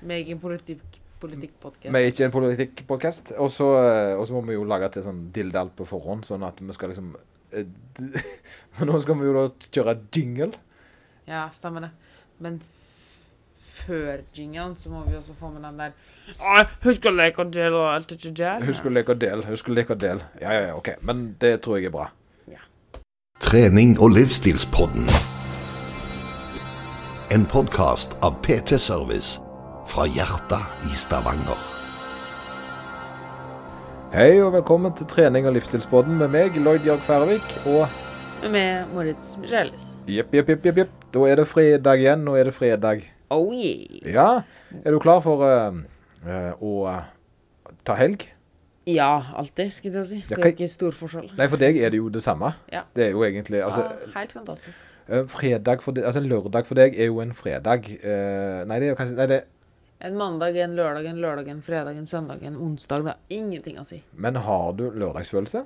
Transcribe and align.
Vi 0.00 0.12
er 0.14 0.22
ikke 0.22 0.36
en 0.36 0.42
politikk, 0.42 0.98
politikkpodcast. 1.22 1.92
Vi 1.92 2.02
er 2.02 2.12
ikke 2.12 2.28
en 2.28 2.34
politikkpodkast. 2.34 3.32
Og 3.42 3.50
så 3.54 3.70
eh, 3.80 4.12
og 4.18 4.26
så 4.28 4.36
må 4.36 4.44
vi 4.48 4.56
jo 4.58 4.66
lage 4.68 4.90
til 4.94 5.06
sånn 5.06 5.26
dilldall 5.34 5.72
på 5.76 5.88
forhånd, 5.88 6.26
sånn 6.28 6.44
at 6.46 6.60
vi 6.62 6.76
skal 6.76 6.92
liksom 6.92 7.14
eh, 7.56 7.66
nå 8.88 9.02
skal 9.02 9.20
vi 9.20 9.28
jo 9.28 9.36
da 9.38 9.46
kjøre 9.78 9.98
jingle. 10.14 10.52
Ja, 11.26 11.46
stemmer 11.54 11.88
det. 11.88 11.92
Men 12.42 12.60
før 13.76 14.20
jingelen 14.36 14.76
så 14.80 14.92
må 14.92 15.02
vi 15.08 15.16
også 15.16 15.34
få 15.36 15.50
med 15.52 15.64
den 15.66 15.80
der 15.80 15.96
Husk 16.84 17.08
å 17.08 17.12
leke 17.12 17.44
og 17.44 17.50
dele 17.54 17.76
og 17.76 17.88
alt 17.92 18.12
det 18.12 18.32
der. 18.38 18.62
Husk 18.66 18.86
å 18.88 18.92
leke 18.92 19.16
og 19.16 19.20
del. 19.20 19.44
Husk 19.48 19.68
å 19.70 19.76
leke 19.76 19.96
og 19.96 20.00
del. 20.02 20.22
Ja, 20.40 20.52
ja, 20.52 20.62
ja, 20.70 20.76
OK. 20.76 20.94
Men 21.06 21.28
det 21.40 21.58
tror 21.64 21.80
jeg 21.80 21.90
er 21.90 21.96
bra. 21.96 22.10
Trening 23.40 23.98
og 24.00 24.10
livsstilspodden. 24.10 25.06
En 27.30 27.46
podkast 27.46 28.16
av 28.22 28.40
PT 28.42 28.80
Service 28.80 29.45
fra 29.86 30.06
hjertet 30.10 30.86
i 30.90 30.94
Stavanger. 30.96 31.58
Hei 34.14 34.38
og 34.40 34.52
velkommen 34.54 34.94
til 34.96 35.08
trening 35.10 35.46
og 35.48 35.56
livsstilsbåten 35.56 36.16
med 36.20 36.30
meg, 36.32 36.56
Lloyd 36.62 36.86
Jørg 36.86 37.02
Færvik. 37.06 37.56
Og 37.68 37.86
Med 38.52 38.86
Moritz 38.94 39.34
Michelis. 39.40 39.84
jepp, 40.06 40.32
jepp, 40.34 40.48
jepp, 40.52 40.64
jepp, 40.68 40.78
jepp. 40.84 40.94
Da 41.14 41.26
er 41.30 41.36
det 41.40 41.48
fredag 41.48 42.00
igjen. 42.02 42.24
Nå 42.26 42.36
er 42.36 42.44
det 42.50 42.54
fredag. 42.54 43.02
Oh 43.30 43.52
yeah. 43.54 44.12
Ja. 44.14 44.28
Er 44.84 44.92
du 44.94 44.98
klar 45.02 45.20
for 45.24 45.42
uh, 45.42 45.74
uh, 46.26 46.52
å 46.62 46.72
uh, 46.86 47.72
ta 47.84 47.96
helg? 47.98 48.28
Ja, 48.86 49.16
alltid, 49.34 49.72
skulle 49.74 49.98
jeg 50.04 50.06
si. 50.06 50.18
Det 50.28 50.36
er 50.38 50.52
ikke 50.52 50.68
stor 50.70 50.94
forskjell. 50.94 51.32
Nei, 51.40 51.48
for 51.50 51.58
deg 51.58 51.74
er 51.82 51.90
det 51.90 51.98
jo 51.98 52.06
det 52.12 52.22
samme. 52.22 52.52
Ja. 52.70 52.84
Det 52.94 53.08
er 53.08 53.16
jo 53.16 53.24
egentlig 53.26 53.64
altså, 53.66 53.82
ja, 53.82 54.12
helt 54.20 54.36
fantastisk. 54.36 54.84
eh, 55.08 55.24
Fredag 55.26 55.82
for 55.82 55.96
deg, 55.96 56.04
altså 56.06 56.22
lørdag 56.22 56.68
for 56.68 56.78
deg 56.78 56.94
er 56.94 57.08
jo 57.10 57.18
en 57.24 57.32
fredag. 57.34 57.88
Eh, 57.98 58.60
nei, 58.70 58.78
det 58.78 58.86
er 58.86 58.92
jo 58.92 58.98
kanskje 59.00 59.16
Nei, 59.18 59.26
det 59.32 59.40
En 59.98 60.16
mandag, 60.16 60.56
en 60.60 60.76
lørdag, 60.76 61.06
en 61.08 61.20
lørdag, 61.20 61.48
en 61.48 61.62
fredag, 61.62 61.96
en 61.96 62.06
søndag, 62.06 62.42
en 62.42 62.56
onsdag. 62.56 63.04
Det 63.04 63.14
har 63.14 63.36
ingenting 63.38 63.78
å 63.80 63.84
si. 63.88 64.02
Men 64.12 64.36
har 64.44 64.72
du 64.76 64.90
lørdagsfølelse? 64.92 65.62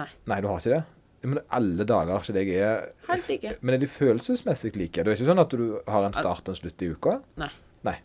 Nei. 0.00 0.08
Nei, 0.30 0.38
du 0.40 0.48
har 0.48 0.62
ikke 0.62 0.78
det? 0.78 0.84
Men 1.24 1.40
alle 1.56 1.84
dager 1.88 2.20
ikke 2.20 2.34
deg 2.36 2.50
er 2.52 2.86
Helt 3.08 3.28
ikke. 3.32 3.52
Men 3.64 3.76
er 3.76 3.80
de 3.80 3.88
følelsesmessig 3.88 4.74
like? 4.76 5.04
Det 5.04 5.12
er 5.12 5.18
ikke 5.18 5.28
sånn 5.28 5.40
at 5.40 5.52
du 5.52 5.66
har 5.88 6.08
en 6.08 6.16
start 6.16 6.48
og 6.48 6.52
en 6.52 6.58
slutt 6.58 6.84
i 6.84 6.90
uka? 6.92 7.18
Nei. 7.40 7.50
Nei. 7.84 7.96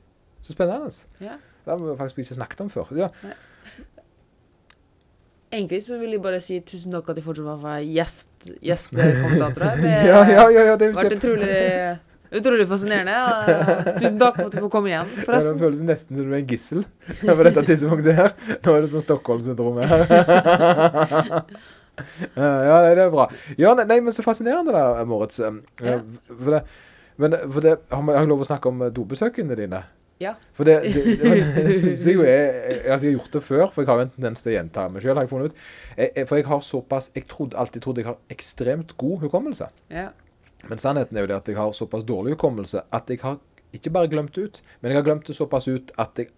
Så 0.43 0.55
spennende. 0.55 0.91
Ja. 1.23 1.37
Det 1.63 1.73
har 1.73 1.81
vi 1.83 1.95
faktisk 1.99 2.21
ikke 2.23 2.37
snakket 2.39 2.65
om 2.65 2.71
før. 2.71 2.91
Ja. 2.99 3.09
Egentlig 5.49 5.81
så 5.83 5.97
vil 5.97 6.13
jeg 6.13 6.21
bare 6.21 6.39
si 6.43 6.59
tusen 6.61 6.93
takk 6.93 7.07
at 7.09 7.19
jeg 7.19 7.25
fortsatt 7.25 7.63
var 7.63 7.79
gjest, 7.81 8.29
gjestekommentator 8.61 9.65
her. 9.65 9.79
Det 9.81 9.95
ja, 10.11 10.19
ja, 10.27 10.43
ja, 10.45 10.65
ja, 10.67 10.75
det 10.75 10.91
det 10.91 10.93
vært 10.93 11.15
kjempe... 11.15 11.19
utrolig, 11.23 11.55
utrolig 12.35 12.67
fascinerende. 12.69 13.15
Ja. 13.15 13.95
Tusen 13.97 14.19
takk 14.21 14.37
for 14.37 14.47
at 14.49 14.55
du 14.55 14.61
får 14.63 14.71
komme 14.73 14.91
igjen, 14.91 15.11
Ja, 15.25 15.39
det 15.45 15.55
føles 15.61 15.83
nesten 15.85 16.19
som 16.19 16.27
du 16.27 16.33
er 16.33 16.41
en 16.41 16.49
gissel 16.49 16.85
på 17.21 17.37
dette 17.47 17.65
tidspunktet 17.67 18.19
her. 18.19 18.35
Nå 18.65 18.75
er 18.75 18.85
det 18.85 18.91
sånn 18.93 19.05
Stockholm-syndrom 19.05 19.79
her. 19.83 20.03
ja, 22.39 22.77
nei, 22.83 22.93
det 22.95 23.05
er 23.05 23.13
bra. 23.13 23.29
Ja, 23.59 23.73
nei, 23.79 23.99
men 24.01 24.15
så 24.15 24.25
fascinerende 24.25 24.75
da, 24.75 25.05
Moritz. 25.09 25.41
Um, 25.43 25.63
Ja. 25.83 25.99
For 26.29 26.57
det, 26.57 26.65
men 27.19 27.35
for 27.51 27.63
det, 27.65 27.79
har 27.91 28.11
jeg 28.15 28.29
lov 28.31 28.43
å 28.45 28.47
snakke 28.47 28.71
om 28.71 28.85
eh, 28.85 28.93
dobesøkene 28.95 29.57
dine? 29.59 29.81
Ja. 30.19 30.33
For 30.55 30.67
det, 30.67 30.81
det, 30.91 31.17
det, 31.55 31.75
synes 31.79 32.01
jeg 32.03 32.17
jo 32.17 32.23
er 32.27 32.91
altså 32.91 33.07
Jeg 33.07 33.13
har 33.13 33.21
gjort 33.21 33.35
det 33.37 33.41
før, 33.43 33.65
for 33.71 33.83
jeg 33.83 33.89
har 33.89 34.01
en 34.03 34.09
tendens 34.11 34.43
til 34.43 34.51
å 34.51 34.55
gjenta 34.57 34.87
meg 34.91 35.03
sjøl, 35.03 35.15
har 35.15 35.27
jeg 35.27 35.31
funnet 35.31 35.51
ut. 35.51 35.61
Jeg, 35.95 36.25
for 36.27 36.39
jeg 36.39 36.47
har 36.49 36.65
såpass 36.67 37.11
Jeg 37.15 37.27
trodde, 37.31 37.59
alltid 37.59 37.85
trodde 37.85 38.03
jeg 38.03 38.09
har 38.09 38.17
ekstremt 38.35 38.97
god 38.99 39.23
hukommelse. 39.23 39.69
Ja. 39.91 40.09
Men 40.67 40.81
sannheten 40.81 41.17
er 41.17 41.23
jo 41.23 41.29
det 41.31 41.37
at 41.39 41.47
jeg 41.51 41.59
har 41.59 41.71
såpass 41.75 42.03
dårlig 42.07 42.35
hukommelse 42.35 42.83
at 42.95 43.09
jeg 43.11 43.21
har 43.23 43.37
ikke 43.75 43.93
bare 43.93 44.09
glemt 44.11 44.33
det 44.35 44.43
ut, 44.43 44.61
men 44.81 44.91
jeg 44.91 44.99
har 44.99 45.05
glemt 45.05 45.27
det 45.29 45.35
såpass 45.37 45.69
ut 45.69 45.93
at 46.01 46.19
jeg, 46.19 46.31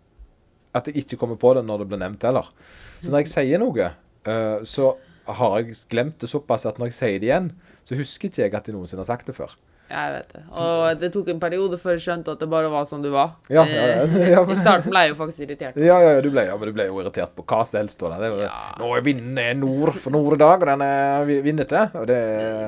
at 0.76 0.88
jeg 0.88 1.04
ikke 1.04 1.18
kommer 1.22 1.40
på 1.40 1.54
det 1.56 1.64
når 1.66 1.82
det 1.84 1.88
blir 1.92 2.02
nevnt 2.02 2.26
heller. 2.28 2.52
Så 3.00 3.10
når 3.10 3.24
jeg 3.24 3.32
sier 3.32 3.62
noe, 3.62 3.88
eh, 4.28 4.58
så 4.68 4.94
har 5.32 5.58
jeg 5.60 5.80
glemt 5.92 6.20
det 6.22 6.30
såpass 6.30 6.68
at 6.68 6.80
når 6.80 6.92
jeg 6.92 6.98
sier 7.00 7.20
det 7.22 7.30
igjen, 7.30 7.52
så 7.88 7.98
husker 7.98 8.30
ikke 8.30 8.44
jeg 8.44 8.56
at 8.58 8.68
jeg 8.68 8.76
noensinne 8.76 9.06
har 9.06 9.10
sagt 9.14 9.32
det 9.32 9.38
før. 9.38 9.56
Jeg 9.92 10.12
vet 10.16 10.30
det. 10.34 10.42
Og 10.64 11.00
det 11.02 11.10
tok 11.12 11.28
en 11.34 11.40
periode 11.42 11.78
før 11.82 11.98
jeg 11.98 12.04
skjønte 12.06 12.32
at 12.32 12.40
det 12.40 12.48
bare 12.52 12.70
var 12.72 12.86
som 12.88 13.02
du 13.04 13.10
var. 13.12 13.34
Ja, 13.52 13.66
ja, 13.68 13.82
ja. 13.92 14.06
Eh, 14.08 14.52
I 14.56 14.56
starten 14.56 14.90
ble 14.94 15.02
jeg 15.04 15.12
jo 15.12 15.18
faktisk 15.20 15.44
irritert. 15.46 15.76
Ja, 15.84 15.98
ja, 16.00 16.14
ja, 16.16 16.22
du 16.24 16.30
ble, 16.32 16.46
ja, 16.48 16.56
men 16.56 16.72
du 16.72 16.76
ble 16.78 16.86
jo 16.88 17.02
irritert 17.04 17.36
på 17.36 17.44
hva 17.44 17.62
som 17.68 17.82
helst. 17.82 18.00
Det, 18.00 18.32
var- 18.32 18.46
Ja. 18.46 18.62
Nå 18.80 18.94
er 18.98 19.04
vinden 19.06 19.60
nord 19.60 20.00
for 20.00 20.16
nord 20.16 20.38
i 20.38 20.42
dag, 20.42 20.56
og 20.64 20.68
den 20.72 20.82
er 20.88 21.26
vi- 21.28 21.42
vinnete. 21.46 21.84
Og 22.00 22.08
det 22.08 22.22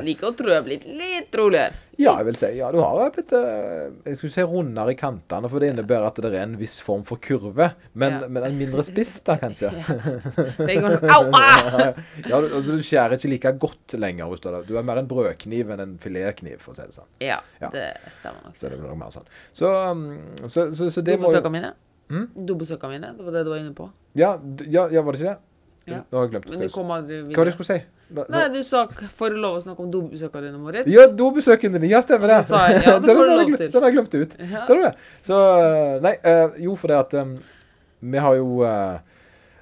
Liker 0.05 0.29
å 0.33 0.35
tro 0.35 0.51
jeg 0.51 0.59
har 0.61 0.67
blitt 0.67 0.85
litt 0.85 1.39
roligere. 1.39 1.73
Ja, 2.01 2.15
jeg 2.17 2.25
vil 2.25 2.35
si 2.39 2.47
ja, 2.57 2.71
du 2.73 2.79
har 2.81 3.11
blitt 3.13 3.31
eh, 3.37 3.91
Jeg 4.07 4.17
skulle 4.17 4.33
si 4.33 4.41
rundere 4.49 4.95
i 4.95 4.97
kantene, 4.97 5.49
for 5.51 5.61
det 5.61 5.69
innebærer 5.73 6.07
at 6.07 6.17
det 6.25 6.31
er 6.33 6.39
en 6.47 6.55
viss 6.57 6.79
form 6.81 7.03
for 7.05 7.21
kurve. 7.21 7.67
Men, 7.93 8.15
Ja. 8.23 8.27
men 8.27 8.43
en 8.47 8.57
mindre 8.57 8.81
spiss, 8.87 9.19
da, 9.27 9.35
kanskje. 9.37 9.69
Sånn 10.57 11.05
Au! 11.13 11.21
Ah! 11.37 11.93
Ja, 12.29 12.39
du, 12.41 12.47
altså, 12.49 12.75
du 12.77 12.81
skjærer 12.85 13.17
ikke 13.19 13.29
like 13.35 13.53
godt 13.61 13.95
lenger. 13.99 14.33
Du, 14.41 14.49
er- 14.49 14.81
er 14.81 14.87
mer 14.89 15.03
en 15.03 15.07
brødkniv 15.11 15.69
enn 15.75 15.85
en 15.85 15.95
filetkniv, 16.01 16.57
for 16.63 16.73
å 16.73 16.79
si 16.79 16.87
det 16.89 16.97
sånn. 16.97 17.09
Ja, 17.23 17.39
Ja. 17.61 17.69
det 17.73 17.85
stemmer 18.17 18.41
nok. 18.49 18.57
Så 18.57 18.69
det 18.73 18.79
blir 18.81 18.97
mer 18.97 19.13
sånn. 19.13 19.29
Så, 19.53 19.69
um, 19.91 20.05
så, 20.47 20.71
så, 20.73 20.89
så 20.89 21.01
det 21.05 21.19
må 21.19 21.29
jo 21.29 21.37
Dobesøkene 21.37 21.53
mine. 21.59 21.73
Mm? 22.13 22.27
Dobesøkene 22.49 22.97
mine, 22.97 23.13
det 23.17 23.25
var 23.29 23.37
det 23.37 23.45
du 23.45 23.53
var 23.53 23.61
inne 23.61 23.73
på. 23.77 23.89
ja, 24.17 24.33
ja, 24.67 24.87
ja, 24.91 25.01
var 25.05 25.13
det 25.15 25.21
ikke 25.21 25.33
det? 25.35 25.39
Ja. 25.89 25.99
Nå 26.07 26.17
har 26.17 26.27
jeg 26.27 26.31
glemt 26.31 26.45
Men 26.47 26.61
det. 26.61 26.67
du 26.69 26.73
kom 26.73 26.91
aldri 26.95 27.17
Hva 27.25 27.35
var 27.35 27.47
det 27.47 27.51
jeg 27.51 27.57
skulle 27.57 27.71
si? 27.73 27.85
Da, 28.13 28.23
Nei, 28.29 28.43
du 28.53 28.59
sa 28.63 28.83
får 29.17 29.33
du 29.33 29.39
lov 29.41 29.57
å 29.57 29.61
snakke 29.63 29.83
om 29.83 29.89
dobesøkene 29.91 30.45
dine, 30.45 30.59
Moritz? 30.61 30.89
ja, 30.91 31.07
dobesøkene 31.09 31.79
dine. 31.79 31.89
Ja, 31.91 32.01
stemmer 32.05 32.29
det. 32.29 32.39
Så 32.47 32.59
jeg, 32.69 32.83
ja, 32.85 32.93
det 33.03 33.15
får 33.17 33.29
du 33.29 33.33
lov 33.33 33.55
til. 33.57 33.71
Den 33.73 33.81
har 33.81 33.89
jeg 33.89 33.97
glemt 33.97 34.15
ut. 34.15 34.35
Ja. 34.53 34.61
Ser 34.67 34.79
du 34.79 34.83
det? 34.85 34.91
Så 35.25 35.39
uh, 35.39 35.95
Nei, 36.03 36.13
uh, 36.21 36.59
jo, 36.61 36.75
for 36.79 36.93
det 36.93 36.99
at 36.99 37.15
um, 37.23 37.33
vi 38.13 38.21
har 38.21 38.37
jo 38.37 38.61
uh, 38.61 38.99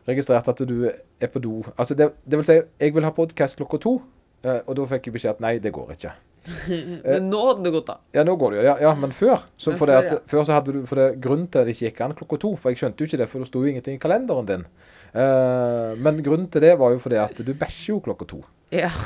registrert 0.09 0.49
at 0.51 0.65
du 0.67 0.75
er 0.89 1.31
på 1.31 1.41
do 1.41 1.61
Altså, 1.77 1.95
det, 1.95 2.11
det 2.25 2.41
vil 2.41 2.49
si, 2.49 2.57
jeg 2.59 2.97
vil 2.97 3.07
ha 3.07 3.13
podkast 3.15 3.57
klokka 3.61 3.79
to, 3.81 3.95
uh, 4.45 4.59
og 4.65 4.75
da 4.77 4.89
fikk 4.93 5.09
jeg 5.09 5.17
beskjed 5.17 5.39
at 5.39 5.43
nei, 5.45 5.55
det 5.63 5.73
går 5.73 5.95
ikke. 5.95 6.13
Men 7.05 7.29
nå 7.29 7.41
hadde 7.47 7.65
det 7.67 7.73
gått, 7.75 7.89
da. 7.91 7.99
Ja, 8.17 8.25
nå 8.27 8.35
går 8.41 8.55
det 8.55 8.61
jo. 8.61 8.63
Ja, 8.65 8.75
ja 8.81 8.93
men 8.97 9.13
før. 9.13 9.45
Så 9.61 9.73
Men 9.73 9.79
for 9.79 9.91
det 9.91 9.97
før, 9.97 10.05
at, 10.05 10.11
ja. 10.11 10.29
før 10.33 10.47
så 10.47 10.55
hadde 10.57 10.73
du 10.73 10.79
For 10.89 10.97
det 10.97 11.09
grunnen 11.21 11.45
til 11.47 11.61
at 11.61 11.69
det 11.69 11.75
ikke 11.75 11.91
gikk 11.91 12.01
an 12.05 12.15
klokka 12.17 12.41
to, 12.41 12.55
for 12.57 12.73
jeg 12.73 12.81
skjønte 12.81 13.03
jo 13.03 13.09
ikke 13.09 13.21
det, 13.21 13.29
for 13.29 13.43
det 13.43 13.49
sto 13.51 13.61
jo 13.61 13.71
ingenting 13.71 13.99
i 13.99 14.01
kalenderen 14.01 14.49
din. 14.49 14.65
Uh, 15.11 15.97
men 15.99 16.21
grunnen 16.23 16.47
til 16.51 16.63
det 16.63 16.75
var 16.79 16.93
jo 16.93 17.01
fordi 17.03 17.19
at 17.19 17.41
du 17.43 17.51
bæsjer 17.53 17.95
jo 17.95 18.03
klokka 18.05 18.29
to. 18.29 18.43
Ja. 18.71 18.91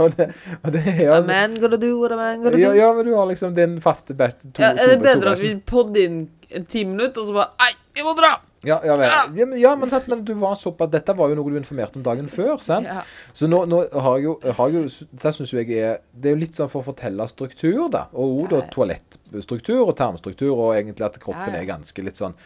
Og, 0.00 0.14
det, 0.16 0.30
og 0.62 0.72
det 0.72 0.80
er 0.88 1.10
altså 1.12 1.34
gonna 1.60 1.76
do 1.76 2.00
what 2.00 2.12
gonna 2.12 2.50
do. 2.50 2.56
ja, 2.56 2.70
ja, 2.72 2.92
men 2.96 3.04
du 3.04 3.12
har 3.12 3.26
liksom 3.28 3.54
din 3.54 3.74
faste 3.84 4.14
bæsj 4.16 4.38
to, 4.54 4.62
Ja, 4.62 4.70
er 4.72 4.94
det 4.94 5.02
bedre 5.02 5.34
at 5.34 5.42
vi 5.42 5.50
podder 5.68 6.06
inn 6.06 6.22
en 6.48 6.64
ti 6.64 6.84
minutter, 6.88 7.20
og 7.20 7.28
så 7.28 7.36
bare 7.36 7.50
Nei, 7.60 7.74
vi 7.98 8.06
må 8.06 8.14
dra! 8.16 8.30
Ja, 8.64 8.78
ja, 8.86 8.94
men, 8.96 9.56
ja, 9.58 9.72
men, 9.76 9.90
sant, 9.90 10.06
men 10.08 10.22
du 10.24 10.32
var 10.38 10.54
såpass 10.54 10.90
Dette 10.92 11.16
var 11.18 11.32
jo 11.32 11.36
noe 11.36 11.50
du 11.50 11.58
informerte 11.58 11.98
om 11.98 12.04
dagen 12.06 12.28
før, 12.30 12.54
sant? 12.62 12.86
Ja. 12.86 13.02
Så 13.34 13.48
nå, 13.50 13.64
nå 13.66 13.82
har 13.90 14.20
jeg 14.20 14.28
jo, 14.28 14.36
har 14.46 14.70
jeg 14.70 14.84
jo 14.84 15.08
Det 15.24 15.34
syns 15.34 15.54
jeg 15.56 15.72
er 15.74 15.98
Det 16.14 16.30
er 16.30 16.36
jo 16.36 16.42
litt 16.44 16.58
sånn 16.58 16.70
for 16.72 16.84
å 16.84 16.92
fortelle 16.92 17.26
struktur, 17.30 17.88
da. 17.92 18.06
Og 18.14 18.44
òg 18.44 18.54
Ja, 18.56 18.62
ja. 18.62 18.70
toalettstruktur 18.76 19.82
og 19.82 19.96
tarmstruktur, 19.98 20.54
og 20.54 20.76
egentlig 20.76 21.08
at 21.08 21.18
kroppen 21.22 21.58
er 21.58 21.66
ganske 21.68 22.06
litt 22.06 22.20
sånn 22.20 22.38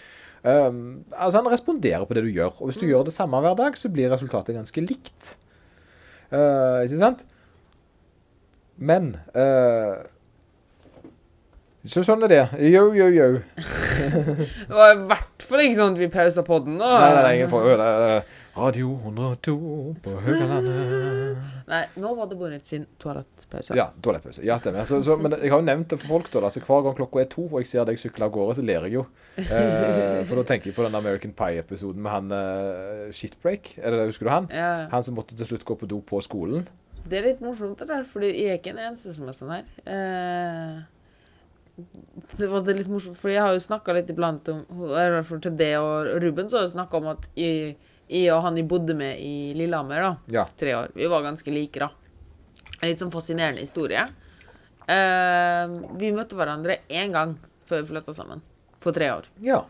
um, 0.46 1.04
Altså, 1.12 1.40
han 1.42 1.50
responderer 1.52 2.06
på 2.06 2.14
det 2.16 2.22
du 2.24 2.30
gjør. 2.32 2.54
Og 2.60 2.70
hvis 2.70 2.78
du 2.80 2.86
Mm. 2.86 2.90
gjør 2.94 3.04
det 3.10 3.14
samme 3.16 3.40
hver 3.42 3.56
dag, 3.58 3.76
så 3.76 3.90
blir 3.92 4.10
resultatet 4.12 4.54
ganske 4.56 4.86
likt. 4.86 5.36
Uh, 6.32 6.82
ikke 6.86 6.98
sant? 7.02 7.24
Men 8.78 9.16
uh, 9.34 10.02
Så 11.86 12.02
sånn 12.02 12.24
er 12.26 12.28
det. 12.32 12.40
Yo, 12.66 12.88
yo, 12.94 13.06
yo. 13.14 13.28
Det 14.66 14.74
var 14.74 14.90
i 14.96 15.04
hvert 15.06 15.44
fall 15.46 15.62
ikke 15.62 15.78
sånn 15.78 15.94
at 15.94 16.00
vi 16.02 16.08
pausa 16.10 16.42
podden. 16.46 16.78
da. 16.82 16.88
Nei, 16.98 17.22
nei, 17.22 17.34
ingen 17.38 17.52
prøver 17.52 17.78
det. 17.78 18.24
Radio 18.56 18.90
102 19.04 19.54
på 20.02 20.16
Høgalandet. 20.24 21.36
Nei, 21.70 21.82
nå 22.02 22.14
var 22.18 22.26
det 22.30 22.38
Bonnet 22.40 22.66
sin 22.66 22.86
toalettpause. 23.50 23.76
Ja, 23.78 23.86
toalettpause. 24.02 24.44
Ja, 24.46 24.56
stemmer. 24.58 24.86
Så, 24.88 25.02
så, 25.06 25.16
men 25.20 25.34
jeg 25.38 25.52
har 25.52 25.60
jo 25.60 25.66
nevnt 25.66 25.92
det 25.92 25.98
for 26.02 26.16
folk, 26.16 26.30
da. 26.32 26.42
Altså, 26.48 26.62
hver 26.64 26.82
gang 26.86 26.96
klokka 26.98 27.22
er 27.22 27.28
to 27.32 27.44
og 27.46 27.60
jeg 27.62 27.70
ser 27.70 27.86
deg 27.88 28.00
sykle 28.00 28.26
av 28.26 28.32
gårde, 28.34 28.56
så 28.58 28.64
ler 28.66 28.88
jeg 28.88 28.96
jo. 28.98 29.04
Eh, 29.36 30.22
for 30.26 30.40
da 30.40 30.46
tenker 30.48 30.70
jeg 30.70 30.78
på 30.78 30.86
den 30.86 30.98
American 30.98 31.34
Pie-episoden 31.36 32.02
med 32.02 32.12
han 32.12 32.34
uh, 32.34 33.06
Shitbreak. 33.14 33.76
Er 33.78 33.94
det, 33.94 34.08
Husker 34.10 34.28
du 34.28 34.32
han? 34.32 34.50
Ja. 34.50 34.72
Han 34.92 35.06
som 35.06 35.18
måtte 35.18 35.38
til 35.38 35.48
slutt 35.52 35.66
gå 35.68 35.78
på 35.78 35.88
do 35.90 36.00
på 36.06 36.20
skolen. 36.24 36.66
Det 37.06 37.20
er 37.20 37.28
litt 37.28 37.42
morsomt, 37.44 37.78
det 37.78 37.86
der, 37.90 38.06
fordi 38.08 38.32
jeg 38.34 38.50
er 38.50 38.58
ikke 38.58 38.74
den 38.74 38.86
eneste 38.88 39.14
som 39.14 39.28
er 39.30 39.36
sånn 39.36 39.52
her. 39.54 39.66
Eh, 39.86 40.78
det 42.40 42.48
var 42.50 42.64
det 42.66 42.78
litt 42.78 42.88
morsomt, 42.90 43.18
for 43.20 43.30
jeg 43.30 43.44
har 43.44 43.52
jo 43.54 43.62
snakka 43.62 43.94
litt 43.94 44.10
iblant 44.10 44.48
om 44.50 44.64
fall 45.28 45.42
til 45.44 45.54
det 45.58 45.74
og 45.78 46.08
Ruben, 46.22 46.48
så 46.48 46.58
har 46.58 46.66
jeg 46.66 46.74
snakka 46.74 46.98
om 46.98 47.10
at 47.12 47.28
jeg, 47.38 47.76
jeg 48.08 48.32
og 48.34 48.42
han 48.46 48.58
jeg 48.58 48.66
bodde 48.70 48.96
med 48.96 49.20
i 49.20 49.52
Lillehammer, 49.54 50.02
da, 50.02 50.12
Ja. 50.32 50.46
tre 50.58 50.74
år, 50.78 50.90
vi 50.96 51.06
var 51.12 51.22
ganske 51.22 51.52
like, 51.52 51.78
da. 51.84 51.92
En 52.80 52.90
litt 52.90 53.00
sånn 53.00 53.12
fascinerende 53.14 53.62
historie. 53.64 54.02
Eh, 54.86 55.64
vi 55.98 56.12
møtte 56.14 56.36
hverandre 56.38 56.80
én 56.92 57.14
gang 57.14 57.36
før 57.66 57.82
vi 57.82 57.88
flytta 57.94 58.14
sammen. 58.14 58.44
For 58.80 58.92
tre 58.96 59.10
år. 59.16 59.30
ja. 59.42 59.64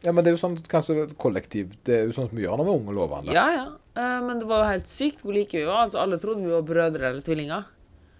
Ja, 0.00 0.14
men 0.16 0.24
det 0.24 0.30
er 0.30 0.32
jo 0.38 0.40
sånn 0.40 0.54
kanskje 0.64 1.02
kollektiv 1.20 1.74
Det 1.84 1.92
er 1.92 2.06
jo 2.08 2.14
som 2.16 2.30
vi 2.32 2.46
gjør 2.46 2.56
når 2.56 2.64
vi 2.64 2.72
er 2.72 2.78
unge 2.78 2.92
lovende. 2.96 3.34
Ja, 3.36 3.42
ja. 3.52 3.64
Eh, 4.00 4.20
men 4.24 4.38
det 4.40 4.46
var 4.48 4.62
jo 4.62 4.70
helt 4.70 4.88
sykt 4.88 5.20
hvor 5.20 5.34
like 5.36 5.52
vi 5.52 5.66
var. 5.68 5.82
Altså, 5.84 5.98
alle 6.00 6.16
trodde 6.22 6.40
vi 6.40 6.54
var 6.54 6.62
brødre 6.64 7.10
eller 7.10 7.20
tvillinger. 7.26 7.66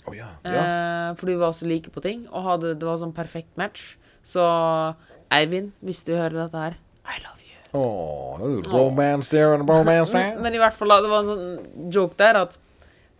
Oh, 0.05 0.13
ja. 0.13 0.27
ja. 0.45 0.51
Eh, 0.61 1.15
fordi 1.17 1.39
vi 1.39 1.41
var 1.41 1.55
så 1.57 1.69
like 1.71 1.89
på 1.95 2.03
ting, 2.05 2.27
og 2.29 2.45
hadde, 2.45 2.75
det 2.77 2.85
var 2.85 3.01
sånn 3.01 3.15
perfekt 3.17 3.57
match. 3.57 3.95
Så 4.21 4.45
Eivind, 5.33 5.73
hvis 5.81 6.03
du 6.05 6.13
hører 6.19 6.37
dette 6.43 6.67
her, 6.67 6.77
I 7.09 7.17
love 7.25 7.41
you. 7.41 7.57
Jo 7.73 8.61
romance 8.69 9.31
there 9.33 9.55
and 9.55 9.65
romance 9.65 10.13
there. 10.17 10.37
Men 10.37 10.53
i 10.53 10.61
hvert 10.61 10.77
fall, 10.77 10.93
det 11.01 11.09
var 11.09 11.25
en 11.25 11.33
sånn 11.33 11.91
joke 11.97 12.19
der 12.21 12.43
at 12.45 12.59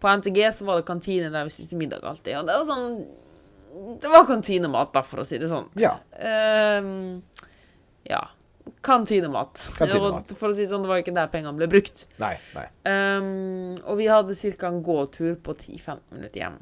på 0.01 0.11
NTG 0.17 0.43
så 0.57 0.67
var 0.69 0.81
det 0.81 0.89
kantine 0.89 1.31
der 1.33 1.47
vi 1.47 1.55
spiste 1.55 1.79
middag 1.79 2.05
alltid. 2.07 2.39
Og 2.41 2.49
det 2.49 2.59
var 2.59 2.69
sånn 2.69 2.93
Det 4.03 4.11
var 4.11 4.27
kantinemat, 4.27 4.93
da, 4.95 5.05
for 5.07 5.23
å 5.23 5.25
si 5.29 5.39
det 5.39 5.49
sånn. 5.51 5.69
Ja. 5.79 5.93
Ehm, 6.19 7.21
ja. 8.09 8.25
Kantinemat. 8.83 9.69
Kantinemat. 9.77 10.33
For 10.39 10.51
å 10.51 10.57
si 10.57 10.65
det 10.65 10.73
sånn, 10.73 10.83
det 10.83 10.91
var 10.91 11.03
ikke 11.03 11.15
der 11.15 11.31
pengene 11.31 11.55
ble 11.59 11.69
brukt. 11.71 12.03
Nei, 12.23 12.33
nei. 12.57 12.67
Um, 12.89 13.77
og 13.85 14.01
vi 14.01 14.09
hadde 14.11 14.35
ca. 14.35 14.73
en 14.73 14.83
gåtur 14.83 15.39
på 15.39 15.55
10-15 15.55 16.03
minutter 16.17 16.43
hjem. 16.43 16.59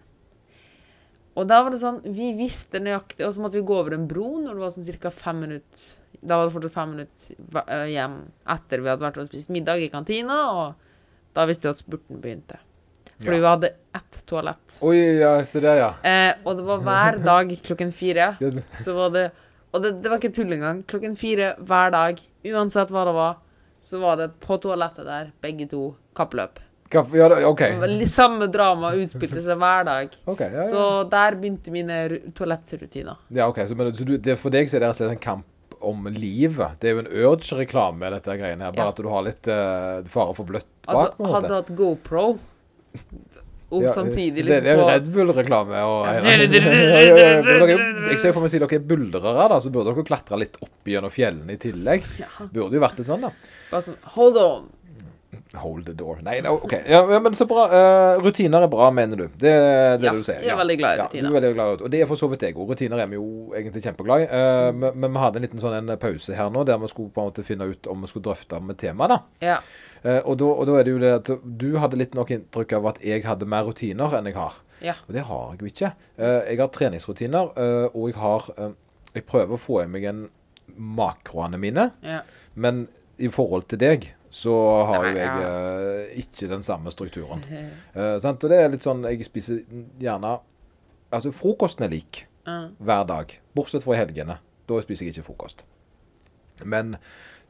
Og 1.38 1.46
da 1.46 1.60
var 1.62 1.70
det 1.70 1.78
sånn 1.78 2.00
Vi 2.02 2.32
visste 2.34 2.80
nøyaktig 2.82 3.22
Og 3.26 3.34
så 3.36 3.42
måtte 3.42 3.60
vi 3.60 3.66
gå 3.66 3.76
over 3.78 3.94
en 3.94 4.08
bro 4.10 4.40
når 4.42 4.56
det 4.56 4.62
var 4.64 4.72
sånn 4.74 4.86
ca. 5.04 5.12
fem 5.14 5.44
minutter 5.44 5.84
Da 6.18 6.38
var 6.38 6.48
det 6.48 6.54
fortsatt 6.56 6.74
fem 6.74 6.94
minutter 6.96 7.36
øh, 7.62 7.84
hjem 7.92 8.16
etter 8.56 8.82
vi 8.82 8.90
hadde 8.90 9.06
vært 9.06 9.20
og 9.22 9.28
spist 9.30 9.52
middag 9.54 9.84
i 9.84 9.90
kantina, 9.92 10.38
og 10.50 11.36
da 11.36 11.44
visste 11.46 11.68
vi 11.68 11.70
at 11.70 11.78
spurten 11.78 12.18
begynte. 12.22 12.58
Fordi 13.18 13.34
Ja. 13.36 13.40
vi 13.42 13.46
hadde 13.50 13.70
ett 13.98 14.22
toalett. 14.30 14.78
Oi, 14.80 14.96
ja, 15.20 15.32
se 15.44 15.60
der, 15.60 15.76
ja. 15.80 15.90
Eh, 16.06 16.34
og 16.44 16.56
det 16.56 16.64
var 16.68 16.78
hver 16.86 17.18
dag 17.24 17.50
klokken 17.66 17.92
fire. 17.92 18.36
Så- 18.84 18.94
var 18.94 19.10
det 19.10 19.30
Og 19.74 19.82
det, 19.82 19.90
det 20.02 20.08
var 20.08 20.16
ikke 20.18 20.32
tull 20.32 20.52
engang. 20.54 20.78
Klokken 20.88 21.16
fire 21.16 21.50
hver 21.60 21.90
dag, 21.92 22.20
uansett 22.44 22.88
hva 22.88 23.02
det 23.04 23.12
var, 23.12 23.34
så 23.84 23.98
var 24.00 24.16
det 24.16 24.30
på 24.40 24.56
toalettet 24.62 25.04
der, 25.04 25.26
begge 25.44 25.66
to, 25.68 25.94
kappløp. 26.16 26.58
Kapp, 26.88 27.12
ja, 27.14 27.26
da- 27.28 27.42
OK. 27.50 27.58
Det 27.58 27.80
var 27.82 27.90
litt 27.92 28.08
Samme 28.08 28.46
drama 28.48 28.94
utspilte 28.96 29.42
seg 29.44 29.58
hver 29.60 29.84
dag. 29.84 30.08
Okay, 30.32 30.48
ja, 30.54 30.62
ja. 30.62 30.70
Så 30.70 30.86
der 31.12 31.36
begynte 31.36 31.70
mine 31.74 31.98
toalettrutiner. 32.32 33.18
Ja, 33.28 33.46
ok, 33.52 33.60
så, 33.68 33.76
men, 33.76 33.92
så 33.92 34.04
du, 34.08 34.16
det, 34.16 34.38
For 34.40 34.48
deg 34.50 34.70
så 34.72 34.78
er 34.78 34.86
det 34.86 34.88
rett 34.88 34.96
og 34.96 35.02
slett 35.02 35.16
en 35.18 35.24
kamp 35.26 35.76
om 35.84 36.08
livet. 36.10 36.80
Det 36.80 36.88
er 36.88 36.96
jo 36.96 37.02
en 37.04 37.12
Urge-reklame, 37.12 38.08
dette 38.16 38.38
greiene 38.40 38.64
her. 38.64 38.72
Bare 38.72 38.94
at 38.96 39.02
du 39.04 39.08
har 39.12 39.22
litt 39.28 39.46
uh, 39.52 40.00
fare 40.08 40.32
for 40.34 40.48
bløtt 40.48 40.66
bak. 40.88 41.12
Altså, 41.12 41.28
hadde 41.34 41.48
du 41.52 41.54
hatt 41.60 41.74
GoPro 41.78 42.24
og 43.68 43.82
Ja, 43.84 43.92
samtidig 43.92 44.44
liksom 44.46 44.64
det 44.64 44.72
er 44.72 44.78
jo 44.80 44.86
Red 44.88 45.08
Bull-reklame. 45.12 45.76
Ja. 45.76 45.88
Ja, 46.24 46.36
ja, 47.04 47.18
ja, 47.44 47.76
Jeg 48.08 48.18
ser 48.22 48.32
for 48.32 48.40
meg 48.40 48.50
si 48.54 48.60
dere 48.62 48.78
er 48.78 48.86
buldrere, 48.88 49.48
da, 49.52 49.58
så 49.60 49.68
burde 49.74 49.92
dere 49.92 50.06
klatre 50.08 50.38
litt 50.40 50.56
opp 50.64 50.88
gjennom 50.88 51.12
fjellene 51.12 51.52
i 51.52 51.60
tillegg. 51.60 52.06
Burde 52.54 52.78
jo 52.78 52.82
vært 52.86 52.96
litt 53.02 53.10
sånn, 53.10 53.26
da. 53.28 53.32
Bare 53.68 53.84
sånn 53.90 54.00
Hold 54.16 54.40
on. 54.40 54.66
Hold 55.60 55.84
the 55.86 55.92
door. 55.96 56.18
Nei, 56.24 56.38
no, 56.44 56.54
OK. 56.64 56.72
Ja, 56.88 57.02
ja, 57.12 57.18
men 57.24 57.34
så 57.36 57.44
bra. 57.48 57.66
Uh, 57.68 58.22
rutiner 58.24 58.64
er 58.64 58.70
bra, 58.72 58.88
mener 58.92 59.16
du. 59.20 59.26
Det 59.40 59.50
er 59.52 59.98
det 60.00 60.08
Ja, 60.08 60.12
du 60.16 60.22
sier. 60.24 60.40
jeg 60.44 60.52
er 60.52 60.56
veldig 60.60 60.76
glad 60.80 60.94
i 60.94 61.00
Ja, 61.00 61.04
rutiner. 61.08 61.28
du 61.28 61.28
er 61.36 61.40
veldig 61.40 61.52
glad 61.54 61.68
i, 61.68 61.84
og 61.84 61.90
det 61.92 62.00
er 62.04 62.08
for 62.08 62.20
så 62.20 62.28
vidt 62.32 62.44
jeg 62.44 62.56
òg. 62.56 62.68
Rutiner 62.72 63.00
er 63.04 63.08
vi 63.12 63.16
jo 63.20 63.52
egentlig 63.56 63.82
kjempeglad 63.84 64.24
i. 64.24 64.28
Uh, 64.32 64.72
men, 64.76 64.96
men 65.04 65.12
vi 65.12 65.22
hadde 65.24 65.40
en 65.40 65.46
liten 65.48 65.60
sånn 65.60 65.76
en 65.78 65.92
pause 66.00 66.36
her 66.36 66.48
nå, 66.52 66.64
der 66.68 66.80
vi 66.80 66.88
skulle 66.92 67.12
på 67.12 67.20
en 67.24 67.28
måte 67.30 67.44
finne 67.44 67.68
ut 67.68 67.86
om 67.92 68.00
vi 68.04 68.10
skulle 68.12 68.28
drøfte 68.28 68.60
med 68.64 68.80
temaet. 68.80 69.08
da. 69.16 69.20
Ja. 69.52 69.58
Eh, 70.02 70.20
og, 70.24 70.38
da, 70.40 70.78
er 70.78 70.86
det 70.86 70.94
jo 70.94 71.02
det 71.02 71.12
at 71.16 71.30
du 71.42 71.68
hadde 71.82 72.00
litt 72.00 72.16
nok 72.18 72.32
inntrykk 72.34 72.76
av 72.78 72.90
at 72.92 73.00
jeg 73.04 73.24
hadde 73.26 73.48
mer 73.48 73.66
rutiner 73.68 74.18
enn 74.18 74.30
jeg 74.30 74.38
har. 74.38 74.58
Ja. 74.84 74.94
Og 75.08 75.14
det 75.16 75.24
har 75.26 75.54
jeg 75.54 75.62
jo 75.62 75.72
ikke. 75.72 75.92
Eh, 76.16 76.40
jeg 76.52 76.60
har 76.62 76.70
treningsrutiner, 76.74 77.50
eh, 77.58 77.86
og 77.94 78.12
jeg 78.12 78.20
har 78.22 78.52
Jeg 79.16 79.24
prøver 79.24 79.56
å 79.56 79.58
få 79.58 79.78
i 79.82 79.86
meg 79.88 80.04
en 80.04 80.18
makroene 80.76 81.58
mine, 81.58 81.86
ja. 82.04 82.20
men 82.54 82.82
i 83.18 83.30
forhold 83.32 83.64
til 83.72 83.80
deg 83.80 84.04
så 84.30 84.54
har 84.84 85.06
jo 85.08 85.14
jeg 85.16 85.44
eh, 85.46 86.18
ikke 86.22 86.50
den 86.50 86.62
samme 86.62 86.92
strukturen. 86.92 87.44
Eh, 87.48 88.18
sant? 88.22 88.44
Og 88.44 88.52
det 88.52 88.58
er 88.60 88.68
litt 88.72 88.84
sånn 88.84 89.06
Jeg 89.08 89.24
spiser 89.26 89.62
gjerne 90.02 90.36
Altså, 91.08 91.32
frokosten 91.32 91.86
er 91.86 91.94
lik 91.94 92.26
hver 92.44 93.04
dag, 93.08 93.32
bortsett 93.56 93.84
fra 93.84 93.94
i 93.96 93.98
helgene. 94.00 94.38
Da 94.68 94.78
spiser 94.84 95.06
jeg 95.06 95.14
ikke 95.14 95.26
frokost. 95.26 95.64
Men 96.68 96.98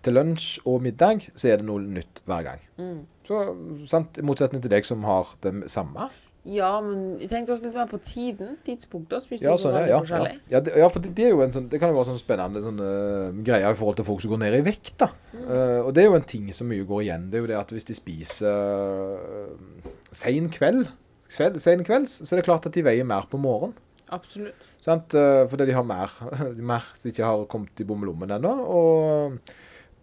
til 0.04 0.14
lunsj 0.14 0.60
og 0.68 0.82
middag 0.84 1.26
så 1.34 1.50
er 1.52 1.60
det 1.60 1.66
noe 1.68 1.82
nytt 1.82 2.22
hver 2.28 2.46
gang. 2.46 2.64
Mm. 2.78 3.02
Så 3.26 3.42
sant, 3.90 4.18
I 4.18 4.24
motsetning 4.24 4.62
til 4.64 4.72
deg 4.72 4.86
som 4.88 5.04
har 5.08 5.34
det 5.44 5.52
samme. 5.72 6.08
ja, 6.48 6.70
men 6.80 7.18
jeg 7.20 7.28
tenkte 7.28 7.52
også 7.52 7.66
litt 7.66 7.74
mer 7.76 7.88
på 7.90 7.98
tiden. 8.00 8.54
Tidspunktet. 8.64 9.26
Spiser 9.26 9.50
Ja, 9.50 9.56
sånn, 9.60 9.74
ja, 9.82 9.98
ja, 10.00 10.20
ja. 10.48 10.60
det, 10.64 10.76
ja, 10.80 10.86
for 10.88 11.04
det, 11.04 11.10
det 11.18 11.26
er 11.26 11.34
jo 11.34 11.42
en 11.44 11.52
sånn 11.52 11.66
Det 11.68 11.80
kan 11.82 11.90
jo 11.90 11.98
være 11.98 12.08
sånn 12.08 12.22
spennende 12.22 12.62
sånn, 12.64 12.78
uh, 12.80 13.42
greie 13.44 13.68
i 13.68 13.76
forhold 13.76 13.98
til 14.00 14.08
folk 14.08 14.22
som 14.24 14.32
går 14.32 14.42
ned 14.46 14.56
i 14.60 14.62
vekt. 14.70 14.94
da. 15.02 15.10
Eh, 15.34 15.80
og 15.82 15.92
det 15.96 16.04
er 16.04 16.08
jo 16.08 16.16
en 16.16 16.30
ting 16.30 16.48
som 16.56 16.70
mye 16.70 16.86
går 16.88 17.04
igjen. 17.04 17.28
Det 17.28 17.40
er 17.40 17.44
jo 17.44 17.50
det 17.50 17.58
at 17.58 17.74
hvis 17.74 17.90
de 17.90 17.98
spiser 17.98 18.48
uh, 18.48 19.92
sein 20.14 20.48
kveld, 20.54 20.88
kveld 21.28 21.60
sen 21.60 21.84
kvelds, 21.84 22.22
så 22.22 22.32
er 22.32 22.40
det 22.40 22.48
klart 22.48 22.70
at 22.70 22.78
de 22.78 22.86
veier 22.86 23.04
mer 23.04 23.28
på 23.28 23.40
morgenen. 23.42 23.76
Absolutt. 24.08 24.68
Sant? 24.80 25.12
Uh, 25.12 25.44
fordi 25.50 25.68
de 25.68 25.76
har 25.76 25.84
mer, 25.84 26.14
mer 26.72 26.86
som 26.96 27.10
ikke 27.10 27.28
har 27.28 27.48
kommet 27.50 27.82
i 27.82 27.88
bommelommen 27.88 28.38
ennå. 28.38 28.54
Og 28.72 29.40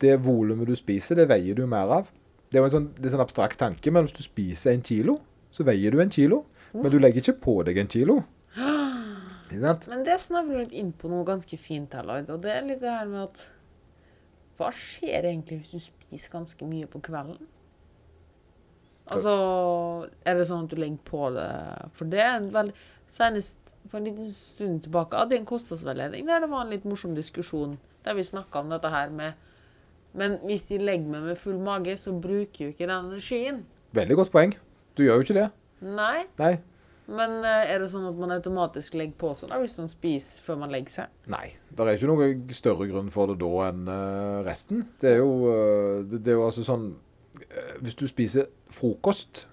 det 0.06 0.16
volumet 0.24 0.69
du 0.69 0.75
spiser, 0.78 1.19
det 1.19 1.28
veier 1.30 1.57
du 1.57 1.66
mer 1.69 1.92
av. 2.02 2.12
Det 2.50 2.60
er 2.60 2.63
jo 2.63 2.69
en 2.69 2.75
sånn, 2.75 2.92
det 2.96 3.10
er 3.10 3.16
sånn 3.16 3.25
abstrakt 3.25 3.60
tanke, 3.60 3.92
men 3.92 4.06
hvis 4.06 4.16
du 4.16 4.24
spiser 4.25 4.75
en 4.75 4.86
kilo, 4.86 5.18
så 5.52 5.66
veier 5.68 5.92
du 5.94 6.02
en 6.04 6.13
kilo. 6.13 6.44
Men 6.75 6.92
du 6.92 7.00
legger 7.00 7.24
ikke 7.24 7.40
på 7.46 7.56
deg 7.68 7.80
en 7.80 7.92
kilo. 7.92 8.22
Men 9.56 10.02
det 10.04 10.16
snavler 10.19 10.63
litt 10.63 10.74
inn 10.75 10.90
på 10.98 11.07
noe 11.07 11.24
ganske 11.24 11.57
fint 11.62 11.94
her, 11.96 12.04
Lloyd. 12.04 12.31
Og 12.34 12.42
det 12.44 12.50
er 12.52 12.66
litt 12.66 12.81
det 12.81 12.92
her 12.92 13.06
med 13.07 13.28
at 13.28 13.44
Hva 14.57 14.72
skjer 14.74 15.28
egentlig 15.30 15.60
hvis 15.62 15.86
du 15.86 15.86
spiser 15.86 16.34
ganske 16.34 16.68
mye 16.68 16.90
på 16.90 17.00
kvelden? 17.06 17.38
Altså 19.06 19.36
Er 20.25 20.40
det 20.40 20.48
sånn 20.50 20.66
at 20.66 20.74
du 20.74 20.81
legger 20.81 20.98
på 21.07 21.30
det 21.36 21.46
For 21.96 22.10
det 22.10 22.24
er 22.25 22.40
en 22.40 22.50
veldig 22.56 22.74
Senest 23.06 23.62
for 23.86 24.00
en 24.00 24.07
liten 24.10 24.31
stund 24.34 24.81
tilbake 24.81 25.18
hadde 25.18 25.36
jeg 25.36 25.44
en 25.44 25.50
kostholdsveiledning 25.50 26.25
der 26.25 26.42
det 26.42 26.50
var 26.50 26.63
en 26.66 26.72
litt 26.74 26.88
morsom 26.90 27.13
diskusjon 27.13 27.75
der 28.06 28.16
vi 28.18 28.24
snakka 28.25 28.63
om 28.63 28.72
dette 28.74 28.90
her 28.90 29.12
med 29.13 29.38
Men 30.15 30.38
hvis 30.47 30.63
de 30.69 30.79
legger 30.79 31.12
meg 31.12 31.25
med 31.27 31.39
full 31.39 31.57
mage, 31.62 31.97
så 32.00 32.13
bruker 32.15 32.67
jo 32.67 32.71
ikke 32.71 32.88
den 32.88 33.09
energien. 33.09 33.65
Veldig 33.95 34.15
godt 34.21 34.31
poeng. 34.31 34.56
Du 34.95 35.03
gjør 35.03 35.19
jo 35.19 35.27
ikke 35.27 35.38
det. 35.38 35.50
Nei. 35.83 36.23
Nei. 36.39 36.53
Men 37.06 37.38
eh, 37.45 37.69
er 37.69 37.83
det 37.83 37.91
sånn 37.91 38.07
at 38.09 38.17
man 38.17 38.33
automatisk 38.33 38.95
legger 38.97 39.17
på 39.21 39.33
seg 39.38 39.51
da, 39.51 39.59
hvis 39.62 39.75
man 39.77 39.89
spiser 39.91 40.45
før 40.45 40.62
man 40.63 40.71
legger 40.73 40.94
seg? 40.95 41.17
Nei. 41.29 41.51
Det 41.69 41.85
er 41.85 42.00
ikke 42.00 42.09
noe 42.09 42.29
større 42.57 42.88
grunn 42.89 43.12
for 43.13 43.29
det 43.29 43.38
da 43.44 43.67
enn 43.67 43.91
eh, 43.91 44.39
resten. 44.47 44.88
Det 45.01 45.12
er 45.12 45.19
jo, 45.19 45.35
eh, 45.51 46.00
det, 46.07 46.23
det 46.25 46.33
er 46.33 46.39
jo 46.39 46.47
altså 46.47 46.65
sånn 46.65 46.88
Hvis 47.83 47.97
du 48.00 48.07
spiser 48.07 48.47
frokost 48.71 49.45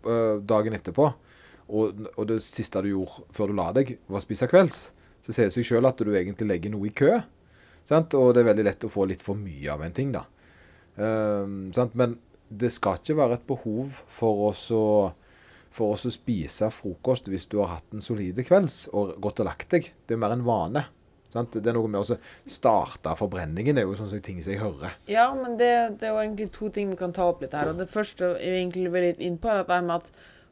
dagen 0.00 0.72
etterpå, 0.76 1.06
og, 1.68 2.06
og 2.14 2.24
det 2.28 2.38
siste 2.44 2.80
du 2.84 2.90
gjorde 2.90 3.24
før 3.36 3.50
du 3.50 3.56
la 3.56 3.66
deg, 3.76 3.94
var 4.08 4.20
å 4.20 4.24
spise 4.24 4.48
kvelds, 4.48 4.78
så 5.24 5.32
sier 5.32 5.48
det 5.48 5.54
seg 5.54 5.66
sjøl 5.68 5.88
at 5.88 6.00
du 6.00 6.12
egentlig 6.12 6.48
legger 6.48 6.72
noe 6.72 6.88
i 6.88 6.92
kø. 6.92 7.18
Sant? 7.90 8.14
Og 8.14 8.32
det 8.34 8.44
er 8.44 8.50
veldig 8.52 8.66
lett 8.68 8.86
å 8.86 8.92
få 8.92 9.08
litt 9.10 9.24
for 9.26 9.38
mye 9.38 9.72
av 9.72 9.82
en 9.82 9.94
ting, 9.96 10.12
da. 10.14 10.22
Sant? 11.74 11.96
Men 11.98 12.14
det 12.50 12.70
skal 12.74 13.00
ikke 13.00 13.18
være 13.18 13.38
et 13.38 13.48
behov 13.48 13.98
for 14.14 14.50
oss 14.50 14.68
å 14.74 14.84
for 15.70 15.94
oss 15.94 16.06
å 16.08 16.10
spise 16.10 16.66
frokost 16.74 17.28
hvis 17.30 17.46
du 17.50 17.60
har 17.60 17.76
hatt 17.76 17.94
en 17.94 18.02
solide 18.02 18.42
kvelds 18.46 18.88
og 18.90 19.14
gått 19.22 19.38
og 19.42 19.46
lagt 19.46 19.70
deg. 19.70 19.92
Det 20.06 20.16
er 20.16 20.18
mer 20.22 20.34
en 20.34 20.42
vane. 20.46 20.82
Sant? 21.30 21.54
Det 21.54 21.70
er 21.70 21.76
noe 21.76 21.90
med 21.90 22.02
å 22.02 22.16
starte 22.42 23.12
forbrenningen. 23.18 23.78
Det 23.78 23.84
er 23.84 23.86
jo 23.86 23.98
sånne 24.00 24.18
ting 24.26 24.40
som 24.42 24.50
jeg 24.50 24.62
hører. 24.64 24.96
Ja, 25.10 25.28
men 25.36 25.54
det, 25.60 25.70
det 26.00 26.08
er 26.08 26.16
jo 26.16 26.24
egentlig 26.24 26.48
to 26.56 26.72
ting 26.74 26.90
vi 26.90 26.98
kan 26.98 27.14
ta 27.14 27.28
opp 27.30 27.44
litt 27.44 27.54
her. 27.54 27.70
Og 27.70 27.78
det 27.78 27.86
første 27.92 28.32
jeg 28.42 28.64
egentlig 28.64 28.90
vil 28.90 29.06
litt 29.12 29.22
inn 29.22 29.38
på, 29.38 29.52
er 29.52 29.86
med 29.86 29.94
at 30.00 30.10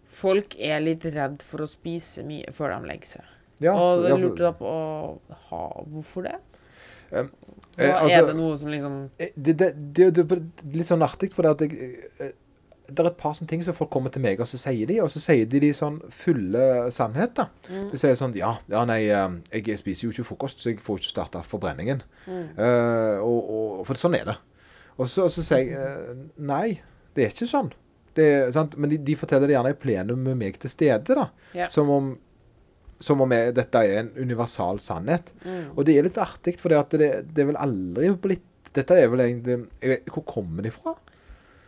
folk 0.09 0.55
er 0.55 0.79
litt 0.87 1.03
redd 1.11 1.43
for 1.45 1.67
å 1.67 1.69
spise 1.71 2.23
mye 2.27 2.55
før 2.55 2.77
de 2.77 2.93
legger 2.93 3.17
seg. 3.17 3.35
Ja, 3.59 3.75
og 3.75 4.07
jeg 4.07 4.23
lurte 4.23 4.45
da 4.47 4.53
på 4.55 4.71
ha, 5.49 5.65
hvorfor 5.91 6.29
det? 6.29 6.37
Eh, 7.13 7.31
Hva, 7.79 7.85
eh, 7.85 7.95
altså- 7.95 8.19
er 8.19 8.27
det 8.27 8.37
noe 8.37 8.59
som 8.59 8.69
liksom 8.69 9.11
Eh, 9.19 9.31
Det, 9.37 9.57
det, 9.57 9.95
det, 9.95 10.13
det 10.15 10.33
er 10.33 10.77
litt 10.77 10.87
sånn 10.87 11.03
artig, 11.03 11.33
for 11.33 11.43
det 11.43 11.73
eh, 11.73 12.33
det 12.89 13.03
er 13.03 13.11
et 13.11 13.19
par 13.21 13.35
sånne 13.37 13.49
ting 13.49 13.63
som 13.63 13.75
folk 13.77 13.91
kommer 13.93 14.13
til 14.13 14.23
meg 14.25 14.41
og 14.41 14.49
så 14.49 14.57
sier 14.57 14.89
de, 14.89 15.01
og 15.05 15.11
så 15.13 15.21
sier 15.21 15.49
de 15.51 15.61
de 15.61 15.73
sånn 15.77 15.99
fulle 16.09 16.91
sannheter. 16.95 17.51
Mm. 17.69 17.91
De 17.93 17.99
sier 18.01 18.17
sånn 18.17 18.37
Ja, 18.39 18.55
ja 18.69 18.85
nei, 18.89 19.03
eh, 19.13 19.29
jeg 19.53 19.79
spiser 19.79 20.07
jo 20.07 20.13
ikke 20.15 20.29
frokost, 20.31 20.63
så 20.63 20.71
jeg 20.71 20.81
får 20.81 21.03
ikke 21.03 21.13
starta 21.13 21.43
forbrenningen. 21.45 22.01
Mm. 22.27 22.47
Uh, 22.57 23.19
og, 23.21 23.51
og, 23.51 23.87
for 23.87 24.01
sånn 24.01 24.17
er 24.17 24.25
det. 24.25 24.39
Og 24.97 25.09
så, 25.09 25.27
og 25.29 25.31
så 25.31 25.45
sier 25.45 25.69
jeg 25.69 26.17
Nei, 26.39 26.81
det 27.15 27.27
er 27.27 27.35
ikke 27.35 27.51
sånn. 27.51 27.71
Det, 28.17 28.55
sant? 28.57 28.75
Men 28.81 28.91
de, 28.91 28.99
de 29.05 29.15
forteller 29.19 29.51
det 29.51 29.55
gjerne 29.55 29.75
i 29.75 29.79
plenum 29.79 30.25
med 30.25 30.41
meg 30.41 30.57
til 30.59 30.73
stede, 30.73 31.15
da. 31.15 31.29
Yeah. 31.55 31.69
Som 31.71 31.93
om, 31.93 32.09
som 33.01 33.21
om 33.23 33.33
jeg, 33.35 33.55
dette 33.57 33.83
er 33.87 34.03
en 34.03 34.11
universal 34.19 34.81
sannhet. 34.83 35.31
Mm. 35.45 35.75
Og 35.75 35.85
det 35.87 35.99
er 35.99 36.09
litt 36.09 36.19
artig, 36.21 36.57
for 36.61 36.75
det, 36.75 36.99
det, 36.99 37.11
det 37.31 37.45
er 37.45 37.53
vel 37.53 37.61
aldri 37.69 38.13
blitt 38.29 38.47
Dette 38.77 38.99
er 39.01 39.07
vel 39.09 39.23
egentlig 39.25 39.55
vet, 39.81 40.11
Hvor 40.13 40.27
kommer 40.29 40.67
det 40.67 40.75
fra? 40.75 40.93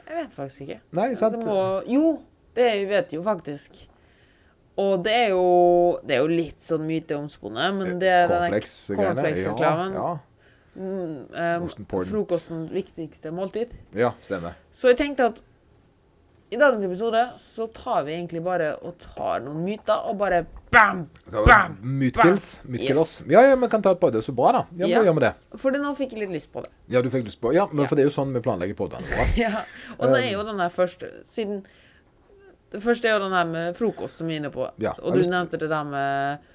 Jeg 0.05 0.19
vet 0.19 0.35
faktisk 0.35 0.67
ikke. 0.67 0.81
Nei, 0.99 1.07
sant? 1.17 1.39
Det 1.39 1.47
må, 1.49 1.63
jo, 1.89 2.11
det 2.59 2.67
vet 2.91 3.15
jo 3.15 3.23
faktisk. 3.25 3.79
Og 4.81 5.05
det 5.05 5.15
er 5.15 5.31
jo, 5.33 5.47
det 6.05 6.17
er 6.17 6.21
jo 6.21 6.29
litt 6.31 6.65
sånn 6.65 6.85
myteomspunnet, 6.89 7.79
men 7.79 8.01
det 8.03 8.11
er 8.11 8.29
cornflakes-reklamen. 8.29 9.97
Ja, 9.97 10.11
mm, 10.75 11.15
um, 11.33 11.65
Most 11.65 11.81
frokostens 12.11 12.75
viktigste 12.75 13.33
måltid. 13.35 13.73
ja. 13.95 14.09
ja, 14.09 14.13
stemmer. 14.25 14.61
Så 14.73 14.93
jeg 14.93 15.01
tenkte 15.01 15.31
at 15.33 15.41
I 16.51 16.59
dagens 16.59 16.83
episode 16.85 17.21
så 17.39 17.67
tar 17.71 18.03
vi 18.09 18.15
egentlig 18.17 18.41
bare 18.43 18.73
og 18.83 18.97
tar 18.99 19.43
noen 19.45 19.61
myter 19.63 20.09
og 20.11 20.17
bare 20.19 20.41
bam, 20.75 21.05
bam, 21.31 21.45
bam. 21.47 21.77
Mytkills. 22.01 22.49
Yes. 22.67 23.13
Ja, 23.31 23.45
ja, 23.47 23.55
vi 23.59 23.69
kan 23.71 23.83
ta 23.85 23.93
et 23.95 24.01
par. 24.03 24.11
Det 24.11 24.19
er 24.19 24.27
så 24.27 24.35
bra, 24.35 24.51
da. 24.57 24.63
Ja, 24.81 24.89
Ja. 24.91 25.03
Gjør 25.07 25.15
vi 25.21 25.23
det. 25.29 25.31
Fordi 25.63 25.79
nå 25.83 25.93
fikk 25.99 26.17
jeg 26.17 26.25
litt 26.25 26.35
lyst 26.35 26.51
på 26.51 26.65
det. 26.65 26.73
Ja, 26.91 27.03
du 27.03 27.11
fikk 27.11 27.29
lyst 27.29 27.41
på 27.41 27.53
Ja, 27.55 27.69
men 27.71 27.87
for 27.87 27.95
det 27.95 28.03
er 28.03 28.11
jo 28.11 28.15
sånn 28.17 28.35
vi 28.35 28.43
planlegger 28.43 28.75
podene 28.79 29.07
våre. 29.13 29.29
Ja, 29.45 29.63
og 29.99 30.11
det 30.11 30.25
er 30.25 30.33
jo 30.35 30.43
den 30.49 30.59
der 30.59 30.75
første 30.75 31.13
Siden 31.29 31.63
Det 32.73 32.83
første 32.83 33.07
er 33.09 33.17
jo 33.19 33.23
den 33.29 33.35
der 33.39 33.47
med 33.51 33.79
frokost 33.79 34.19
som 34.19 34.27
vi 34.31 34.35
er 34.35 34.43
inne 34.43 34.51
på. 34.55 34.67
Ja, 34.83 34.93
og 35.03 35.15
du 35.15 35.23
nevnte 35.23 35.59
det 35.59 35.71
der 35.71 35.85
med 35.87 36.51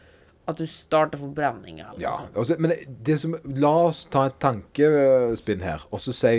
at 0.48 0.60
du 0.60 0.66
starter 0.70 1.18
forbrenninga. 1.18 1.94
Ja, 1.98 2.12
Også, 2.36 2.54
altså, 2.54 2.56
men 2.60 2.72
det 3.08 3.16
som 3.20 3.34
La 3.64 3.72
oss 3.88 4.04
ta 4.14 4.28
et 4.30 4.36
tankespinn 4.44 5.64
her, 5.66 5.88
og 5.90 6.00
så 6.04 6.14
si 6.14 6.36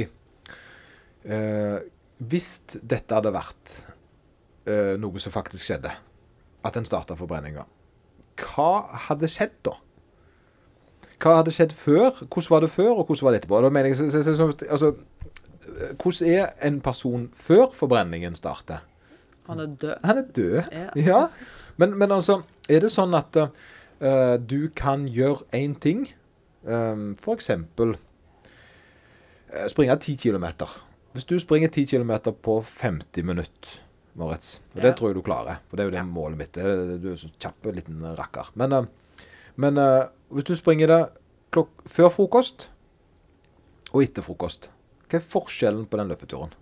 eh, 1.25 1.79
Hvis 2.19 2.61
dette 2.81 3.15
hadde 3.15 3.33
vært 3.35 3.73
uh, 4.69 4.95
noe 5.01 5.21
som 5.21 5.33
faktisk 5.35 5.69
skjedde, 5.69 5.93
at 6.67 6.77
en 6.81 6.87
starta 6.89 7.15
forbrenninga, 7.19 7.67
hva 8.41 8.71
hadde 9.09 9.29
skjedd 9.31 9.53
da? 9.65 9.77
Hva 11.23 11.39
hadde 11.39 11.53
skjedd 11.55 11.73
før? 11.77 12.11
Hvordan 12.27 12.51
var 12.51 12.65
det 12.65 12.71
før, 12.73 12.91
og 13.01 13.07
hvordan 13.07 13.25
var 13.25 13.33
det 13.37 13.43
etterpå? 13.45 13.61
Jeg, 13.87 13.97
så- 13.97 14.11
så- 14.11 14.23
så- 14.23 14.35
så- 14.37 14.67
altså, 14.71 14.95
eh, 15.81 15.95
hvordan 16.03 16.29
er 16.35 16.47
en 16.63 16.81
person 16.81 17.31
før 17.35 17.71
forbrenningen 17.73 18.35
starter? 18.35 18.79
Han 19.47 19.61
er 19.61 19.67
død. 19.67 19.95
Han 20.05 20.19
er 20.19 20.25
død. 20.37 20.63
Ja. 20.73 20.89
Ja. 20.97 21.27
Men, 21.77 21.95
men 21.99 22.13
altså, 22.13 22.43
er 22.69 22.81
det 22.81 22.91
sånn 22.91 23.15
at 23.15 23.37
uh, 23.37 24.37
du 24.51 24.69
kan 24.77 25.07
gjøre 25.09 25.45
én 25.55 25.79
ting? 25.79 26.09
Um, 26.65 27.17
eksempel 27.29 27.97
eh, 29.53 29.69
springe 29.69 29.97
10 29.97 30.17
km. 30.17 30.45
Hvis 31.17 31.25
du 31.25 31.39
springer 31.41 31.71
10 31.73 31.87
km 31.95 32.11
på 32.45 32.59
50 32.61 33.25
minutter, 33.25 33.79
Moritz, 34.17 34.59
og 34.75 34.83
det 34.83 34.91
Ja. 34.91 34.93
tror 34.97 35.09
jeg 35.09 35.17
du 35.17 35.23
klarer, 35.23 35.59
for 35.69 35.77
det 35.77 35.85
er 35.85 35.89
jo 35.89 35.91
det 35.91 35.97
Ja. 35.97 36.03
målet 36.05 36.37
mitt. 36.37 36.53
Det 36.53 37.01
Du 37.03 37.11
er 37.13 37.17
så 37.17 37.31
kjapp 37.41 37.63
liten 37.75 38.03
rakker. 38.17 38.51
Men, 38.55 38.73
eh, 38.73 38.87
men 39.57 39.79
eh, 39.79 40.09
hvis 40.31 40.45
du 40.45 40.55
springer 40.55 40.87
det 40.87 41.13
før 41.89 42.11
frokost 42.13 42.69
og 43.95 44.03
etter 44.03 44.23
frokost, 44.23 44.69
hva 45.09 45.15
er 45.17 45.21
forskjellen 45.21 45.87
på 45.89 45.97
den 45.97 46.09
løpeturen? 46.09 46.53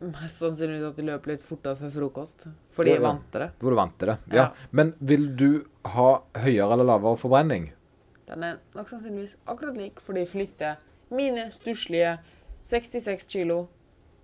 Mest 0.00 0.38
sannsynlig 0.40 0.80
at 0.88 0.96
de 0.96 1.02
løper 1.02 1.26
litt 1.34 1.42
fortere 1.42 1.76
før 1.76 1.90
frokost. 1.90 2.46
For 2.70 2.84
de 2.84 2.94
er 2.94 3.00
vant 3.00 3.26
til 3.32 3.40
det. 3.40 3.50
Hvor 3.60 3.70
du 3.70 3.76
vant 3.76 3.98
til 3.98 4.08
det. 4.08 4.18
Ja. 4.30 4.36
Ja. 4.36 4.50
Men 4.72 4.94
vil 5.00 5.26
du 5.36 5.64
ha 5.84 6.22
høyere 6.40 6.72
eller 6.72 6.84
lavere 6.84 7.18
forbrenning? 7.20 7.72
Den 8.26 8.42
er 8.46 8.58
nok 8.74 8.88
sannsynligvis 8.88 9.36
akkurat 9.46 9.76
lik, 9.76 10.00
for 10.00 10.14
de 10.14 10.24
flytter 10.24 10.76
mine 11.10 11.48
stusslige 11.50 12.18
66 12.62 13.26
kilo 13.30 13.60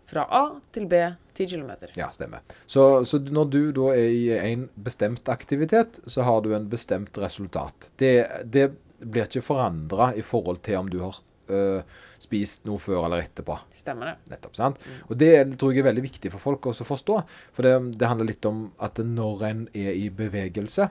fra 0.07 0.27
A 0.31 0.43
til 0.73 0.87
B 0.87 1.01
10 1.35 1.47
km. 1.47 1.71
Ja, 1.99 2.09
stemmer. 2.15 2.45
Så, 2.67 3.05
så 3.05 3.19
når 3.19 3.51
du 3.53 3.61
da 3.77 3.93
er 3.97 4.09
i 4.09 4.27
en 4.39 4.69
bestemt 4.75 5.29
aktivitet, 5.29 6.01
så 6.07 6.25
har 6.27 6.43
du 6.45 6.53
en 6.57 6.69
bestemt 6.71 7.19
resultat. 7.19 7.91
Det, 7.99 8.15
det 8.45 8.71
blir 9.01 9.27
ikke 9.27 9.45
forandra 9.45 10.13
i 10.17 10.25
forhold 10.25 10.63
til 10.65 10.79
om 10.81 10.89
du 10.91 11.01
har 11.03 11.19
øh, 11.53 11.83
spist 12.23 12.65
noe 12.69 12.81
før 12.81 13.09
eller 13.09 13.27
etterpå. 13.27 13.59
Stemmer 13.77 14.13
det? 14.13 14.17
Nettopp, 14.33 14.57
sant? 14.57 14.81
Og 15.11 15.19
det 15.21 15.35
tror 15.59 15.75
jeg 15.75 15.85
er 15.85 15.91
veldig 15.91 16.07
viktig 16.07 16.33
for 16.33 16.43
folk 16.43 16.71
å 16.71 16.77
forstå. 16.77 17.19
For 17.57 17.67
det, 17.67 17.75
det 18.01 18.11
handler 18.11 18.31
litt 18.31 18.49
om 18.49 18.69
at 18.83 19.03
når 19.03 19.47
en 19.51 19.67
er 19.75 19.93
i 19.93 20.09
bevegelse, 20.09 20.89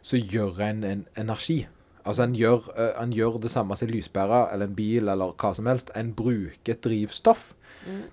så 0.00 0.16
gjør 0.20 0.62
en 0.68 0.84
en 0.86 1.04
energi. 1.18 1.64
Altså 2.08 2.24
en 2.24 2.34
gjør, 2.36 2.70
eh, 2.76 2.92
en 3.02 3.12
gjør 3.12 3.40
det 3.42 3.50
samme 3.52 3.76
som 3.76 3.88
en 3.88 3.94
lyspære 3.94 4.40
eller 4.54 4.70
en 4.70 4.76
bil 4.76 5.08
eller 5.08 5.34
hva 5.40 5.54
som 5.56 5.68
helst. 5.70 5.90
En 5.98 6.12
bruker 6.16 6.74
et 6.74 6.82
drivstoff. 6.84 7.52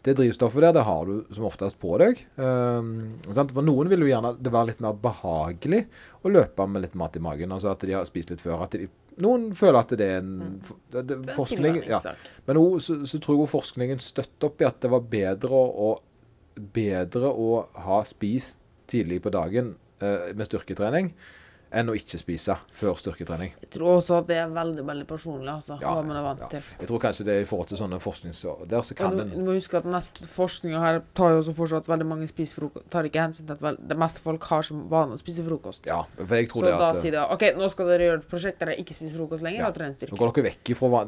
Det 0.03 0.15
drivstoffet 0.15 0.63
der, 0.63 0.73
det 0.77 0.83
har 0.87 1.05
du 1.05 1.25
som 1.35 1.47
oftest 1.47 1.79
på 1.81 1.97
deg. 1.99 2.21
Um? 2.39 3.19
For 3.27 3.65
noen 3.65 3.89
vil 3.91 4.05
jo 4.05 4.09
gjerne 4.11 4.35
det 4.39 4.53
være 4.53 4.71
litt 4.71 4.83
mer 4.83 4.95
behagelig 5.01 5.81
å 6.23 6.31
løpe 6.31 6.67
med 6.71 6.85
litt 6.85 6.95
mat 6.99 7.17
i 7.19 7.23
magen. 7.23 7.51
Altså 7.51 7.73
at 7.73 7.83
de 7.83 7.95
har 7.97 8.07
spist 8.07 8.31
litt 8.31 8.43
før. 8.43 8.63
At 8.63 8.77
de, 8.79 8.87
noen 9.23 9.49
føler 9.57 9.79
at 9.81 9.95
det 9.99 10.07
er 10.07 10.21
en 10.21 10.37
det, 10.61 11.01
det, 11.01 11.07
Det 11.09 11.33
er 11.33 11.39
forskning, 11.39 11.81
ja. 11.89 11.99
Men 12.47 12.61
også, 12.61 13.01
så, 13.01 13.11
så 13.11 13.23
tror 13.23 13.41
jeg 13.41 13.53
forskningen 13.55 14.03
støtter 14.03 14.49
opp 14.49 14.63
i 14.63 14.69
at 14.69 14.79
det 14.83 14.93
var 14.93 15.09
bedre 15.11 15.63
å, 15.87 15.91
bedre 16.55 17.33
å 17.33 17.65
ha 17.87 18.03
spist 18.07 18.63
tidlig 18.87 19.19
på 19.25 19.33
dagen 19.35 19.75
uh, 19.99 20.31
med 20.31 20.47
styrketrening 20.47 21.11
enn 21.71 21.89
å 21.91 21.95
ikke 21.97 22.19
spise 22.19 22.55
før 22.77 22.97
styrketrening. 22.99 23.53
Jeg 23.63 23.71
tror 23.75 23.97
også 23.97 24.21
at 24.21 24.29
det 24.29 24.37
er 24.41 24.51
veldig 24.53 24.85
veldig 24.87 25.07
personlig, 25.09 25.49
altså, 25.51 25.77
Ja, 25.81 25.93
hva 25.95 26.03
man 26.05 26.17
er 26.19 26.25
vant 26.25 26.43
ja. 26.45 26.49
til. 26.55 26.67
Jeg 26.79 26.89
tror 26.91 27.01
kanskje 27.03 27.25
det 27.27 27.35
er 27.35 27.43
i 27.43 27.49
forhold 27.49 27.71
til 27.71 27.81
sånne 27.81 27.99
forsknings... 28.03 28.43
Der 28.67 28.85
så 28.85 28.95
du, 28.97 29.23
du 29.33 29.41
må 29.43 29.55
huske 29.57 29.79
at 29.79 29.87
neste 29.89 30.27
forskninga 30.29 30.79
her 30.81 31.01
tar 31.17 31.33
jo 31.35 31.41
også 31.41 31.55
for 31.57 31.71
seg 31.71 31.83
at 31.83 31.89
veldig 31.91 32.07
mange 32.07 32.29
spiser 32.29 32.61
frokost. 32.61 32.87
Tar 32.93 33.09
ikke 33.09 33.23
hensyn 33.25 33.47
til 33.47 33.55
at 33.57 33.63
vel, 33.63 33.79
det 33.89 33.97
meste 33.99 34.23
folk 34.23 34.47
har 34.51 34.65
som 34.67 34.85
vane 34.91 35.17
å 35.17 35.21
spise 35.21 35.45
frokost. 35.45 35.87
Ja, 35.89 36.01
for 36.19 36.35
jeg 36.37 36.49
tror 36.51 36.63
Så 36.63 36.69
det 36.69 36.77
da 36.81 36.89
sier 36.97 37.17
de 37.17 37.23
OK, 37.35 37.45
nå 37.57 37.69
skal 37.73 37.91
dere 37.91 38.09
gjøre 38.09 38.21
et 38.23 38.29
prosjekt 38.31 38.61
der 38.61 38.71
dere 38.71 38.83
ikke 38.83 38.97
spiser 38.97 39.17
frokost 39.19 39.45
lenger, 39.45 39.65
Ja. 39.65 39.71
og 39.71 39.77
trene 39.77 40.11
Nå 40.11 40.19
går 40.21 40.33
dere 40.37 40.47
vekk 40.51 40.73
ifra 40.75 41.03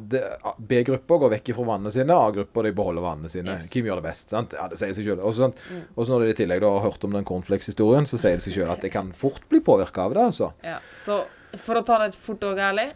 B-gruppa 0.69 1.19
går 1.23 1.33
vekk 1.37 1.53
ifra 1.53 1.67
vannene 1.71 1.93
sine, 1.93 2.15
A-gruppa 2.15 2.63
de 2.65 2.73
beholder 2.75 3.05
vannene 3.05 3.31
sine. 3.31 3.57
Yes. 3.59 3.71
Hvem 3.73 3.89
gjør 3.89 4.01
det 4.01 4.07
best? 4.09 4.29
sant? 4.35 4.53
Ja, 4.57 4.67
Det 4.67 4.79
sier 4.81 4.93
seg 4.97 5.07
sjøl. 5.07 5.21
Og 5.23 5.35
så? 5.37 5.49
Mm. 5.69 5.83
og 5.95 6.09
når 6.09 6.25
de 6.25 6.33
i 6.33 6.37
tillegg 6.41 6.61
da 6.63 6.71
har 6.75 6.85
hørt 6.87 7.03
om 7.07 7.15
den 7.15 7.27
cornflakes-historien, 7.27 8.07
så 8.09 8.19
sier 8.21 8.39
det 8.39 8.45
seg 8.45 8.57
selv 8.57 8.73
at 8.75 8.81
det 8.85 8.91
kan 8.93 9.11
fort 9.15 9.45
bli 9.51 9.61
påvirka 9.65 10.07
av 10.07 10.15
det, 10.17 10.25
altså. 10.31 10.48
Ja, 10.65 10.79
så 10.97 11.23
for 11.57 11.79
å 11.79 11.85
ta 11.85 12.01
det 12.03 12.13
fort 12.17 12.43
og 12.45 12.59
ærlig 12.61 12.91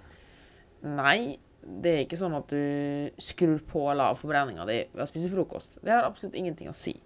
Nei, 0.83 1.39
det 1.63 1.91
er 1.93 2.01
ikke 2.03 2.19
sånn 2.19 2.36
at 2.36 2.51
du 2.51 3.24
skrur 3.24 3.62
på 3.69 3.86
eller 3.88 4.12
av 4.12 4.19
forbrenninga 4.19 4.65
di 4.67 4.81
ved 4.91 5.05
å 5.05 5.07
spise 5.07 5.29
frokost. 5.31 5.77
Det 5.79 5.93
har 5.93 6.03
absolutt 6.03 6.36
ingenting 6.36 6.67
å 6.67 6.75
si. 6.75 6.98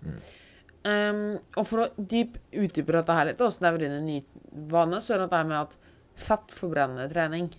Um, 0.87 1.37
og 1.57 1.67
for 1.67 1.83
å 1.83 1.87
dyp 1.97 2.39
utdype 2.55 2.95
dette 2.95 3.15
her 3.17 3.29
litt, 3.29 3.43
og 3.43 3.53
snevre 3.53 3.85
inn 3.85 3.97
en 3.99 4.07
ny 4.07 4.17
vane, 4.71 5.01
så 5.03 5.13
er 5.13 5.21
det 5.21 5.27
dette 5.27 5.43
med 5.49 5.59
at 5.59 5.77
fettforbrennende 6.17 7.05
trening 7.11 7.51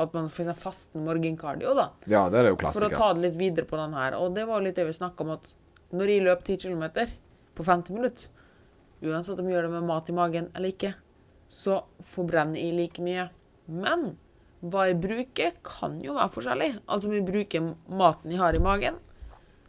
At 0.00 0.12
man 0.16 0.26
f.eks. 0.26 0.50
fasten 0.58 1.04
morgenkardio, 1.06 1.74
da. 1.78 1.86
Ja, 2.10 2.24
det 2.32 2.40
er 2.40 2.50
jo 2.50 2.58
For 2.64 2.88
å 2.88 2.92
ta 2.92 3.12
det 3.14 3.26
litt 3.26 3.36
videre 3.38 3.68
på 3.68 3.76
den 3.78 3.92
her. 3.96 4.16
Og 4.18 4.32
det 4.34 4.46
var 4.48 4.58
jo 4.58 4.66
litt 4.66 4.78
det 4.80 4.86
vi 4.88 4.94
snakka 4.96 5.24
om, 5.24 5.34
at 5.36 5.52
når 5.92 6.12
jeg 6.12 6.24
løp 6.24 6.44
10 6.48 6.56
km 6.64 6.84
på 7.52 7.66
50 7.68 7.96
minutter, 7.96 8.28
uansett 9.04 9.38
om 9.38 9.48
jeg 9.48 9.58
gjør 9.58 9.68
det 9.68 9.74
med 9.74 9.88
mat 9.90 10.08
i 10.08 10.16
magen 10.16 10.48
eller 10.56 10.72
ikke, 10.72 10.94
så 11.52 11.82
forbrenner 12.14 12.60
jeg 12.60 12.76
like 12.76 13.04
mye. 13.04 13.28
Men 13.68 14.12
hva 14.62 14.86
jeg 14.88 15.00
bruker, 15.02 15.56
kan 15.66 15.98
jo 16.02 16.14
være 16.16 16.32
forskjellig. 16.36 16.70
Altså 16.86 17.10
om 17.10 17.16
jeg 17.16 17.26
bruker 17.26 17.72
maten 17.90 18.32
jeg 18.34 18.40
har 18.42 18.56
i 18.58 18.62
magen, 18.62 19.00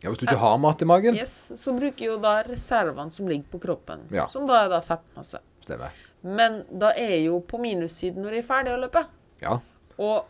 Ja, 0.04 0.10
Hvis 0.12 0.20
du 0.20 0.25
ikke 0.25 0.36
har 0.42 0.58
mat 0.60 0.82
i 0.84 0.86
magen, 0.86 1.16
yes, 1.16 1.54
så 1.56 1.72
bruker 1.72 2.04
jeg 2.04 2.10
jo 2.10 2.18
da 2.20 2.42
reservene 2.44 3.12
som 3.16 3.28
ligger 3.30 3.46
på 3.54 3.62
kroppen. 3.63 4.02
Ja. 4.12 4.25
Som 4.28 4.44
da 4.50 4.66
er 4.66 4.72
da 4.74 4.82
fettmasse. 4.84 5.40
stemmer. 5.63 5.94
Men 6.24 6.58
da 6.68 6.90
er 6.92 7.13
jeg 7.16 7.30
jo 7.30 7.38
på 7.40 7.60
minussiden 7.63 8.20
når 8.24 8.36
jeg 8.36 8.44
er 8.44 8.48
ferdig 8.50 8.74
å 8.74 8.82
løpe. 8.82 9.06
Ja. 9.40 9.54
Og 9.96 10.25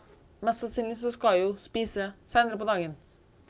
mest 0.46 0.62
sannsynlig 0.62 0.94
så 1.00 1.10
skal 1.10 1.34
jeg 1.34 1.48
jo 1.48 1.56
spise 1.58 2.12
senere 2.30 2.60
på 2.60 2.68
dagen. 2.68 2.94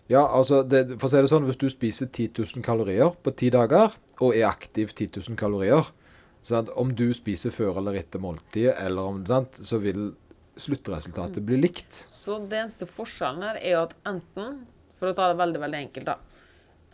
Ja, 0.08 0.22
altså, 0.24 0.62
det, 0.64 0.98
for 1.00 1.08
å 1.08 1.12
si 1.12 1.20
det 1.20 1.28
sånn, 1.32 1.44
hvis 1.48 1.60
du 1.60 1.68
spiser 1.72 2.08
10 2.08 2.32
000 2.56 2.64
kalorier 2.64 3.12
på 3.24 3.32
ti 3.36 3.52
dager, 3.52 3.92
og 4.20 4.32
er 4.32 4.48
aktiv 4.48 4.92
10 4.96 5.20
000 5.28 5.36
kalorier, 5.40 5.92
sant, 6.44 6.70
om 6.80 6.92
du 6.96 7.08
spiser 7.16 7.54
før 7.54 7.80
eller 7.80 7.98
etter 8.00 8.22
måltid, 8.22 8.70
eller 8.74 9.10
om, 9.14 9.22
sant, 9.28 9.58
så 9.64 9.80
vil 9.82 10.12
sluttresultatet 10.60 11.42
bli 11.42 11.58
likt. 11.58 12.04
Så 12.10 12.38
det 12.50 12.60
eneste 12.60 12.88
forskjellen 12.88 13.42
her 13.42 13.58
er 13.60 13.74
jo 13.74 13.82
at 13.88 13.96
enten, 14.06 14.60
for 14.98 15.10
å 15.10 15.16
ta 15.16 15.30
det 15.32 15.40
veldig, 15.40 15.62
veldig 15.64 15.80
enkelt 15.86 16.10
da, 16.12 16.18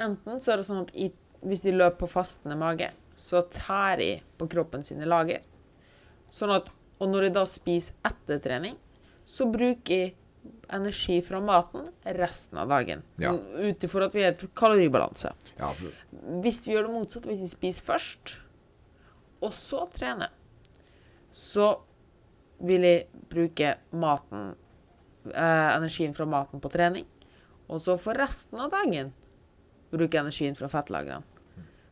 enten 0.00 0.40
så 0.40 0.54
er 0.54 0.60
det 0.60 0.68
sånn 0.70 0.84
at 0.86 0.94
i, 0.96 1.10
hvis 1.44 1.64
de 1.66 1.74
løper 1.76 2.04
på 2.04 2.12
fastende 2.14 2.56
mage, 2.60 2.88
så 3.20 3.42
tærer 3.52 4.00
de 4.00 4.12
på 4.40 4.48
kroppen 4.54 4.84
sine 4.86 5.08
lager. 5.08 5.42
Sånn 6.32 6.54
at, 6.54 6.70
og 7.00 7.10
når 7.10 7.28
de 7.28 7.34
da 7.36 7.44
spiser 7.48 7.98
etter 8.08 8.40
trening, 8.40 8.78
så 9.28 9.46
bruker 9.50 9.90
de 9.90 10.14
energi 10.72 11.18
fra 11.22 11.40
maten 11.44 11.90
resten 12.16 12.58
av 12.62 12.70
dagen. 12.72 13.02
Ja. 13.20 13.34
Ut 13.34 13.84
ifra 13.84 14.06
at 14.06 14.14
vi 14.16 14.24
er 14.24 14.32
i 14.32 14.48
kaloribalanse. 14.56 15.34
Ja, 15.58 15.72
Hvis 16.40 16.62
vi 16.64 16.74
gjør 16.74 16.88
det 16.88 16.94
motsatt, 16.94 17.28
hvis 17.28 17.42
vi 17.44 17.50
spiser 17.52 17.88
først, 17.90 18.38
og 19.40 19.54
så 19.56 19.86
trene, 19.94 20.28
så 21.32 21.72
vil 22.60 22.84
jeg 22.84 23.06
bruke 23.30 23.74
maten, 23.96 24.54
eh, 25.32 25.70
energien 25.76 26.14
fra 26.14 26.26
maten 26.28 26.60
på 26.60 26.68
trening, 26.72 27.06
og 27.68 27.80
så 27.80 27.96
for 28.00 28.18
resten 28.18 28.60
av 28.60 28.70
dagen 28.70 29.12
bruke 29.90 30.18
energien 30.18 30.56
fra 30.58 30.68
fettlagrene. 30.70 31.22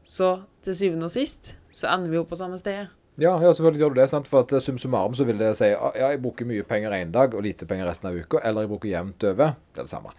Så 0.08 0.42
til 0.64 0.76
syvende 0.76 1.08
og 1.08 1.12
sist 1.12 1.54
så 1.74 1.90
ender 1.92 2.08
vi 2.08 2.16
jo 2.16 2.24
på 2.24 2.36
samme 2.36 2.58
sted. 2.58 2.88
ja, 3.18 3.32
ja, 3.42 3.52
selvfølgelig 3.52 3.80
gjør 3.80 3.94
du 3.94 4.00
det. 4.00 4.10
sant? 4.10 4.28
For 4.28 4.40
at 4.40 4.52
eh, 4.52 4.60
sum 4.60 4.78
summarum 4.78 5.14
så 5.14 5.24
vil 5.24 5.38
det 5.38 5.56
si 5.56 5.72
ah, 5.74 5.92
ja, 5.96 6.08
jeg 6.14 6.22
bruker 6.22 6.46
mye 6.46 6.62
penger 6.62 6.92
én 6.92 7.10
dag 7.10 7.34
og 7.34 7.42
lite 7.42 7.66
penger 7.66 7.88
resten 7.88 8.08
av 8.08 8.14
uka, 8.14 8.38
eller 8.44 8.60
jeg 8.62 8.68
bruker 8.68 8.88
jevnt 8.88 9.24
over. 9.24 9.56
Det 9.74 9.82
er 9.82 9.88
det 9.88 9.90
samme. 9.90 10.14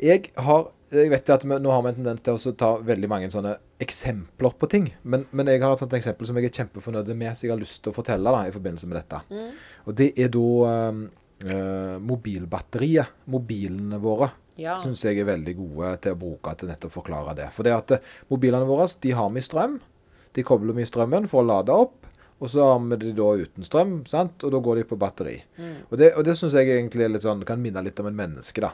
Jeg 0.00 0.30
har 0.36 0.70
jeg 0.90 1.10
vet 1.12 1.30
at 1.30 1.44
vi, 1.46 1.56
Nå 1.62 1.70
har 1.70 1.82
vi 1.84 1.92
en 1.92 1.98
tendens 2.00 2.22
til 2.26 2.34
å 2.50 2.56
ta 2.58 2.70
veldig 2.82 3.08
mange 3.10 3.30
sånne 3.30 3.54
eksempler 3.82 4.56
på 4.58 4.68
ting. 4.70 4.90
Men, 5.02 5.26
men 5.30 5.50
jeg 5.52 5.62
har 5.62 5.74
et 5.74 5.82
sånt 5.84 5.94
eksempel 5.96 6.26
som 6.28 6.38
jeg 6.38 6.50
er 6.50 6.56
kjempefornøyd 6.60 7.12
med, 7.14 7.36
som 7.36 7.46
jeg 7.46 7.54
har 7.54 7.60
lyst 7.60 7.82
til 7.84 7.92
å 7.92 7.96
fortelle 7.96 8.34
da, 8.34 8.42
i 8.48 8.54
forbindelse 8.54 8.90
med 8.90 8.98
dette. 8.98 9.20
Og 9.86 9.96
det 10.00 10.10
er 10.18 10.32
da 10.34 10.46
eh, 11.46 11.96
mobilbatteriet. 12.10 13.16
Mobilene 13.30 14.00
våre. 14.02 14.32
Ja. 14.60 14.74
syns 14.76 15.00
jeg 15.06 15.16
er 15.16 15.24
veldig 15.24 15.54
gode 15.56 15.94
til 16.04 16.12
å 16.12 16.18
bruke 16.20 16.52
til 16.60 16.68
nettopp 16.68 16.90
å 16.90 16.98
forklare 16.98 17.32
det. 17.38 17.46
For 17.54 17.64
det 17.64 17.72
at 17.72 17.94
eh, 17.96 18.10
mobilene 18.28 18.66
våre 18.68 18.90
de 19.00 19.14
har 19.16 19.30
mye 19.32 19.46
strøm. 19.46 19.78
De 20.36 20.44
kobler 20.46 20.76
mye 20.76 20.88
strømmen 20.90 21.30
for 21.30 21.40
å 21.40 21.48
lade 21.48 21.72
opp. 21.72 22.10
Og 22.40 22.50
så 22.50 22.66
har 22.66 22.78
vi 22.82 22.98
de 23.02 23.14
da 23.16 23.30
uten 23.36 23.64
strøm, 23.64 23.98
sant? 24.08 24.42
og 24.44 24.52
da 24.52 24.60
går 24.64 24.80
de 24.80 24.84
på 24.88 24.96
batteri. 25.00 25.34
Og 25.90 25.98
det, 26.00 26.14
og 26.16 26.24
det 26.24 26.34
syns 26.38 26.54
jeg 26.56 26.70
egentlig 26.72 27.10
litt 27.10 27.24
sånn, 27.24 27.44
kan 27.44 27.60
minne 27.60 27.82
litt 27.84 28.00
om 28.00 28.08
en 28.08 28.16
menneske, 28.16 28.62
da. 28.64 28.70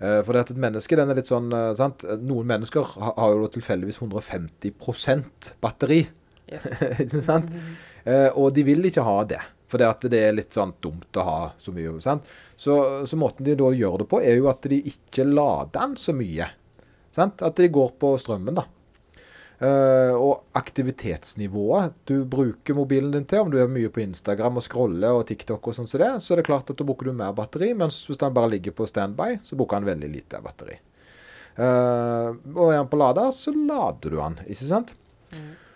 Eh, 0.00 0.20
for 0.24 0.32
det 0.32 0.46
at 0.46 0.52
et 0.54 0.60
menneske 0.60 0.96
den 0.96 1.12
er 1.12 1.18
litt 1.18 1.28
sånn, 1.28 1.50
eh, 1.52 1.70
sant? 1.76 2.06
Noen 2.24 2.48
mennesker 2.48 2.94
ha, 2.96 3.12
har 3.18 3.36
jo 3.36 3.50
tilfeldigvis 3.52 4.00
150% 4.00 5.52
batteri. 5.60 6.02
Yes. 6.50 6.68
ikke 7.04 7.22
sant? 7.24 7.52
Eh, 8.08 8.28
og 8.32 8.54
de 8.56 8.64
vil 8.66 8.88
ikke 8.88 9.04
ha 9.04 9.18
det. 9.28 9.42
For 9.70 9.78
det 9.78 9.86
at 9.86 10.06
det 10.10 10.22
er 10.24 10.34
litt 10.34 10.56
sånn 10.56 10.72
dumt 10.82 11.20
å 11.20 11.26
ha 11.26 11.40
så 11.60 11.74
mye. 11.76 11.92
sant? 12.02 12.26
Så, 12.58 12.74
så 13.06 13.18
måten 13.20 13.46
de 13.46 13.54
da 13.60 13.68
gjør 13.76 14.02
det 14.02 14.08
på, 14.10 14.22
er 14.24 14.40
jo 14.40 14.48
at 14.50 14.66
de 14.68 14.80
ikke 14.90 15.28
lader 15.28 15.70
den 15.76 15.94
så 16.00 16.16
mye. 16.16 16.48
Sant? 17.14 17.44
At 17.44 17.60
de 17.60 17.70
går 17.70 17.94
på 18.00 18.16
strømmen, 18.18 18.58
da. 18.58 18.66
Eh, 19.60 20.14
og 20.16 20.56
aktivitetsnivået 20.56 21.92
du 22.08 22.22
bruker 22.24 22.72
mobilen 22.78 23.10
din 23.12 23.26
til, 23.28 23.42
om 23.42 23.50
du 23.52 23.58
er 23.60 23.68
mye 23.68 23.90
på 23.92 24.00
Instagram 24.00 24.56
og 24.56 24.64
scroller 24.64 25.18
og 25.18 25.26
TikTok 25.28 25.66
og 25.68 25.74
sånn 25.76 25.88
som 25.90 26.00
det, 26.00 26.12
så 26.24 26.32
er 26.32 26.40
det 26.40 26.46
klart 26.46 26.70
at 26.72 26.78
da 26.78 26.86
bruker 26.88 27.10
du 27.10 27.18
mer 27.18 27.34
batteri, 27.36 27.74
mens 27.76 27.98
hvis 28.08 28.22
den 28.22 28.32
bare 28.36 28.54
ligger 28.54 28.72
på 28.78 28.88
standby, 28.88 29.34
så 29.44 29.58
bruker 29.60 29.82
den 29.82 29.90
veldig 29.90 30.08
lite 30.14 30.40
batteri. 30.40 30.78
Uh, 31.60 32.38
og 32.54 32.70
er 32.70 32.78
han 32.78 32.88
på 32.88 32.96
lader, 32.96 33.28
så 33.36 33.52
lader 33.52 34.14
du 34.14 34.16
han, 34.22 34.38
ikke 34.46 34.68
sant? 34.70 34.94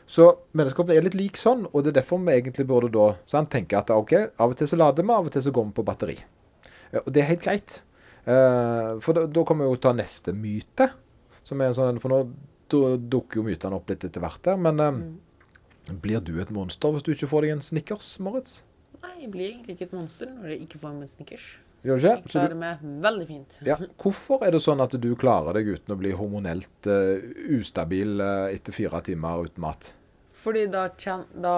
Så 0.08 0.30
menneskekroppen 0.56 0.96
er 0.96 1.04
litt 1.04 1.18
lik 1.18 1.36
sånn, 1.36 1.66
og 1.68 1.84
det 1.84 1.92
er 1.92 1.98
derfor 1.98 2.22
vi 2.24 2.38
egentlig 2.38 2.64
burde 2.70 2.88
da 2.94 3.10
sant, 3.28 3.52
tenke 3.52 3.76
at 3.76 3.92
ok, 3.92 4.14
av 4.40 4.54
og 4.54 4.56
til 4.56 4.70
så 4.70 4.80
lader 4.80 5.04
vi, 5.04 5.12
av 5.12 5.28
og 5.28 5.34
til 5.34 5.44
så 5.44 5.52
går 5.52 5.68
vi 5.68 5.76
på 5.76 5.86
batteri. 5.90 6.16
Uh, 6.88 7.02
Og 7.02 7.12
det 7.12 7.20
er 7.20 7.30
helt 7.34 7.44
greit. 7.44 7.82
For 8.24 9.12
da, 9.12 9.26
da 9.28 9.42
kommer 9.44 9.66
vi 9.66 9.74
jo 9.74 9.80
til 9.84 9.98
neste 9.98 10.32
myte, 10.32 10.86
som 11.44 11.60
er 11.60 11.68
en 11.68 11.74
sånn 11.76 11.98
For 12.00 12.08
nå 12.08 12.22
da 12.72 12.94
dukker 12.96 13.40
jo 13.40 13.46
mytene 13.48 13.78
opp 13.78 13.90
litt 13.92 14.06
etter 14.06 14.22
hvert 14.24 14.42
der, 14.46 14.60
men 14.60 14.80
mm. 14.80 15.98
blir 16.04 16.24
du 16.24 16.36
et 16.42 16.52
monster 16.54 16.94
hvis 16.94 17.04
du 17.06 17.12
ikke 17.14 17.30
får 17.30 17.46
deg 17.46 17.56
en 17.56 17.64
Snickers, 17.64 18.14
Moritz? 18.24 18.62
Nei, 19.04 19.14
jeg 19.24 19.30
blir 19.34 19.50
egentlig 19.50 19.76
ikke 19.76 19.90
et 19.90 19.96
monster 19.96 20.30
når 20.32 20.54
jeg 20.54 20.64
ikke 20.68 20.80
får 20.80 20.96
meg 20.96 21.06
en 21.06 21.12
Snickers. 21.12 21.48
Gjør 21.84 22.00
Jeg 22.00 22.22
ikke? 22.22 22.30
Så 22.32 22.38
klarer 22.38 22.54
du, 22.54 22.60
meg 22.62 22.84
veldig 23.04 23.26
fint. 23.28 23.56
ja. 23.68 23.76
Hvorfor 24.00 24.44
er 24.46 24.54
det 24.56 24.62
sånn 24.64 24.80
at 24.80 24.94
du 24.96 25.10
klarer 25.20 25.58
deg 25.58 25.68
uten 25.74 25.92
å 25.92 25.98
bli 26.00 26.14
hormonelt 26.16 26.88
uh, 26.88 27.20
ustabil 27.58 28.16
uh, 28.24 28.48
etter 28.48 28.72
fire 28.72 29.02
timer 29.04 29.50
uten 29.50 29.60
mat? 29.66 29.90
Fordi 30.44 30.64
da, 30.72 30.86
kjen, 30.96 31.26
da 31.44 31.56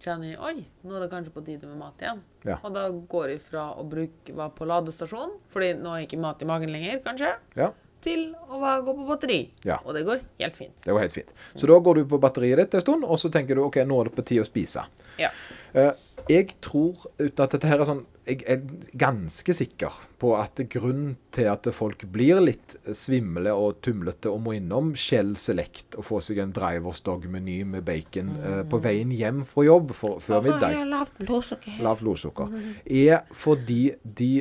kjenner 0.00 0.32
jeg 0.32 0.40
Oi, 0.40 0.64
nå 0.84 0.96
er 0.96 1.04
det 1.04 1.10
kanskje 1.12 1.32
på 1.34 1.44
tide 1.44 1.68
med 1.68 1.76
mat 1.80 2.00
igjen. 2.00 2.22
Ja. 2.48 2.56
Og 2.64 2.72
da 2.76 2.86
går 2.88 3.34
jeg 3.34 3.42
fra 3.44 3.66
å 3.76 3.84
bruke, 3.88 4.32
være 4.32 4.56
på 4.56 4.68
ladestasjon, 4.68 5.36
fordi 5.52 5.74
nå 5.80 5.92
er 5.92 6.02
jeg 6.02 6.10
ikke 6.10 6.22
mat 6.24 6.44
i 6.44 6.48
magen 6.48 6.72
lenger, 6.72 7.00
kanskje, 7.04 7.34
Ja. 7.60 7.72
Til 8.04 8.24
å 8.48 8.60
gå 8.84 8.94
på 8.94 9.08
batteri. 9.08 9.40
Ja. 9.66 9.80
Og 9.84 9.96
det 9.96 10.04
går 10.06 10.22
helt 10.40 10.58
fint. 10.58 10.74
Det 10.84 10.92
går 10.92 11.06
helt 11.06 11.16
fint. 11.16 11.34
Så 11.54 11.68
da 11.70 11.78
går 11.80 12.00
du 12.00 12.08
på 12.14 12.20
batteriet 12.22 12.60
ditt 12.60 12.78
en 12.78 12.84
stund, 12.84 13.04
og 13.04 13.20
så 13.20 13.32
tenker 13.32 13.56
du 13.56 13.64
ok, 13.66 13.82
nå 13.88 14.00
er 14.00 14.10
det 14.10 14.16
på 14.18 14.26
tide 14.26 14.44
å 14.44 14.48
spise. 14.48 14.84
Ja. 15.20 15.30
Eh, 15.74 15.92
jeg 16.30 16.54
tror, 16.64 17.02
uten 17.18 17.40
at 17.44 17.52
dette 17.52 17.68
her 17.68 17.82
er 17.82 17.88
sånn 17.88 18.04
Jeg 18.24 18.40
er 18.48 18.62
ganske 18.96 19.52
sikker 19.52 19.92
på 20.22 20.30
at 20.38 20.62
grunnen 20.72 21.18
til 21.34 21.50
at 21.50 21.66
folk 21.76 22.06
blir 22.08 22.38
litt 22.40 22.76
svimle 22.96 23.52
og 23.52 23.82
tumlete 23.84 24.30
og 24.32 24.40
må 24.46 24.54
innom 24.56 24.94
Shell 24.96 25.34
Select 25.36 25.98
og 25.98 26.06
få 26.08 26.22
seg 26.24 26.40
en 26.40 26.54
Drivers 26.56 27.02
Dog-meny 27.04 27.58
med 27.68 27.84
bacon 27.84 28.30
mm. 28.38 28.46
på 28.72 28.80
veien 28.86 29.12
hjem 29.12 29.42
fra 29.44 29.66
jobb 29.66 29.92
for, 29.98 30.24
før 30.24 30.40
middag 30.46 30.78
lavt 30.88 31.20
blodsukker. 31.20 31.76
lavt 31.84 32.00
blodsukker, 32.00 32.56
er 32.88 33.26
fordi 33.36 33.82
de 34.00 34.32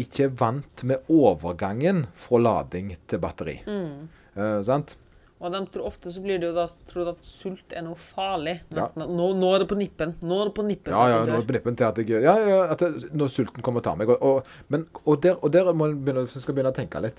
ikke 0.00 0.26
er 0.26 0.34
vant 0.40 0.84
med 0.88 1.12
overgangen 1.12 2.06
fra 2.16 2.40
lading 2.40 2.94
til 3.10 3.20
batteri. 3.22 3.58
Eh, 3.66 4.60
sant? 4.66 4.96
Og 5.42 5.50
de 5.50 5.58
tror, 5.74 5.88
ofte 5.90 6.10
så 6.14 6.20
blir 6.22 6.38
det 6.38 6.46
jo 6.46 6.54
da 6.54 6.68
trodd 6.86 7.08
at 7.16 7.24
sult 7.26 7.74
er 7.74 7.82
noe 7.82 7.98
farlig. 7.98 8.60
Nesten 8.76 9.02
ja. 9.02 9.08
nå, 9.10 9.32
nå 9.34 9.48
er 9.56 9.64
det 9.64 9.68
på 9.72 9.78
nippen. 9.80 10.14
Nå 10.22 10.38
er 10.38 10.50
det 10.50 10.54
på 10.54 10.64
nippen. 10.68 10.94
Ja, 10.94 11.06
ja, 11.10 11.16
nå 11.26 11.34
er 11.34 11.42
det 11.42 11.48
på 11.48 11.56
nippen 11.56 11.78
til 11.78 11.88
at 11.88 11.98
jeg 11.98 12.22
Ja, 12.22 12.36
ja, 12.38 12.60
at 12.70 12.84
jeg, 12.84 13.10
når 13.10 13.32
sulten 13.34 13.64
kommer 13.66 13.82
og 13.82 13.88
tar 13.88 13.98
meg. 13.98 14.12
Og, 14.14 14.22
og, 14.22 14.52
men, 14.70 14.86
og, 15.02 15.16
der, 15.24 15.34
og 15.42 15.50
der 15.50 15.72
må 15.74 15.90
jeg 15.90 15.98
begynne, 15.98 16.28
skal 16.30 16.54
begynne 16.54 16.70
å 16.70 16.78
tenke 16.78 17.02
litt. 17.02 17.18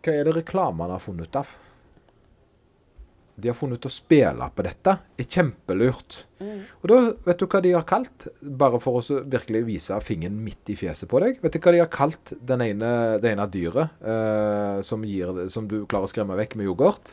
Hva 0.00 0.14
er 0.16 0.30
det 0.30 0.36
reklamene 0.38 0.96
har 0.96 1.04
funnet 1.04 1.28
ut 1.28 1.38
av? 1.42 1.52
De 3.36 3.50
har 3.50 3.56
funnet 3.58 3.76
ut 3.76 3.88
å 3.88 3.92
spille 3.92 4.46
på 4.56 4.64
dette. 4.64 4.94
er 5.20 5.28
kjempelurt. 5.28 6.22
Og 6.40 6.86
da, 6.88 6.96
vet 7.26 7.40
du 7.40 7.46
hva 7.46 7.60
de 7.64 7.72
har 7.74 7.84
kalt, 7.88 8.28
bare 8.40 8.80
for 8.80 9.00
å 9.00 9.18
virkelig 9.28 9.64
vise 9.66 9.98
fingeren 10.04 10.38
midt 10.44 10.72
i 10.72 10.76
fjeset 10.78 11.08
på 11.10 11.20
deg, 11.20 11.42
vet 11.42 11.52
du 11.52 11.60
hva 11.60 11.74
de 11.74 11.82
har 11.84 11.90
kalt 11.92 12.32
den 12.40 12.64
ene, 12.64 12.90
det 13.20 13.34
ene 13.34 13.46
dyret 13.52 14.00
eh, 14.00 14.80
som, 14.86 15.04
gir, 15.04 15.46
som 15.52 15.68
du 15.68 15.82
klarer 15.84 16.08
å 16.08 16.12
skremme 16.12 16.38
vekk 16.40 16.56
med 16.56 16.70
yoghurt? 16.70 17.12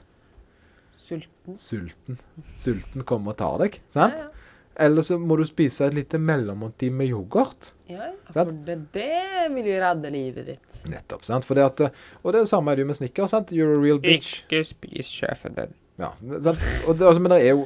Sulten. 1.03 1.59
Sulten. 1.59 2.19
Sulten 2.55 3.03
kommer 3.07 3.35
og 3.35 3.41
tar 3.43 3.59
deg, 3.65 3.81
sant? 3.91 4.15
Ja, 4.19 4.29
ja. 4.29 4.39
Eller 4.75 5.05
så 5.05 5.19
må 5.21 5.35
du 5.37 5.43
spise 5.45 5.85
et 5.85 5.93
lite 5.93 6.17
mellommåltid 6.17 6.95
med 6.97 7.11
yoghurt. 7.11 7.73
Ja, 7.91 8.07
for 8.31 8.49
det, 8.65 8.79
det 8.95 9.51
vil 9.53 9.67
jo 9.69 9.75
redde 9.83 10.09
livet 10.09 10.47
ditt. 10.49 10.79
Nettopp. 10.89 11.27
sant? 11.27 11.45
For 11.45 11.59
det 11.59 11.67
at, 11.67 11.83
og 12.23 12.31
det 12.33 12.39
er 12.39 12.47
det 12.47 12.49
samme 12.49 12.73
er 12.73 12.79
det 12.79 12.87
jo 12.87 12.89
med 12.89 12.97
snikker. 12.97 13.29
sant? 13.29 13.53
You're 13.53 13.75
a 13.75 13.81
real 13.83 14.01
bitch. 14.01 14.39
Ikke 14.47 14.63
spis 14.65 15.11
sjefen 15.13 15.59
din. 15.59 15.75
Ja? 15.99 16.11
Og 16.21 16.97
det, 16.97 17.05
altså, 17.05 17.21
men 17.21 17.29
det 17.35 17.39
er, 17.45 17.53
jo, 17.53 17.65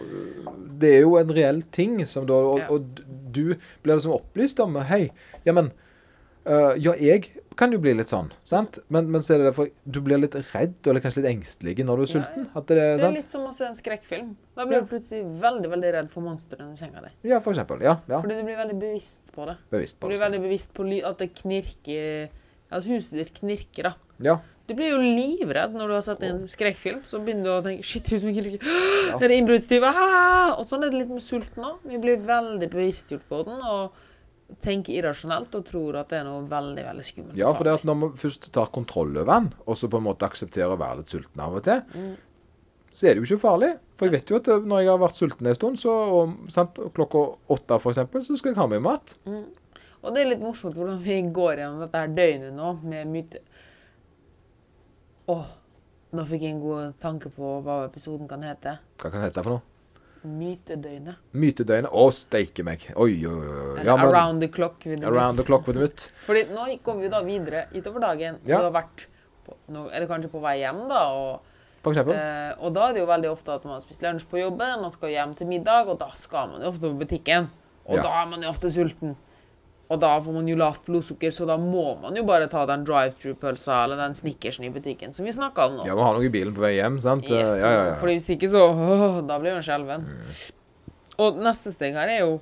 det 0.82 0.94
er 0.98 1.04
jo 1.06 1.18
en 1.20 1.34
reell 1.38 1.62
ting 1.72 2.00
som 2.10 2.26
da 2.28 2.36
Og, 2.36 2.60
Ja. 2.60 2.68
og 2.74 3.04
du 3.32 3.56
blir 3.84 3.96
liksom 3.96 4.16
opplyst 4.18 4.60
om 4.64 4.76
Hei, 4.90 5.10
ja, 5.46 5.54
men 5.56 5.72
uh, 6.48 6.74
Ja, 6.76 6.94
jeg 7.00 7.30
kan 7.58 7.72
jo 7.74 7.80
bli 7.82 7.96
litt 7.98 8.12
sånn, 8.12 8.28
sant? 8.46 8.78
Men, 8.94 9.08
men 9.10 9.24
så 9.26 9.34
er 9.34 9.42
det 9.42 9.48
derfor 9.50 9.70
du 9.90 9.98
blir 10.06 10.20
litt 10.22 10.36
redd, 10.38 10.76
eller 10.86 11.02
kanskje 11.02 11.24
litt 11.24 11.30
engstelig 11.32 11.74
når 11.82 11.98
du 11.98 12.04
er 12.04 12.12
sulten. 12.12 12.44
ja. 12.54 12.62
Det 12.62 12.76
er, 12.78 12.92
Det 13.00 13.08
er 13.08 13.16
litt 13.16 13.32
som 13.32 13.48
å 13.50 13.54
se 13.56 13.66
en 13.66 13.78
skrekkfilm. 13.78 14.28
Da 14.54 14.68
blir 14.70 14.84
du 14.84 14.92
plutselig 14.92 15.24
veldig 15.42 15.72
veldig 15.72 15.94
redd 15.96 16.12
for 16.14 16.22
monstrene 16.28 16.76
i 16.76 16.78
senga 16.78 17.02
di. 17.08 17.10
Ja, 17.32 17.40
for 17.42 17.56
eksempel. 17.56 17.82
Ja, 17.82 17.96
ja. 18.06 18.20
Fordi 18.22 18.38
du 18.38 18.44
blir 18.46 18.60
veldig 18.60 18.78
bevisst 18.84 19.24
på 19.34 19.48
det. 19.50 19.58
Bevisst 19.74 19.98
Du 19.98 20.06
blir 20.12 20.22
veldig 20.22 20.44
bevisst 20.46 20.76
på 20.78 20.86
at 21.10 21.24
det 21.24 21.32
knirker 21.42 22.30
At 22.70 22.86
huset 22.86 23.18
ditt 23.18 23.34
knirker, 23.40 23.90
da. 23.90 23.94
Ja. 24.22 24.38
Du 24.68 24.74
blir 24.76 24.92
jo 24.92 25.00
livredd 25.00 25.78
når 25.78 25.88
du 25.88 25.96
har 25.96 26.04
sett 26.04 26.24
en 26.28 26.42
skrekkfilm. 26.50 27.00
Så 27.08 27.22
begynner 27.24 27.48
du 27.48 27.54
å 27.54 27.64
tenke 27.64 27.88
Shit, 27.88 28.10
huset 28.12 28.28
mitt 28.28 28.42
knirker. 28.42 28.68
Det 29.16 29.30
er 29.30 29.34
innbruddstyver. 29.38 30.02
Og 30.58 30.68
sånn 30.68 30.84
er 30.84 30.92
det 30.92 31.00
litt 31.06 31.14
med 31.14 31.24
sulten 31.24 31.64
òg. 31.64 31.80
Vi 31.88 32.00
blir 32.04 32.20
veldig 32.28 32.68
bevisstgjort 32.74 33.24
på 33.30 33.42
den 33.48 33.64
og 33.64 33.96
tenker 34.64 34.96
irrasjonelt 34.96 35.56
og 35.60 35.66
tror 35.68 35.98
at 36.02 36.12
det 36.12 36.22
er 36.22 36.28
noe 36.28 36.44
veldig 36.48 36.84
veldig 36.84 37.06
skummelt. 37.06 37.40
Ja, 37.40 37.52
for 37.56 37.68
det 37.68 37.78
at 37.80 37.88
når 37.88 37.98
man 38.00 38.16
først 38.20 38.48
tar 38.56 38.72
kontroll 38.76 39.12
over 39.16 39.28
den, 39.34 39.50
og 39.66 39.80
så 39.80 39.90
på 39.92 40.00
en 40.00 40.08
måte 40.08 40.28
aksepterer 40.28 40.76
å 40.76 40.80
være 40.80 41.02
litt 41.02 41.16
sulten 41.16 41.44
av 41.44 41.58
og 41.60 41.66
til, 41.68 41.84
så 42.98 43.06
er 43.08 43.16
det 43.16 43.22
jo 43.22 43.28
ikke 43.28 43.44
farlig. 43.44 43.72
For 44.00 44.08
jeg 44.08 44.16
vet 44.16 44.32
jo 44.32 44.40
at 44.40 44.50
eh, 44.52 44.68
når 44.72 44.84
jeg 44.84 44.92
har 44.92 45.00
vært 45.04 45.20
sulten 45.20 45.50
en 45.50 45.58
stund, 45.58 45.80
så 45.82 45.96
og, 46.18 46.36
sant, 46.54 46.80
klokka 46.96 47.24
åtte 47.54 47.80
eksempel, 47.92 48.24
så 48.26 48.38
skal 48.40 48.54
jeg 48.54 48.60
ha 48.60 48.68
meg 48.72 48.84
mat. 48.86 49.16
Og 49.28 50.14
det 50.14 50.24
er 50.24 50.32
litt 50.32 50.44
morsomt 50.44 50.78
hvordan 50.78 51.00
vi 51.04 51.22
går 51.34 51.62
gjennom 51.62 51.84
dette 51.84 52.04
her 52.04 52.14
døgnet 52.20 52.56
nå 52.56 52.76
med 52.84 53.12
myte... 53.16 53.44
Åh, 55.28 55.48
nå 56.16 56.24
fikk 56.30 56.42
jeg 56.46 56.56
en 56.56 56.62
god 56.64 56.94
tanke 57.04 57.30
på 57.36 57.58
hva 57.66 57.82
episoden 57.88 58.30
kan 58.32 58.44
hete. 58.48 58.78
Hva 59.02 59.10
kan 59.12 59.20
det 59.22 59.30
hete 59.32 59.44
for 59.44 59.58
noe? 59.58 59.74
Mytedøgnet. 60.28 61.20
Mytedøgnet. 61.38 61.92
Å, 61.94 62.06
steike 62.16 62.64
meg. 62.68 62.88
Oi, 63.00 63.14
oi, 63.28 63.34
oi. 63.34 63.84
Ja, 63.86 63.96
men, 64.00 64.08
Around 64.10 64.42
the 64.44 64.50
clock. 64.52 64.86
Around 64.88 65.40
the 65.40 65.46
clock 65.48 65.68
with 65.70 65.78
the. 65.80 65.90
Fordi 66.28 66.46
nå 66.52 66.66
kommer 66.86 67.06
vi 67.06 67.12
da 67.14 67.22
videre 67.28 67.66
utover 67.76 68.04
dagen. 68.08 68.40
Ja. 68.48 68.60
Du 68.64 68.70
har 68.70 68.74
vært 68.80 69.06
på, 69.48 69.56
nå 69.76 69.86
er 69.92 70.04
det 70.04 70.10
kanskje 70.12 70.32
på 70.34 70.42
vei 70.44 70.58
hjem, 70.64 70.82
da. 70.90 71.04
Og, 71.20 71.54
For 71.86 71.94
eksempel. 71.94 72.18
eh, 72.18 72.56
og 72.60 72.74
da 72.76 72.88
er 72.90 72.98
det 72.98 73.04
jo 73.04 73.12
veldig 73.12 73.30
ofte 73.32 73.54
at 73.56 73.68
man 73.68 73.78
har 73.78 73.84
spist 73.86 74.04
lunsj 74.04 74.26
på 74.32 74.42
jobben 74.42 74.84
og 74.88 74.92
skal 74.96 75.14
hjem 75.14 75.36
til 75.38 75.48
middag, 75.52 75.88
og 75.94 76.00
da 76.02 76.10
skal 76.20 76.50
man 76.56 76.64
jo 76.66 76.72
ofte 76.74 76.90
på 76.90 77.00
butikken. 77.04 77.48
Og 77.88 78.00
Ja. 78.00 78.04
da 78.04 78.16
er 78.24 78.28
man 78.34 78.44
jo 78.44 78.50
ofte 78.52 78.72
sulten. 78.74 79.16
Og 79.88 80.00
da 80.04 80.10
får 80.20 80.34
man 80.36 80.48
jo 80.50 80.58
lavt 80.60 80.84
blodsukker, 80.84 81.32
så 81.32 81.46
da 81.48 81.56
må 81.62 81.94
man 82.02 82.16
jo 82.18 82.26
bare 82.28 82.50
ta 82.52 82.66
den 82.68 82.84
drive-through-pølsa 82.88 83.86
eller 83.86 84.02
den 84.02 84.18
snickersen 84.20 84.66
i 84.68 84.72
butikken 84.74 85.14
som 85.16 85.24
vi 85.24 85.32
snakka 85.32 85.70
om 85.70 85.78
nå. 85.80 85.86
Ja, 85.88 85.96
man 85.96 86.10
har 86.10 86.18
noe 86.18 86.28
i 86.28 86.32
bilen 86.34 86.52
på 86.58 86.66
vei 86.66 86.74
hjem, 86.76 86.98
sant? 87.00 87.24
Yes, 87.24 87.62
ja, 87.62 87.72
ja, 87.72 87.86
ja. 87.94 87.96
Fordi 88.02 88.18
hvis 88.18 88.28
ikke, 88.36 88.50
så 88.52 88.66
åh, 88.68 89.22
Da 89.30 89.40
blir 89.40 89.56
man 89.56 89.64
skjelven. 89.64 90.04
Og 91.24 91.40
neste 91.40 91.72
steg 91.74 91.96
her 91.98 92.12
er 92.12 92.20
jo 92.26 92.34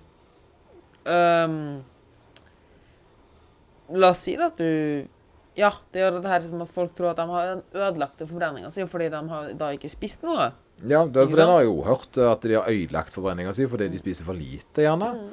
um, 1.05 1.59
La 3.95 4.09
oss 4.09 4.25
si 4.25 4.33
at 4.41 4.57
du 4.57 5.05
Ja, 5.55 5.69
det 5.93 6.01
gjør 6.01 6.17
det 6.17 6.33
her 6.33 6.49
som 6.49 6.65
at 6.65 6.73
folk 6.73 6.97
tror 6.97 7.13
at 7.13 7.21
de 7.21 7.29
har 7.29 7.53
den 7.53 7.63
ødelagte 7.77 8.25
forbrenninga 8.27 8.73
si 8.73 8.83
fordi 8.89 9.13
de 9.13 9.21
har 9.29 9.53
da 9.55 9.69
ikke 9.77 9.91
spist 9.93 10.25
noe. 10.25 10.49
Ja, 10.81 11.05
det, 11.05 11.29
for 11.29 11.37
den 11.39 11.47
har 11.53 11.61
jeg 11.61 11.69
jo 11.69 11.77
hørt, 11.85 12.17
at 12.19 12.43
de 12.43 12.57
har 12.57 12.67
ødelagt 12.73 13.15
forbrenninga 13.15 13.53
si 13.55 13.69
fordi 13.69 13.87
de 13.93 14.01
spiser 14.01 14.27
for 14.27 14.35
lite, 14.35 14.81
gjerne. 14.83 15.13
Mm. 15.15 15.29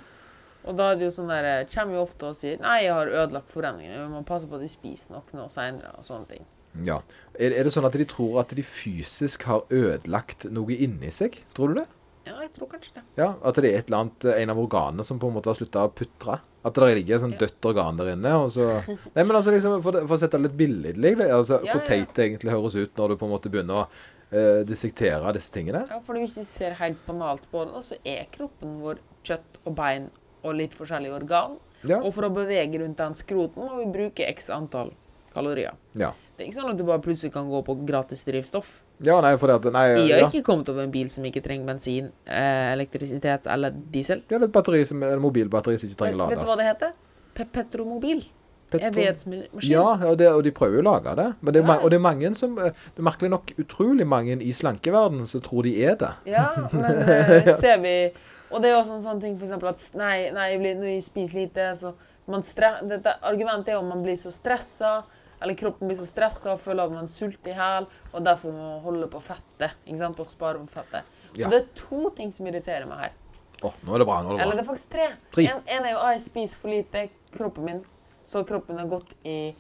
Og 0.65 0.77
da 0.79 0.93
er 0.93 0.99
det 0.99 1.09
jo 1.09 1.15
sånn 1.17 1.31
der, 1.33 1.49
eh, 1.51 1.69
kommer 1.73 1.99
jo 1.99 2.05
ofte 2.07 2.29
og 2.31 2.37
sier 2.39 2.61
Nei, 2.63 2.83
jeg 2.85 2.95
har 2.95 3.11
ødelagt 3.11 3.51
forbrenningen. 3.51 3.97
Vi 3.99 4.11
må 4.13 4.25
passe 4.27 4.49
på 4.49 4.59
at 4.59 4.65
de 4.65 4.71
spiser 4.71 5.17
nok 5.17 5.33
nå 5.37 5.49
seinere, 5.51 5.95
og 5.99 6.07
sånne 6.07 6.29
ting. 6.35 6.45
Ja. 6.87 7.01
Er, 7.35 7.53
er 7.53 7.67
det 7.67 7.73
sånn 7.75 7.85
at 7.89 7.97
de 7.99 8.07
tror 8.09 8.39
at 8.41 8.55
de 8.57 8.65
fysisk 8.65 9.45
har 9.49 9.67
ødelagt 9.69 10.47
noe 10.55 10.73
inni 10.73 11.11
seg? 11.13 11.43
Tror 11.57 11.73
du 11.73 11.83
det? 11.83 11.89
Ja, 12.23 12.37
jeg 12.39 12.53
tror 12.55 12.71
kanskje 12.71 12.95
det. 12.95 13.03
Ja, 13.19 13.33
At 13.43 13.59
det 13.59 13.67
er 13.67 13.81
et 13.81 13.89
eller 13.91 14.05
annet, 14.05 14.25
eh, 14.31 14.41
en 14.45 14.55
av 14.55 14.63
organene 14.63 15.05
som 15.05 15.19
på 15.19 15.29
en 15.29 15.37
måte 15.37 15.51
har 15.51 15.59
slutta 15.59 15.83
å 15.89 15.93
putre? 15.93 16.39
At 16.63 16.79
det 16.79 16.93
ligger 16.95 17.17
et 17.17 17.25
sånt 17.25 17.41
dødt 17.41 17.67
organ 17.73 17.99
der 17.99 18.13
inne. 18.13 18.35
Og 18.45 18.53
så 18.55 18.69
Nei, 19.17 19.25
men 19.25 19.35
altså 19.35 19.55
liksom, 19.55 19.81
for, 19.83 19.99
for 20.07 20.17
å 20.17 20.21
sette 20.23 20.39
det 20.39 20.47
litt 20.47 20.59
billedlig, 20.61 21.17
det, 21.19 21.29
altså, 21.35 21.59
Ja, 21.67 21.75
hvor 21.75 21.85
teit 21.89 22.15
det 22.15 22.29
egentlig 22.29 22.55
høres 22.55 22.79
ut 22.79 22.99
når 22.99 23.15
du 23.15 23.19
på 23.19 23.27
en 23.29 23.35
måte 23.35 23.51
begynner 23.53 23.83
å 23.83 23.87
eh, 24.31 24.63
dissektere 24.69 25.35
disse 25.35 25.51
tingene. 25.55 25.85
Ja, 25.91 25.99
for 26.07 26.21
hvis 26.21 26.39
vi 26.39 26.47
ser 26.47 26.79
helt 26.79 27.03
banalt 27.09 27.45
på 27.51 27.67
det, 27.67 27.83
så 27.91 27.99
er 28.07 28.31
kroppen 28.35 28.79
vår 28.85 29.03
kjøtt 29.27 29.59
og 29.67 29.75
bein 29.79 30.09
og 30.43 30.55
litt 30.59 30.75
forskjellige 30.77 31.15
organ. 31.15 31.57
Ja. 31.83 31.99
Og 32.03 32.13
for 32.15 32.29
å 32.29 32.31
bevege 32.35 32.79
rundt 32.83 32.99
den 33.01 33.15
skroten 33.19 33.63
må 33.65 33.81
vi 33.81 33.89
bruke 33.95 34.27
x 34.31 34.51
antall 34.55 34.93
kalorier. 35.35 35.75
Ja. 35.99 36.13
Det 36.37 36.45
er 36.45 36.51
ikke 36.51 36.59
sånn 36.61 36.71
at 36.73 36.79
du 36.79 36.85
bare 36.89 37.03
plutselig 37.05 37.33
kan 37.35 37.49
gå 37.51 37.61
på 37.67 37.75
gratis 37.87 38.23
drivstoff. 38.27 38.81
Ja, 39.03 39.17
nei, 39.25 39.33
for 39.41 39.51
at 39.51 39.65
Nei, 39.75 39.87
Jeg 39.97 40.13
har 40.15 40.21
ja. 40.23 40.29
ikke 40.31 40.45
kommet 40.47 40.69
over 40.71 40.85
en 40.85 40.93
bil 40.95 41.09
som 41.11 41.25
ikke 41.27 41.43
trenger 41.43 41.67
bensin, 41.67 42.11
eh, 42.27 42.73
elektrisitet 42.73 43.47
eller 43.51 43.71
diesel. 43.93 44.23
Ja, 44.31 44.39
det 44.39 44.47
er 44.47 44.51
et 44.51 44.55
batteri 44.55 44.85
som, 44.87 45.03
en 45.03 45.19
mobilbatteri 45.23 45.79
som 45.79 45.89
ikke 45.91 45.99
trenger 46.05 46.21
lades. 46.23 46.39
vet 46.39 46.47
du 46.47 46.53
hva 46.53 46.57
det 46.61 46.69
heter? 46.71 46.93
Pe 47.35 47.45
Petromobil. 47.45 48.25
Petro- 48.73 48.89
Evighetsmaskin. 48.89 49.69
Ja, 49.69 49.83
og, 50.09 50.17
det, 50.19 50.29
og 50.33 50.43
de 50.47 50.51
prøver 50.57 50.79
jo 50.79 50.83
å 50.85 50.87
lage 50.95 51.13
det. 51.19 51.27
Men 51.43 51.53
det 51.55 51.63
Ja. 51.67 51.75
og 51.83 51.91
det 51.91 51.97
er 51.99 52.05
mange 52.07 52.35
som 52.35 52.57
eh, 52.59 52.71
Det 52.95 53.03
er 53.03 53.09
merkelig 53.11 53.31
nok 53.31 53.53
utrolig 53.59 54.07
mange 54.07 54.39
i 54.41 54.53
slankeverdenen 54.53 55.27
som 55.29 55.41
tror 55.45 55.63
de 55.65 55.75
er 55.85 55.97
det. 56.01 56.13
Ja, 56.27 56.47
men 56.73 57.03
eh, 57.05 57.53
ser 57.59 57.79
vi 57.83 58.13
Og 58.53 58.63
det 58.63 58.69
er 58.69 58.77
jo 58.77 58.83
også 58.83 58.99
en 58.99 59.05
sånn 59.05 59.23
ting 59.23 59.39
for 59.39 59.49
eksempel 59.49 59.73
at 59.73 59.83
Nei, 59.99 60.17
nei 60.35 60.51
jeg 60.53 60.61
blir, 60.61 60.77
når 60.79 60.91
jeg 60.93 61.07
spiser 61.07 61.41
lite, 61.41 61.69
så 61.79 61.95
man 62.31 62.45
dette 62.89 63.17
Argumentet 63.27 63.73
er 63.73 63.81
om 63.81 63.89
man 63.91 64.05
blir 64.05 64.19
så 64.21 64.31
stressa, 64.31 65.01
eller 65.43 65.59
kroppen 65.59 65.91
blir 65.91 65.99
så 65.99 66.07
stressa 66.07 66.53
og 66.53 66.61
føler 66.63 66.87
at 66.87 66.95
man 66.95 67.11
sulter 67.11 67.51
i 67.51 67.57
hæl, 67.59 67.89
og 68.13 68.23
derfor 68.25 68.55
må 68.55 68.69
man 68.69 68.85
holde 68.85 69.09
på 69.11 69.23
fettet. 69.25 69.75
ikke 69.87 69.99
sant, 69.99 70.21
Og 70.21 70.29
spare 70.29 70.61
på 70.61 70.71
fettet. 70.71 71.19
Ja. 71.35 71.49
Og 71.49 71.55
det 71.55 71.59
er 71.63 71.67
to 71.75 72.11
ting 72.17 72.31
som 72.35 72.47
irriterer 72.47 72.87
meg 72.87 73.07
her. 73.07 73.19
Oh, 73.63 73.75
nå 73.87 73.95
er 73.95 74.03
det 74.03 74.07
bra. 74.07 74.21
Nå 74.23 74.35
er 74.35 74.39
det 74.39 74.45
Eller 74.45 74.59
det 74.59 74.63
er 74.65 74.69
faktisk 74.69 74.93
tre. 74.93 75.09
Tre. 75.35 75.49
En, 75.49 75.61
en 75.67 75.85
er 75.87 75.95
jo 75.95 76.01
at 76.03 76.17
jeg 76.17 76.25
spiser 76.27 76.63
for 76.63 76.75
lite. 76.75 77.05
Kroppen 77.33 77.67
min 77.67 77.85
Så 78.27 78.43
kroppen 78.47 78.79
har 78.79 78.87
gått 78.91 79.15
i 79.25 79.55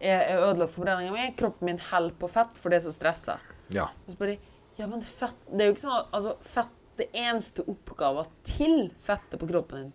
Jeg 0.00 0.16
er 0.16 0.40
ødelagt 0.40 0.72
forbrenninga 0.72 1.12
mi. 1.14 1.26
Kroppen 1.38 1.66
min 1.68 1.80
holder 1.90 2.16
på 2.18 2.30
fett, 2.30 2.54
for 2.58 2.72
det 2.72 2.80
er 2.80 2.86
så 2.88 2.94
stressa. 2.94 3.38
Ja. 3.74 3.90
Så 4.08 4.18
bare 4.18 4.38
Ja, 4.78 4.86
men 4.86 5.02
fett 5.04 5.36
Det 5.50 5.60
er 5.60 5.70
jo 5.70 5.76
ikke 5.76 5.86
sånn 5.86 5.98
at 5.98 6.14
altså, 6.16 6.36
fett 6.40 6.76
Det 7.00 7.08
eneste 7.16 7.64
oppgaven 7.70 8.28
til 8.44 8.90
fettet 9.04 9.40
på 9.40 9.48
kroppen 9.48 9.86
din, 9.86 9.92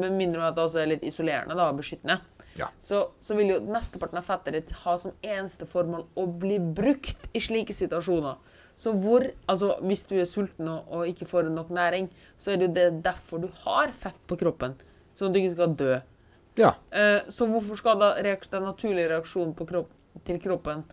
med 0.00 0.14
mindre 0.14 0.44
at 0.46 0.54
det 0.54 0.62
også 0.62 0.84
er 0.84 0.92
litt 0.92 1.06
isolerende 1.08 1.56
da, 1.58 1.70
og 1.72 1.80
beskyttende, 1.80 2.20
Ja. 2.58 2.66
så, 2.82 3.00
så 3.22 3.34
vil 3.38 3.52
jo 3.52 3.58
mesteparten 3.66 4.18
av 4.20 4.26
fettet 4.26 4.54
ditt 4.56 4.70
ha 4.84 4.96
som 4.98 5.12
eneste 5.22 5.66
formål 5.70 6.04
å 6.18 6.26
bli 6.42 6.58
brukt 6.58 7.28
i 7.34 7.42
slike 7.42 7.74
situasjoner. 7.74 8.38
Så 8.80 8.92
hvor 8.96 9.26
Altså, 9.50 9.74
hvis 9.84 10.06
du 10.08 10.14
er 10.18 10.28
sulten 10.28 10.68
og, 10.70 10.86
og 10.90 11.08
ikke 11.10 11.26
får 11.28 11.50
nok 11.50 11.70
næring, 11.74 12.08
så 12.38 12.52
er 12.52 12.60
det 12.60 12.68
jo 12.68 12.74
det 12.78 12.86
derfor 13.04 13.42
du 13.42 13.48
har 13.64 13.92
fett 13.92 14.18
på 14.30 14.38
kroppen. 14.40 14.76
Sånn 15.18 15.30
at 15.30 15.36
du 15.36 15.40
ikke 15.42 15.56
skal 15.56 15.74
dø. 15.76 15.98
ja. 16.58 16.72
Eh, 16.90 17.26
så 17.28 17.46
hvorfor 17.50 17.76
skal 17.76 17.98
da 18.00 18.12
den 18.22 18.62
naturlige 18.64 19.10
reaksjonen 19.10 19.54
på 19.54 19.66
kropp, 19.66 19.90
til 20.24 20.40
kroppen 20.40 20.84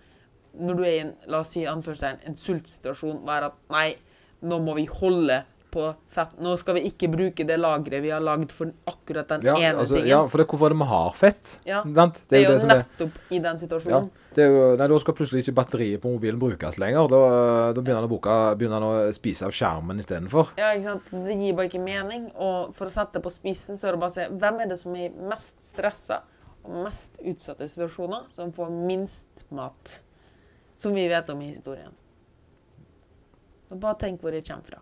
når 0.58 0.78
du 0.78 0.84
er 0.84 0.91
i 0.95 1.00
en 1.06 1.13
la 1.30 1.39
oss 1.43 1.52
si, 1.54 1.63
en 1.65 2.36
sultsituasjon, 2.36 3.21
være 3.26 3.52
at 3.52 3.58
nei, 3.69 3.95
nå 4.41 4.60
må 4.63 4.76
vi 4.78 4.86
holde 4.86 5.43
på 5.67 5.89
fett. 6.15 6.38
Nå 6.39 6.54
skal 6.58 6.78
vi 6.78 6.86
ikke 6.88 7.10
bruke 7.12 7.43
det 7.45 7.58
lageret 7.60 8.00
vi 8.02 8.10
har 8.13 8.21
lagd 8.23 8.54
for 8.56 8.69
akkurat 8.88 9.28
den 9.34 9.41
Ja, 9.43 9.56
ene 9.60 9.82
altså, 9.82 9.97
tingen. 9.97 10.08
ja, 10.08 10.19
for 10.32 10.39
det 10.39 10.45
er 10.45 10.52
hvorfor 10.54 10.65
er 10.69 10.73
det 10.73 10.78
vi 10.80 10.88
har 10.93 11.17
fett. 11.17 11.52
Ja, 11.67 11.82
Sant? 11.84 12.21
det 12.30 12.38
er 12.39 12.45
jo, 12.45 12.60
som 12.63 12.71
er 12.71 12.80
nettopp 12.86 13.17
i 13.30 13.39
den 13.43 13.52
ja, 13.52 13.58
situasjonen. 13.60 14.08
det 14.38 14.45
er 14.45 14.54
jo, 14.56 14.62
nei, 14.80 14.88
Da 14.88 15.00
skal 15.04 15.17
plutselig 15.17 15.43
ikke 15.43 15.56
batteriet 15.60 16.02
på 16.02 16.13
mobilen 16.13 16.39
brukes 16.39 16.80
lenger. 16.80 17.10
Da, 17.12 17.19
da 17.76 17.82
begynner 17.84 18.00
han 18.06 18.10
bruke, 18.13 18.38
begynner 18.58 18.80
han 18.80 18.88
å 18.88 19.12
spise 19.17 19.45
av 19.50 19.52
skjermen 19.52 20.00
istedenfor. 20.00 20.56
Ja, 20.58 20.71
ikke 20.71 20.88
sant? 20.88 21.12
Det 21.28 21.36
gir 21.36 21.54
bare 21.60 21.67
ikke 21.67 21.84
mening. 21.84 22.32
Og 22.39 22.71
for 22.73 22.88
å 22.88 22.95
sette 22.95 23.19
det 23.19 23.26
på 23.28 23.36
spissen, 23.36 23.76
så 23.78 23.89
er 23.91 23.97
det 23.97 24.04
bare 24.06 24.13
å 24.15 24.17
se 24.21 24.30
hvem 24.32 24.63
er 24.63 24.71
det 24.71 24.80
som 24.80 24.95
er 24.95 25.12
mest 25.30 25.60
stressa 25.67 26.21
og 26.63 26.80
mest 26.88 27.19
utsatte 27.28 27.67
situasjoner, 27.67 28.26
som 28.32 28.56
får 28.56 28.71
minst 28.88 29.45
mat. 29.52 30.00
Som 30.80 30.95
vi 30.95 31.10
vet 31.12 31.30
om 31.30 31.41
i 31.43 31.52
historien. 31.52 31.91
Og 33.71 33.80
bare 33.84 33.97
tenk 33.99 34.21
hvor 34.21 34.32
det 34.32 34.45
kommer 34.47 34.63
fra. 34.63 34.80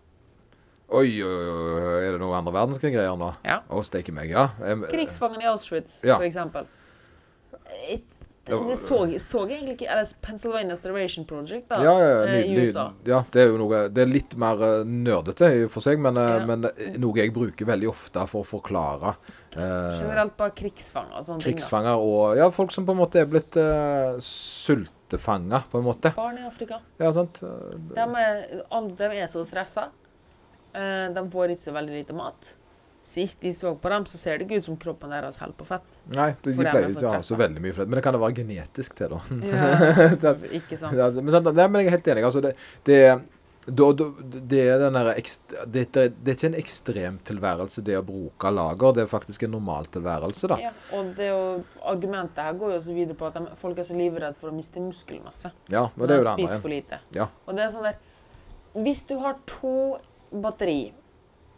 Oi, 0.95 1.07
oi, 1.25 1.29
oi, 1.49 1.93
er 2.05 2.11
det 2.13 2.19
noe 2.21 2.35
andre 2.37 2.53
verdenskrig-greier 2.53 3.15
nå? 3.17 3.31
Ja. 3.43 3.61
Å, 3.73 3.79
steike 3.83 4.13
meg, 4.13 4.29
ja. 4.29 4.49
Jeg, 4.61 4.83
Krigsfangen 4.91 5.41
i 5.41 5.47
Auschwitz, 5.49 6.03
Ja. 6.05 6.19
for 6.19 6.25
eksempel. 6.27 6.67
Et, 7.89 8.03
det 8.45 8.75
så, 8.77 8.99
så 9.17 9.39
jeg 9.49 9.57
egentlig 9.57 9.73
ikke 9.79 9.87
Eller 9.89 10.11
Pennsylvania 10.21 10.75
Starvation 10.77 11.25
Project, 11.25 11.65
da, 11.71 11.79
Ja, 11.81 11.93
ja, 11.97 12.09
ja, 12.11 12.19
eh, 12.27 12.33
ny- 12.35 12.43
i 12.45 12.53
ny- 12.59 12.67
USA. 12.67 12.83
ja, 13.09 13.23
det 13.33 13.41
er 13.41 13.47
jo 13.49 13.57
noe 13.57 13.79
Det 13.89 14.03
er 14.03 14.11
litt 14.11 14.35
mer 14.37 14.61
eh, 14.61 14.83
nerdete 14.85 15.49
for 15.73 15.81
seg, 15.81 15.97
men, 15.99 16.15
eh, 16.21 16.35
Ja. 16.37 16.45
men 16.45 16.67
noe 17.01 17.17
jeg 17.17 17.33
bruker 17.33 17.65
veldig 17.65 17.89
ofte 17.89 18.27
for 18.29 18.43
å 18.43 18.45
forklare 18.45 19.15
Generelt 19.55 20.35
bare 20.37 20.51
krigsfanger 20.51 21.17
og 21.17 21.23
sånne 21.25 21.41
ting. 21.41 21.55
krigsfanger 21.55 21.97
og 21.97 22.35
ja, 22.37 22.49
folk 22.51 22.71
som 22.75 22.85
på 22.85 22.91
en 22.93 22.97
måte 22.99 23.15
er 23.23 23.25
blitt 23.25 23.55
uh, 23.57 24.19
sultefanga, 25.15 25.63
på 25.71 25.77
en 25.77 25.83
måte. 25.83 26.11
Barn 26.15 26.37
i 26.37 26.45
Afrika. 26.47 26.79
Ja, 26.97 27.13
sant? 27.13 27.41
De 27.41 28.01
er, 28.01 28.61
alle 28.69 28.95
de 28.95 29.09
er 29.17 29.27
så 29.27 29.45
stressa. 29.45 29.89
Eh, 30.73 31.07
de 31.13 31.25
får 31.31 31.55
ikke 31.55 31.61
så 31.61 31.73
veldig 31.75 31.93
lite 31.95 32.13
mat. 32.13 32.55
Sist 33.05 33.41
de 33.41 33.51
så 33.53 33.75
på 33.77 33.89
dem, 33.89 34.05
så 34.05 34.17
ser 34.17 34.39
det 34.39 34.47
ikke 34.47 34.57
ut 34.57 34.65
som 34.65 34.77
kroppen 34.81 35.11
deres 35.13 35.37
holder 35.37 35.55
på 35.59 35.67
fett. 35.67 35.99
Nei, 36.15 36.31
de, 36.41 36.55
de 36.55 36.65
er 36.65 36.71
pleier 36.71 36.89
ikke 36.89 37.05
å 37.05 37.13
ha 37.13 37.21
så 37.21 37.37
veldig 37.37 37.61
mye 37.61 37.75
fett, 37.77 37.87
Men 37.87 37.99
det 37.99 38.03
kan 38.03 38.15
det 38.15 38.21
være 38.23 38.37
genetisk 38.39 38.95
til, 38.97 39.13
da. 39.13 39.19
Ja, 39.45 40.33
ikke 40.59 40.79
sant? 40.79 40.97
Ja, 40.97 41.11
men, 41.13 41.29
sant, 41.35 41.51
ja, 41.53 41.67
men 41.69 41.83
jeg 41.83 41.91
er 41.91 41.97
helt 41.99 42.09
enig. 42.15 42.25
Altså, 42.25 42.41
det, 42.41 42.55
det, 42.89 42.99
da, 43.65 43.85
da, 43.97 44.05
det, 44.21 44.59
er 44.61 44.81
den 44.83 44.97
ekst, 45.15 45.53
det, 45.65 45.87
det, 45.95 46.03
det 46.21 46.31
er 46.31 46.35
ikke 46.37 46.49
en 46.51 46.57
ekstrem 46.59 47.15
tilværelse, 47.25 47.81
det 47.85 47.95
å 47.97 48.03
bruke 48.05 48.51
lager. 48.53 48.93
Det 48.93 49.05
er 49.05 49.09
faktisk 49.09 49.47
en 49.47 49.55
normal 49.55 49.89
tilværelse, 49.93 50.49
da. 50.51 50.57
Ja, 50.61 50.73
og 50.93 51.13
det 51.17 51.31
jo, 51.31 51.39
argumentet 51.89 52.43
her 52.45 52.59
går 52.59 52.75
jo 52.75 52.81
også 52.81 52.97
videre 52.97 53.17
på 53.17 53.29
at 53.29 53.39
de, 53.39 53.55
folk 53.57 53.81
er 53.81 53.87
så 53.87 53.97
livredde 53.97 54.37
for 54.37 54.51
å 54.51 54.55
miste 54.55 54.83
muskelmasse. 54.83 55.49
Ja, 55.73 55.87
og 55.89 56.05
det 56.05 56.13
er 56.13 56.21
jo 56.21 56.27
det 56.27 56.35
andre. 56.35 56.45
spiser 56.45 56.61
for 56.61 56.75
lite. 56.75 57.01
Ja. 57.17 57.29
Og 57.45 57.57
det 57.57 57.65
er 57.65 57.73
sånn 57.73 57.89
der 57.89 58.83
Hvis 58.85 59.01
du 59.09 59.15
har 59.23 59.39
to 59.49 59.75
batteri, 60.29 60.93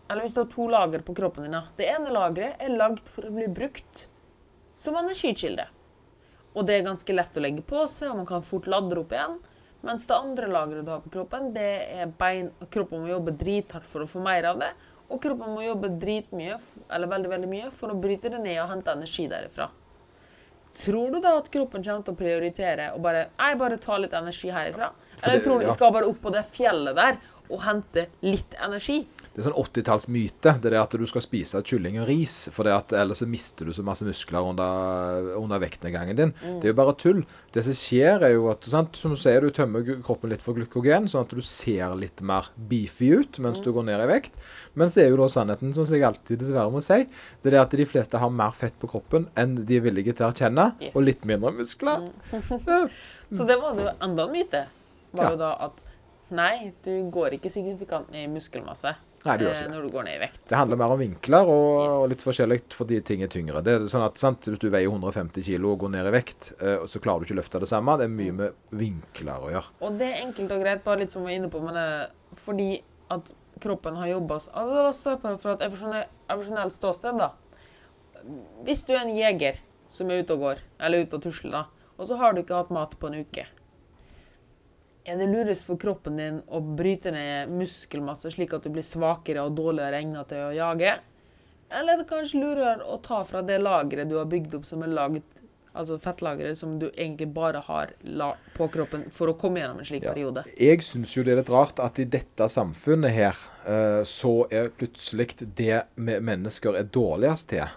eller 0.07 0.23
hvis 0.23 0.37
du 0.37 0.43
har 0.45 0.51
to 0.53 0.69
lager 0.71 1.03
på 1.03 1.17
kroppen 1.17 1.47
din, 1.47 1.59
det 1.75 1.89
ene 1.91 2.13
lageret 2.15 2.63
er 2.63 2.77
lagd 2.77 3.11
for 3.11 3.27
å 3.27 3.33
bli 3.35 3.49
brukt 3.51 4.07
som 4.79 4.95
energikilde. 4.95 5.67
Og 6.55 6.65
det 6.65 6.77
er 6.77 6.87
ganske 6.87 7.13
lett 7.13 7.35
å 7.35 7.43
legge 7.43 7.65
på 7.67 7.83
seg, 7.91 8.13
og 8.13 8.21
man 8.21 8.29
kan 8.29 8.45
fort 8.45 8.69
lade 8.71 8.95
opp 8.97 9.11
igjen. 9.11 9.39
Mens 9.87 10.03
det 10.09 10.17
andre 10.17 10.49
lageret 10.51 10.85
du 10.85 10.91
har 10.91 11.01
på 11.05 11.13
kroppen, 11.13 11.51
det 11.55 11.67
er 11.95 12.11
bein. 12.19 12.51
Kroppen 12.73 13.05
må 13.05 13.11
jobbe 13.13 13.31
drithardt 13.39 13.87
for 13.87 14.03
å 14.03 14.09
få 14.09 14.19
mer 14.23 14.49
av 14.49 14.59
det. 14.59 14.73
Og 15.07 15.21
kroppen 15.23 15.53
må 15.55 15.63
jobbe 15.63 15.93
dritmye, 16.01 16.57
eller 16.91 17.07
veldig 17.07 17.29
veldig 17.31 17.49
mye, 17.51 17.69
for 17.71 17.93
å 17.93 17.99
bryte 18.03 18.31
det 18.33 18.41
ned 18.43 18.59
og 18.59 18.73
hente 18.73 18.91
energi 18.91 19.29
derifra. 19.31 19.69
Tror 20.77 21.15
du 21.15 21.21
da 21.23 21.37
at 21.39 21.47
kroppen 21.49 21.81
kommer 21.85 22.03
til 22.05 22.13
å 22.13 22.17
prioritere 22.19 22.91
og 22.93 22.99
bare 23.01 23.23
Jeg 23.39 23.57
bare 23.57 23.77
tar 23.81 24.01
litt 24.03 24.13
energi 24.13 24.51
herifra? 24.53 24.91
Eller 25.23 25.39
det- 25.39 25.43
tror 25.45 25.59
du 25.59 25.65
ja. 25.65 25.69
vi 25.71 25.73
skal 25.73 25.93
bare 25.95 26.05
opp 26.11 26.19
på 26.21 26.33
det 26.35 26.43
fjellet 26.45 26.95
der 26.95 27.17
og 27.49 27.61
hente 27.63 28.07
litt 28.21 28.53
energi? 28.61 29.07
Det 29.37 29.43
er 29.43 29.51
sånn 29.51 29.59
80-tallsmyte. 29.61 30.51
Det 30.63 30.71
er 30.71 30.79
at 30.81 30.95
du 30.97 31.03
skal 31.05 31.21
spise 31.21 31.59
kylling 31.61 31.99
og 32.01 32.07
ris. 32.09 32.47
For 32.55 32.65
det 32.65 32.71
at 32.73 32.93
ellers 32.97 33.19
så 33.21 33.27
mister 33.29 33.67
du 33.69 33.73
så 33.77 33.83
masse 33.85 34.01
muskler 34.07 34.41
under, 34.49 35.27
under 35.37 35.59
vektnedgangen 35.61 36.17
din. 36.17 36.31
Mm. 36.41 36.55
Det 36.57 36.65
er 36.65 36.71
jo 36.73 36.77
bare 36.79 36.95
tull. 36.97 37.19
Det 37.53 37.61
som 37.67 37.75
skjer, 37.77 38.25
er 38.25 38.33
jo 38.33 38.47
at 38.49 38.65
sant, 38.65 38.97
som 38.97 39.13
du 39.13 39.19
sier, 39.21 39.45
du 39.45 39.53
tømmer 39.53 39.85
kroppen 40.01 40.33
litt 40.33 40.41
for 40.41 40.57
glykogen, 40.57 41.05
sånn 41.13 41.27
at 41.27 41.35
du 41.37 41.43
ser 41.45 41.93
litt 42.01 42.23
mer 42.25 42.49
beefy 42.57 43.11
ut 43.19 43.37
mens 43.37 43.61
Mm. 43.61 43.63
du 43.67 43.71
går 43.77 43.85
ned 43.91 44.01
i 44.07 44.09
vekt. 44.09 44.33
Men 44.73 44.89
så 44.89 45.03
er 45.05 45.09
jo 45.13 45.17
da 45.21 45.27
sannheten, 45.29 45.75
som 45.77 45.85
jeg 45.85 46.01
alltid 46.09 46.39
dessverre 46.41 46.73
må 46.73 46.81
si, 46.81 47.05
det 47.43 47.53
er 47.53 47.61
at 47.61 47.69
de 47.77 47.85
fleste 47.85 48.17
har 48.17 48.29
mer 48.33 48.57
fett 48.57 48.73
på 48.81 48.89
kroppen 48.89 49.29
enn 49.37 49.53
de 49.65 49.77
er 49.77 49.81
villige 49.85 50.15
til 50.17 50.25
å 50.25 50.31
erkjenne, 50.33 50.71
Yes. 50.81 50.95
og 50.95 51.03
litt 51.05 51.21
mindre 51.29 51.53
muskler. 51.53 52.09
Mm. 52.09 52.89
Så 53.37 53.45
det 53.45 53.57
var 53.61 53.75
jo 53.77 53.89
enda 54.01 54.25
en 54.25 54.33
myte. 54.33 54.65
Var 55.13 55.23
Ja. 55.23 55.29
jo 55.29 55.37
da 55.37 55.53
at 55.69 55.83
nei, 56.31 56.73
du 56.83 57.09
går 57.11 57.37
ikke 57.37 57.51
signifikant 57.53 58.09
i 58.17 58.25
muskelmasse 58.27 58.95
Nei, 59.27 59.37
du 59.37 59.45
gjør 59.45 59.53
eh, 59.53 59.59
ikke 59.59 59.67
det. 59.67 59.75
når 59.75 59.87
du 59.87 59.93
går 59.93 60.05
ned 60.07 60.17
i 60.17 60.21
vekt. 60.21 60.41
Det 60.49 60.59
handler 60.59 60.79
mer 60.81 60.93
om 60.95 61.01
vinkler 61.01 61.51
og, 61.53 61.71
og 61.97 62.05
litt 62.11 62.23
forskjellig 62.23 62.59
fordi 62.75 62.99
ting 63.07 63.23
er 63.25 63.31
tyngre. 63.31 63.63
Det 63.65 63.75
er 63.75 63.87
sånn 63.91 64.05
at 64.05 64.21
sant, 64.21 64.47
Hvis 64.47 64.61
du 64.63 64.69
veier 64.73 64.87
150 64.89 65.45
kg 65.47 65.67
og 65.71 65.81
går 65.83 65.93
ned 65.97 66.09
i 66.09 66.13
vekt, 66.15 66.51
eh, 66.61 66.85
så 66.89 67.01
klarer 67.03 67.23
du 67.23 67.27
ikke 67.27 67.37
å 67.37 67.41
løfte 67.41 67.63
det 67.63 67.71
samme. 67.71 67.97
Det 67.99 68.07
er 68.07 68.13
mye 68.13 68.37
med 68.41 68.77
vinkler 68.83 69.49
å 69.49 69.51
gjøre. 69.55 69.73
Og 69.87 69.99
det 69.99 70.11
er 70.13 70.23
enkelt 70.25 70.55
og 70.55 70.63
greit, 70.63 70.85
bare 70.85 71.03
litt 71.03 71.15
som 71.15 71.25
vi 71.25 71.31
var 71.31 71.41
inne 71.41 71.51
på, 71.53 71.63
men 71.63 71.77
det, 71.77 71.87
fordi 72.43 72.69
at 73.13 73.33
kroppen 73.63 73.97
har 73.97 74.11
jobba 74.11 74.37
altså, 74.37 74.73
La 74.75 74.87
oss 74.91 75.01
se 75.01 75.15
på 75.17 75.33
det 75.33 75.41
fra 75.41 75.55
et 75.57 75.67
evolusjonelt 75.67 76.75
ståsted, 76.75 77.21
da. 77.21 77.31
Hvis 78.67 78.83
du 78.87 78.93
er 78.95 79.03
en 79.03 79.15
jeger 79.15 79.61
som 79.93 80.09
er 80.11 80.23
ute 80.23 80.35
og 80.35 80.43
går, 80.43 80.65
eller 80.83 81.05
ute 81.05 81.19
og 81.19 81.23
tusler, 81.25 81.53
da, 81.53 81.93
og 81.97 82.09
så 82.09 82.17
har 82.19 82.35
du 82.35 82.43
ikke 82.43 82.59
hatt 82.59 82.73
mat 82.75 82.97
på 82.99 83.09
en 83.09 83.23
uke 83.23 83.47
Er 85.07 85.15
det 85.15 85.29
lurest 85.31 85.63
for 85.63 85.79
kroppen 85.79 86.17
din 86.19 86.41
å 86.51 86.59
bryte 86.59 87.13
ned 87.15 87.51
muskelmasse 87.55 88.27
slik 88.33 88.51
at 88.57 88.65
du 88.67 88.73
blir 88.75 88.83
svakere 88.83 89.45
og 89.47 89.55
dårligere 89.55 90.01
egnet 90.01 90.27
til 90.27 90.49
å 90.49 90.55
jage? 90.55 90.97
Eller 91.71 91.93
er 91.95 92.01
det 92.01 92.09
kanskje 92.09 92.41
lurere 92.41 92.83
å 92.83 92.97
ta 93.03 93.21
fra 93.27 93.41
det 93.43 93.61
lageret 93.63 94.09
du 94.11 94.17
har 94.19 94.27
bygd 94.27 94.59
opp 94.59 94.67
som 94.67 94.83
er 94.83 94.91
laget 94.91 95.33
Altså 95.77 95.99
fettlageret 96.01 96.57
som 96.57 96.79
du 96.81 96.87
egentlig 96.87 97.27
bare 97.35 97.59
har 97.61 97.91
på 98.55 98.65
kroppen 98.73 99.03
for 99.13 99.29
å 99.29 99.35
komme 99.37 99.59
gjennom 99.61 99.77
en 99.77 99.85
slik 99.85 100.07
Ja. 100.07 100.13
periode. 100.15 100.43
Jeg 100.57 100.81
syns 100.81 101.13
jo 101.13 101.21
det 101.21 101.33
er 101.35 101.41
litt 101.43 101.51
rart 101.53 101.77
at 101.79 101.99
i 101.99 102.05
dette 102.05 102.47
samfunnet 102.49 103.11
her, 103.13 103.35
eh, 103.67 104.01
så 104.01 104.47
er 104.51 104.69
plutselig 104.69 105.35
det 105.53 105.83
vi 105.95 106.19
mennesker 106.19 106.75
er 106.79 106.83
dårligst 106.83 107.49
til, 107.49 107.67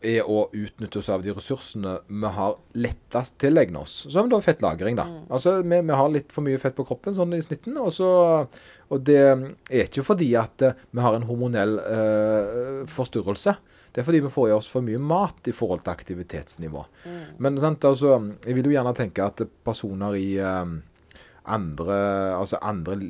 er 0.00 0.24
å 0.24 0.46
utnytte 0.56 1.00
oss 1.00 1.10
av 1.12 1.24
de 1.24 1.32
ressursene 1.36 1.98
vi 2.08 2.28
har 2.36 2.54
lettest 2.80 3.36
tilegne 3.42 3.82
oss. 3.82 4.06
Som 4.08 4.30
da 4.32 4.40
fettlagring, 4.44 4.96
da. 4.96 5.06
Altså, 5.28 5.58
vi, 5.60 5.80
vi 5.84 5.98
har 6.00 6.12
litt 6.12 6.32
for 6.32 6.46
mye 6.46 6.60
fett 6.60 6.76
på 6.78 6.86
kroppen 6.88 7.16
sånn 7.16 7.36
i 7.36 7.42
snitten. 7.44 7.76
Og, 7.80 7.92
så, 7.92 8.10
og 8.88 9.02
det 9.06 9.20
er 9.20 9.84
ikke 9.84 10.06
fordi 10.06 10.30
at 10.40 10.64
eh, 10.64 10.78
vi 10.90 11.04
har 11.04 11.16
en 11.16 11.26
hormonell 11.28 11.76
eh, 11.84 12.86
forstyrrelse. 12.90 13.56
Det 13.90 14.00
er 14.00 14.06
fordi 14.06 14.22
vi 14.24 14.32
får 14.32 14.48
i 14.48 14.54
oss 14.54 14.70
for 14.70 14.86
mye 14.86 15.00
mat 15.02 15.50
i 15.50 15.54
forhold 15.54 15.82
til 15.84 15.92
aktivitetsnivå. 15.92 16.84
Men 17.42 17.58
sant, 17.60 17.84
altså, 17.84 18.16
jeg 18.46 18.56
vil 18.56 18.70
jo 18.70 18.76
gjerne 18.76 18.94
tenke 18.96 19.26
at 19.26 19.42
personer 19.66 20.16
i 20.16 20.30
eh, 20.38 20.76
andre, 21.50 22.00
altså 22.38 22.60
andre 22.62 23.00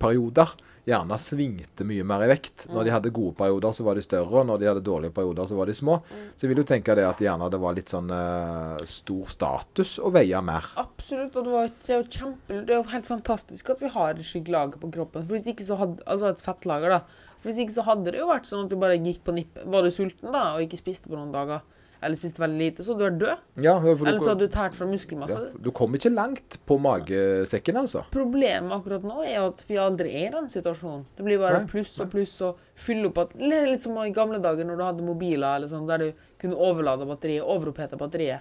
tidsperioder 0.00 0.48
gjerne 0.88 1.18
svingte 1.20 1.84
mye 1.84 2.04
mer 2.04 2.24
i 2.24 2.28
vekt. 2.30 2.66
Når 2.72 2.84
de 2.84 2.92
hadde 2.94 3.12
gode 3.12 3.34
perioder, 3.36 3.72
så 3.72 3.84
var 3.84 3.94
de 3.94 4.02
større, 4.02 4.40
og 4.40 4.46
når 4.48 4.58
de 4.58 4.68
hadde 4.70 4.82
dårlige 4.82 5.12
perioder, 5.12 5.46
så 5.46 5.54
var 5.54 5.66
de 5.68 5.74
små. 5.76 5.98
Så 6.36 6.46
jeg 6.46 6.50
vil 6.50 6.62
jo 6.62 6.66
tenke 6.66 6.94
det 6.96 7.04
at 7.06 7.20
gjerne 7.20 7.50
det 7.52 7.60
var 7.60 7.76
litt 7.76 7.92
sånn 7.92 8.10
uh, 8.10 8.80
stor 8.88 9.28
status 9.30 9.98
å 10.00 10.10
veie 10.10 10.40
mer. 10.42 10.66
Absolutt, 10.80 11.36
og 11.36 11.46
det, 11.46 11.52
var, 11.52 11.72
det 11.84 11.94
er 11.94 12.00
jo 12.00 12.06
kjempe, 12.08 12.62
det 12.64 12.74
er 12.74 12.80
jo 12.80 12.86
helt 12.94 13.10
fantastisk 13.10 13.70
at 13.74 13.82
vi 13.84 13.92
har 13.92 14.14
et 14.16 14.26
slikt 14.26 14.50
lager 14.50 14.80
på 14.80 14.90
kroppen. 14.96 15.26
For 15.26 15.36
hvis 15.36 15.50
ikke 15.52 15.68
så 15.68 15.78
hadde, 15.80 16.00
altså 16.06 16.32
et 16.32 16.46
fettlager 16.46 16.96
da, 16.96 17.02
for 17.36 17.50
hvis 17.50 17.60
ikke 17.66 17.76
så 17.76 17.86
hadde 17.86 18.14
det 18.14 18.22
jo 18.22 18.30
vært 18.32 18.48
sånn 18.48 18.64
at 18.64 18.72
du 18.72 18.80
bare 18.80 18.98
gikk 18.98 19.22
på 19.26 19.36
nippet. 19.36 19.68
Var 19.68 19.84
du 19.84 19.92
sulten 19.94 20.32
da, 20.32 20.54
og 20.56 20.64
ikke 20.64 20.80
spiste 20.80 21.12
på 21.12 21.18
noen 21.18 21.34
dager, 21.36 21.62
eller 22.02 22.16
spiste 22.16 22.40
veldig 22.40 22.58
lite, 22.58 22.84
så 22.86 22.94
du 22.96 23.04
er 23.04 23.10
død. 23.10 23.38
Ja, 23.60 23.74
Eller 23.78 24.18
så 24.20 24.28
har 24.32 24.38
du 24.40 24.46
tært 24.48 24.74
fra 24.74 24.86
muskelmasse. 24.88 25.38
ja, 25.52 25.58
du 25.60 25.70
kom 25.70 25.92
ikke 25.94 26.12
langt 26.14 26.56
på 26.66 26.78
magesekken, 26.80 27.76
altså. 27.76 28.04
Problemet 28.10 28.72
akkurat 28.72 29.02
nå 29.04 29.20
er 29.26 29.40
at 29.46 29.64
vi 29.68 29.76
aldri 29.76 30.08
er 30.22 30.28
i 30.28 30.32
den 30.32 30.48
situasjonen. 30.48 31.04
Det 31.16 31.24
blir 31.26 31.38
bare 31.38 31.60
Nei, 31.60 31.68
pluss 31.68 31.98
og 32.00 32.10
pluss 32.10 32.40
og 32.46 32.56
fylle 32.74 33.10
opp 33.10 33.18
at, 33.18 33.34
Litt 33.36 33.82
som 33.82 33.98
i 34.00 34.10
gamle 34.16 34.40
dager 34.40 34.64
når 34.64 34.76
du 34.80 34.84
hadde 34.84 35.02
mobiler 35.04 35.56
eller 35.56 35.68
sånn, 35.68 35.86
der 35.86 35.98
du 35.98 36.12
kunne 36.40 36.56
overlade 36.56 37.06
batteriet, 37.06 37.44
overopphete 37.44 37.98
batteriet, 38.00 38.40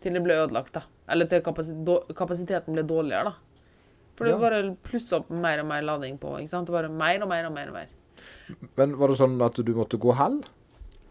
til 0.00 0.12
det 0.12 0.22
ble 0.24 0.34
ødelagt. 0.34 0.72
da. 0.72 0.82
Eller 1.08 1.26
til 1.26 1.40
kapasiteten 1.42 2.74
ble 2.74 2.82
dårligere. 2.82 3.24
da. 3.24 3.34
For 4.16 4.24
det 4.24 4.32
Ja. 4.34 4.38
bare 4.38 4.76
plussa 4.82 5.16
opp 5.16 5.30
mer 5.30 5.60
og 5.60 5.66
mer 5.66 5.82
lading 5.82 6.18
på. 6.18 6.36
ikke 6.38 6.48
sant? 6.48 6.66
Det 6.66 6.72
bare 6.72 6.88
mer 6.88 7.22
og 7.22 7.28
mer 7.28 7.46
og 7.46 7.52
mer. 7.52 7.68
og 7.68 7.74
mer. 7.74 7.86
Men 8.76 8.96
var 8.98 9.08
det 9.08 9.16
sånn 9.18 9.40
at 9.44 9.54
du 9.54 9.72
måtte 9.74 9.98
gå 9.98 10.12
halv? 10.14 10.44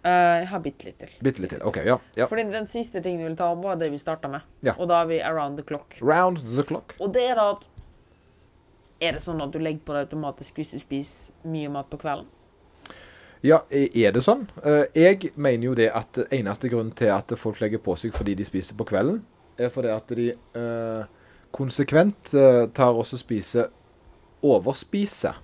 Eh, 0.04 0.38
jeg 0.42 0.48
har 0.50 0.62
bitte 0.66 0.88
litt 0.88 0.98
til. 0.98 1.12
Bitte 1.22 1.44
litt 1.44 1.52
til. 1.54 1.62
OK, 1.68 1.78
ja. 1.86 1.98
ja. 2.18 2.26
Fordi 2.30 2.48
den 2.50 2.68
siste 2.72 3.02
tingen 3.06 3.22
vi 3.22 3.28
vil 3.30 3.38
ta 3.38 3.52
opp, 3.54 3.62
var 3.64 3.78
det 3.78 3.92
vi 3.94 4.00
starta 4.02 4.32
med. 4.32 4.46
Ja. 4.66 4.74
Og 4.82 4.90
da 4.90 5.04
er 5.04 5.10
vi 5.12 5.20
around 5.22 5.60
the 5.62 5.66
clock. 5.68 5.98
Round 6.02 6.42
the 6.56 6.66
clock. 6.66 6.96
Og 7.00 7.14
det 7.14 7.28
er 7.34 7.42
at 7.44 7.68
Er 9.02 9.16
det 9.18 9.24
sånn 9.24 9.40
at 9.42 9.50
du 9.50 9.58
legger 9.58 9.82
på 9.82 9.94
deg 9.96 10.04
automatisk 10.06 10.60
hvis 10.60 10.70
du 10.70 10.78
spiser 10.78 11.34
mye 11.50 11.70
mat 11.74 11.88
på 11.90 11.98
kvelden? 12.02 12.28
Ja, 13.42 13.64
er 13.74 14.12
det 14.14 14.22
sånn? 14.22 14.44
Eh, 14.62 14.84
Jeg 14.94 15.32
mener 15.34 15.72
jo 15.72 15.74
det 15.78 15.88
at 15.90 16.20
eneste 16.30 16.70
grunn 16.70 16.92
til 16.94 17.10
at 17.10 17.34
folk 17.38 17.58
legger 17.64 17.82
på 17.82 17.96
seg 17.98 18.14
fordi 18.14 18.36
de 18.38 18.46
spiser 18.46 18.78
på 18.78 18.86
kvelden, 18.86 19.24
er 19.58 19.74
fordi 19.74 19.90
at 19.90 20.14
de 20.18 20.28
eh, 20.38 21.10
konsekvent 21.52 22.36
tar 22.78 22.94
også 22.94 23.18
spise 23.18 23.66
overspiser. 24.46 25.42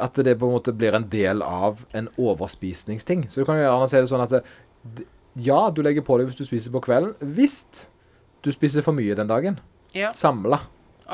At 0.00 0.16
det 0.16 0.38
på 0.40 0.48
en 0.48 0.54
måte 0.56 0.72
blir 0.72 0.94
en 0.96 1.08
del 1.12 1.42
av 1.44 1.84
en 1.92 2.08
overspisningsting. 2.16 3.26
Så 3.28 3.42
du 3.42 3.48
kan 3.48 3.58
jo 3.58 3.66
gjerne 3.66 3.88
si 3.90 4.00
det 4.00 4.10
sånn 4.10 4.24
at 4.24 4.36
det, 4.36 5.06
ja, 5.40 5.70
du 5.70 5.82
legger 5.84 6.04
på 6.04 6.16
deg 6.18 6.30
hvis 6.30 6.40
du 6.40 6.46
spiser 6.48 6.72
på 6.74 6.82
kvelden, 6.84 7.12
hvis 7.20 7.86
du 8.44 8.50
spiser 8.52 8.84
for 8.84 8.96
mye 8.96 9.16
den 9.16 9.30
dagen. 9.30 9.60
Ja, 9.96 10.12
Samla. 10.16 10.62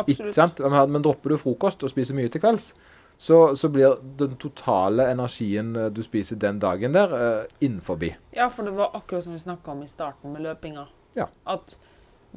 Men, 0.06 0.92
men 0.92 1.02
dropper 1.02 1.34
du 1.34 1.40
frokost 1.40 1.82
og 1.82 1.90
spiser 1.90 2.14
mye 2.14 2.30
til 2.30 2.42
kvelds, 2.42 2.70
så, 3.18 3.56
så 3.58 3.68
blir 3.68 3.98
den 4.18 4.36
totale 4.38 5.08
energien 5.10 5.72
eh, 5.76 5.88
du 5.90 6.04
spiser 6.06 6.38
den 6.38 6.60
dagen 6.62 6.94
der, 6.94 7.10
uh, 7.10 7.56
innenfor. 7.58 8.04
Ja, 8.30 8.46
for 8.46 8.68
det 8.68 8.76
var 8.76 8.94
akkurat 8.94 9.26
som 9.26 9.34
vi 9.34 9.42
snakka 9.42 9.74
om 9.74 9.82
i 9.82 9.90
starten 9.90 10.32
med 10.32 10.44
løpinga. 10.46 10.86
Ja. 11.18 11.26
At 11.44 11.74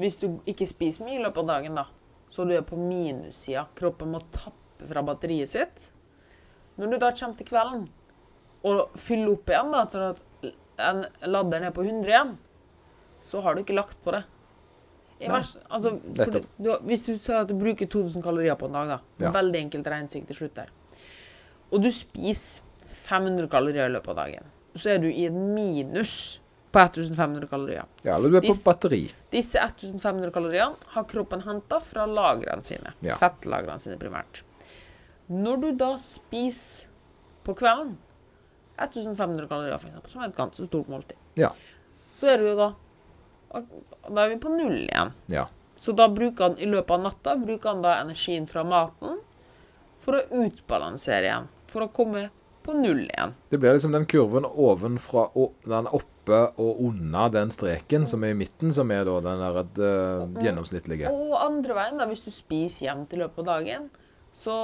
hvis 0.01 0.17
du 0.17 0.39
ikke 0.49 0.65
spiser 0.65 1.05
mye 1.05 1.19
i 1.19 1.21
løpet 1.21 1.43
av 1.43 1.51
dagen, 1.51 1.77
da, 1.77 1.85
så 2.33 2.47
du 2.49 2.55
er 2.57 2.65
på 2.65 2.79
minussida. 2.79 3.67
Kroppen 3.77 4.15
må 4.15 4.23
tappe 4.33 4.87
fra 4.89 5.03
batteriet 5.05 5.53
sitt. 5.53 5.91
Når 6.81 6.91
du 6.95 6.97
da 7.01 7.11
kommer 7.13 7.37
til 7.39 7.47
kvelden 7.51 7.87
og 8.65 8.93
fyller 8.97 9.31
opp 9.35 9.49
igjen, 9.53 9.71
da, 9.73 9.85
til 9.89 10.05
at 10.07 10.21
en 10.91 11.03
ladder 11.29 11.61
ned 11.67 11.73
på 11.75 11.83
100 11.85 12.09
igjen, 12.09 12.35
så 13.21 13.41
har 13.45 13.53
du 13.57 13.61
ikke 13.61 13.75
lagt 13.77 13.99
på 14.05 14.13
det. 14.15 14.23
I 15.21 15.29
vers, 15.29 15.51
altså, 15.69 15.91
Nettopp. 16.17 16.47
du, 16.57 16.71
hvis 16.89 17.03
du 17.05 17.11
sier 17.21 17.43
at 17.43 17.49
du 17.51 17.53
bruker 17.61 17.85
2000 17.85 18.23
kalorier 18.25 18.57
på 18.57 18.65
en 18.65 18.73
dag, 18.79 18.87
da, 18.95 18.99
Ja. 19.21 19.31
veldig 19.35 19.59
enkelt 19.67 19.85
regnestykke 19.93 20.27
til 20.31 20.35
slutt 20.39 20.55
der, 20.57 20.71
og 21.71 21.81
du 21.83 21.91
spiser 21.93 22.63
500 22.89 23.47
kalorier 23.47 23.85
i 23.85 23.93
løpet 23.93 24.09
av 24.09 24.15
dagen, 24.23 24.49
så 24.75 24.89
er 24.95 24.97
du 25.03 25.07
i 25.11 25.25
et 25.27 25.33
minus 25.37 26.39
på 26.73 26.79
1500 26.81 27.47
kalorier. 27.51 27.85
Ja, 28.03 28.15
eller 28.15 28.29
du 28.33 28.37
er 28.37 28.41
på 28.41 28.47
Dis- 28.55 28.63
batteri. 28.65 29.01
Disse 29.31 29.59
1500 29.61 30.31
kaloriene 30.31 30.75
har 30.95 31.03
kroppen 31.03 31.41
henta 31.45 31.79
fra 31.79 32.05
lagrene 32.07 32.63
sine. 32.63 32.93
Ja. 33.01 33.15
Fettlagrene 33.21 33.79
sine 33.79 33.97
primært. 34.01 34.41
Når 35.31 35.61
du 35.61 35.67
da 35.79 35.93
spiser 36.01 36.89
på 37.45 37.55
kvelden 37.57 37.95
1500 38.81 39.47
kalorier, 39.47 39.75
eksempel, 39.77 40.11
som 40.11 40.23
er 40.25 40.31
et 40.31 40.37
ganske 40.37 40.67
stort 40.67 40.89
måltid, 40.91 41.17
Ja. 41.39 41.51
så 42.11 42.33
er 42.33 42.37
du 42.41 42.49
jo 42.51 42.55
da 42.59 42.73
Da 44.09 44.23
er 44.25 44.29
vi 44.29 44.37
på 44.39 44.49
null 44.49 44.87
igjen. 44.87 45.11
ja. 45.27 45.47
Så 45.81 45.95
da 45.97 46.07
bruker 46.07 46.43
han 46.43 46.57
i 46.61 46.65
løpet 46.69 46.91
av 46.91 47.01
natta 47.01 47.33
bruker 47.41 47.69
han 47.71 47.81
da 47.81 47.95
energien 48.03 48.45
fra 48.47 48.61
maten 48.63 49.17
for 49.97 50.13
å 50.19 50.43
utbalansere 50.45 51.25
igjen. 51.25 51.47
For 51.71 51.81
å 51.81 51.87
komme 51.91 52.29
på 52.61 52.75
null 52.77 53.07
igjen. 53.07 53.33
Det 53.49 53.57
blir 53.57 53.73
liksom 53.73 53.91
den 53.95 54.05
kurven 54.05 54.45
ovenfra 54.45 55.23
den 55.65 55.87
oppe 55.89 56.37
og 56.61 56.83
unna 56.85 57.29
den 57.33 57.49
streken 57.49 58.05
som 58.05 58.23
er 58.23 58.35
i 58.35 58.37
midten, 58.37 58.71
som 58.73 58.91
er 58.93 59.07
da 59.09 59.17
den 59.25 59.41
der 59.41 59.57
uh, 59.57 60.43
gjennomsnittlige. 60.45 61.09
Og 61.09 61.33
andre 61.41 61.73
veien, 61.79 61.97
da, 61.97 62.05
hvis 62.05 62.21
du 62.27 62.29
spiser 62.29 62.85
jevnt 62.91 63.13
i 63.17 63.21
løpet 63.23 63.41
av 63.41 63.49
dagen, 63.55 63.89
så 64.41 64.55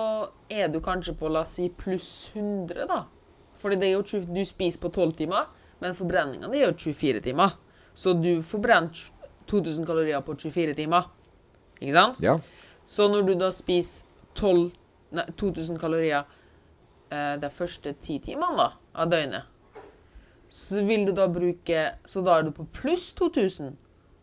er 0.50 0.72
du 0.74 0.80
kanskje 0.82 1.13
på 1.18 1.30
la 1.30 1.44
oss 1.46 1.58
si 1.60 1.68
pluss 1.70 2.32
100, 2.34 2.88
da. 2.90 3.04
Fordi 3.58 3.78
det 3.78 3.90
er 3.90 3.98
jo 3.98 4.06
20, 4.06 4.32
du 4.34 4.46
spiser 4.46 4.82
på 4.82 4.90
12 4.90 5.12
timer, 5.20 5.50
men 5.82 5.94
forbrenninga 5.98 6.50
er 6.50 6.63
jo 6.63 6.74
24 6.74 7.22
timer. 7.26 7.54
Så 7.94 8.16
du 8.18 8.42
forbrenner 8.46 9.10
2000 9.50 9.86
kalorier 9.86 10.24
på 10.26 10.34
24 10.34 10.74
timer. 10.78 11.10
Ikke 11.78 11.94
sant? 11.94 12.18
Ja. 12.22 12.38
Så 12.90 13.06
når 13.12 13.28
du 13.28 13.34
da 13.38 13.52
spiser 13.54 14.06
12, 14.38 14.72
nei, 15.18 15.26
2000 15.38 15.78
kalorier 15.82 16.24
eh, 17.12 17.36
de 17.42 17.50
første 17.54 17.94
ti 18.02 18.18
timene 18.24 18.58
da, 18.58 18.68
av 18.98 19.12
døgnet, 19.13 19.54
så 20.50 20.82
vil 20.88 21.04
du 21.06 21.12
da 21.12 21.26
bruke 21.28 21.82
Så 22.08 22.22
da 22.24 22.38
er 22.38 22.46
du 22.48 22.54
på 22.56 22.63
pluss 22.72 23.10
2000. 23.20 23.76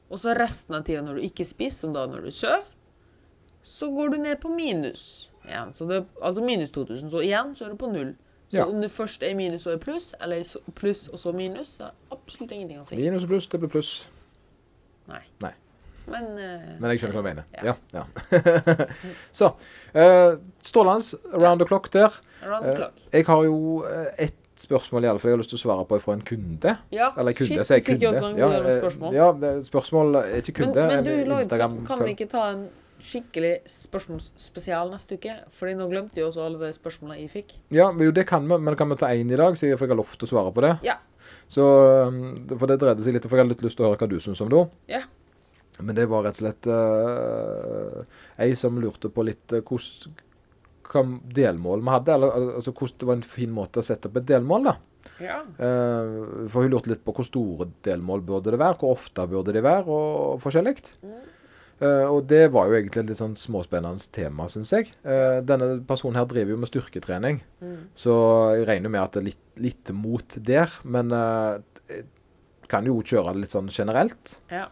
Og 0.09 0.19
så 0.19 0.35
resten 0.35 0.79
av 0.79 0.87
tida 0.87 1.03
når 1.05 1.21
du 1.21 1.29
ikke 1.29 1.47
spiser, 1.47 1.85
som 1.85 1.95
da 1.95 2.07
når 2.09 2.27
du 2.27 2.33
sover, 2.33 2.65
så 3.65 3.91
går 3.93 4.15
du 4.15 4.19
ned 4.23 4.41
på 4.41 4.51
minus 4.53 5.29
igjen. 5.49 5.73
Så 5.75 5.89
det, 5.89 6.05
altså 6.23 6.45
minus 6.45 6.71
2000. 6.71 7.11
Så 7.11 7.23
igjen 7.25 7.55
så 7.57 7.65
er 7.65 7.69
du 7.75 7.77
på 7.77 7.91
null. 7.93 8.15
Så 8.51 8.59
Ja. 8.59 8.65
om 8.67 8.81
det 8.81 8.91
først 8.91 9.23
er 9.23 9.35
minus 9.35 9.67
og 9.67 9.73
er 9.73 9.79
pluss, 9.79 10.15
eller 10.23 10.45
pluss 10.75 11.09
og 11.09 11.19
så 11.19 11.33
minus, 11.33 11.67
så 11.79 11.83
er 11.83 11.87
det 11.87 12.19
absolutt 12.19 12.53
ingenting 12.53 12.81
å 12.81 12.85
si. 12.87 12.97
Minus 12.97 13.25
og 13.25 13.29
pluss, 13.29 13.47
det 13.47 13.61
blir 13.61 13.69
pluss. 13.73 14.09
Nei. 15.09 15.21
Nei. 15.43 15.53
Men, 16.07 16.25
uh, 16.25 16.81
Men 16.81 16.91
jeg 16.91 17.01
skjønner 17.01 17.15
hva 17.15 17.23
du 17.23 17.29
mener. 17.29 17.45
Ja. 17.65 17.75
Ja. 17.93 18.05
ja. 18.31 18.87
Så. 19.33 19.53
Uh, 19.95 20.37
strålende 20.63 21.19
around 21.33 21.61
the 21.61 21.67
clock 21.67 21.91
der. 21.93 22.13
around 22.45 22.65
the 22.65 22.77
clock. 22.77 22.93
Uh, 22.93 23.09
jeg 23.13 23.27
har 23.27 23.45
jo 23.45 23.85
et 24.19 24.35
ett 24.55 24.61
spørsmål 24.63 25.05
i 25.05 25.09
alle 25.11 25.19
fall 25.19 25.31
jeg 25.31 25.35
har 25.35 25.41
lyst 25.43 25.51
til 25.51 25.59
å 25.59 25.63
svare 25.65 25.85
på 25.91 25.99
fra 26.01 26.15
en 26.15 26.21
kunde. 26.23 26.77
Ja, 26.95 27.09
Eller 27.19 27.35
kunde, 27.35 27.49
shit, 27.49 27.67
sier 27.67 27.77
jeg 27.81 27.85
fikk 27.85 27.99
kunde. 27.99 28.11
også 28.13 28.29
en 28.31 28.39
Ja, 28.39 28.49
eh, 28.53 28.77
spørsmål. 28.79 29.15
ja, 29.15 29.27
spørsmål 29.67 30.15
er 30.21 30.37
ikke 30.43 30.53
kunde. 30.61 30.75
Men, 30.75 30.89
men 30.95 31.05
du, 31.05 31.11
eh, 31.11 31.41
Instagram- 31.43 31.87
kan, 31.87 31.99
kan 31.99 32.05
vi 32.07 32.11
ikke 32.15 32.29
ta 32.31 32.51
en 32.53 32.69
skikkelig 33.03 33.55
spørsmålsspesial 33.71 34.93
neste 34.93 35.19
uke? 35.19 35.35
Fordi 35.55 35.75
nå 35.79 35.89
glemte 35.91 36.21
jeg 36.21 36.29
også 36.29 36.45
alle 36.45 36.61
de 36.63 36.77
spørsmålene 36.77 37.23
jeg 37.23 37.33
fikk. 37.33 37.57
Ja, 37.75 37.91
men 37.93 38.09
jo, 38.09 38.15
det 38.15 38.27
kan 38.31 38.47
vi, 38.49 38.59
men 38.61 38.79
kan 38.79 38.91
vi 38.93 38.99
ta 39.01 39.11
én 39.13 39.33
i 39.33 39.41
dag, 39.41 39.59
så 39.59 39.69
jeg, 39.69 39.81
har 39.81 39.99
lovt 39.99 40.25
å 40.25 40.31
svare 40.31 40.55
på 40.55 40.65
det? 40.65 40.77
Ja. 40.87 41.01
Så, 41.51 41.65
um, 42.09 42.47
For 42.55 42.71
det 42.71 42.81
dreide 42.83 43.05
seg 43.05 43.17
litt, 43.17 43.27
for 43.29 43.39
jeg 43.39 43.47
har 43.47 43.51
litt 43.51 43.65
lyst 43.65 43.79
til 43.79 43.87
å 43.87 43.93
høre 43.93 44.01
hva 44.01 44.11
du 44.11 44.19
syns 44.23 44.43
om 44.45 44.53
det. 44.53 44.65
Ja. 44.93 45.03
Men 45.81 45.99
det 45.99 46.07
var 46.11 46.23
rett 46.27 46.39
og 46.39 46.45
slett 46.45 46.69
uh, 46.71 48.05
ei 48.41 48.55
som 48.59 48.79
lurte 48.79 49.11
på 49.11 49.25
litt 49.27 49.57
uh, 49.57 49.65
hvordan 49.65 51.17
delmål 51.35 51.83
vi 51.83 51.95
hadde. 51.97 52.17
Eller 52.17 52.41
altså 52.61 52.75
hvordan 52.75 52.99
det 53.01 53.11
var 53.11 53.19
en 53.19 53.31
fin 53.37 53.55
måte 53.55 53.83
å 53.83 53.87
sette 53.87 54.11
opp 54.11 54.21
et 54.21 54.29
delmål, 54.31 54.71
da. 54.71 54.77
Ja. 55.21 55.43
Uh, 55.59 56.47
for 56.53 56.65
hun 56.65 56.73
lurte 56.73 56.93
litt 56.93 57.05
på 57.05 57.15
hvor 57.17 57.27
store 57.27 57.69
delmål 57.85 58.23
burde 58.25 58.55
det 58.55 58.63
være, 58.63 58.79
hvor 58.81 58.95
ofte 58.95 59.27
burde 59.31 59.57
de 59.57 59.65
være, 59.65 59.85
og 59.91 60.43
forskjellig. 60.45 60.79
Eh, 61.83 62.07
og 62.07 62.23
det 62.31 62.47
var 62.55 62.69
jo 62.69 62.77
egentlig 62.79 63.03
et 63.03 63.11
litt 63.11 63.21
sånn 63.21 63.35
småspennende 63.39 64.13
tema, 64.15 64.47
syns 64.51 64.71
jeg. 64.75 64.93
Uh, 65.07 65.41
denne 65.47 65.81
personen 65.89 66.21
her 66.21 66.29
driver 66.31 66.55
jo 66.55 66.61
med 66.63 66.71
styrketrening, 66.71 67.43
så 67.99 68.15
jeg 68.55 68.69
regner 68.71 68.93
med 68.93 69.03
at 69.03 69.17
det 69.17 69.23
er 69.23 69.29
litt, 69.33 69.43
litt 69.67 69.93
mot 69.97 70.39
der. 70.39 70.71
Men 70.87 71.11
uh, 71.11 71.59
kan 72.71 72.87
jo 72.87 73.01
kjøre 73.03 73.35
det 73.35 73.45
litt 73.45 73.59
sånn 73.59 73.73
generelt. 73.75 74.39
ja. 74.53 74.71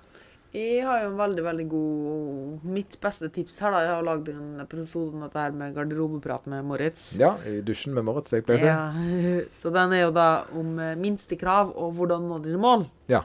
Jeg 0.53 0.83
har 0.85 0.99
jo 1.01 1.07
en 1.07 1.15
veldig, 1.17 1.43
veldig 1.47 1.65
god 1.65 2.65
Mitt 2.69 2.99
beste 3.01 3.31
tips 3.33 3.55
her, 3.65 3.73
da. 3.73 3.79
Jeg 3.87 3.89
har 3.95 4.03
lagd 4.05 4.27
en 4.29 4.59
episode 4.61 5.17
om 5.17 5.23
dette 5.25 5.41
her 5.41 5.55
med 5.57 5.73
garderobeprat 5.73 6.45
med 6.53 6.67
Moritz. 6.69 7.07
Ja, 7.17 7.31
i 7.49 7.63
dusjen 7.65 7.97
med 7.97 8.05
Moritz, 8.05 8.35
jeg 8.37 8.45
pleier 8.45 8.61
å 8.61 8.67
si. 8.67 8.69
Ja, 8.69 9.47
så 9.63 9.73
den 9.73 9.95
er 9.97 10.03
jo 10.03 10.11
da 10.13 10.27
om 10.53 10.75
minstekrav 11.01 11.73
og 11.73 11.97
hvordan 11.97 12.29
nå 12.29 12.43
dine 12.45 12.61
mål. 12.61 12.85
Ja. 13.09 13.23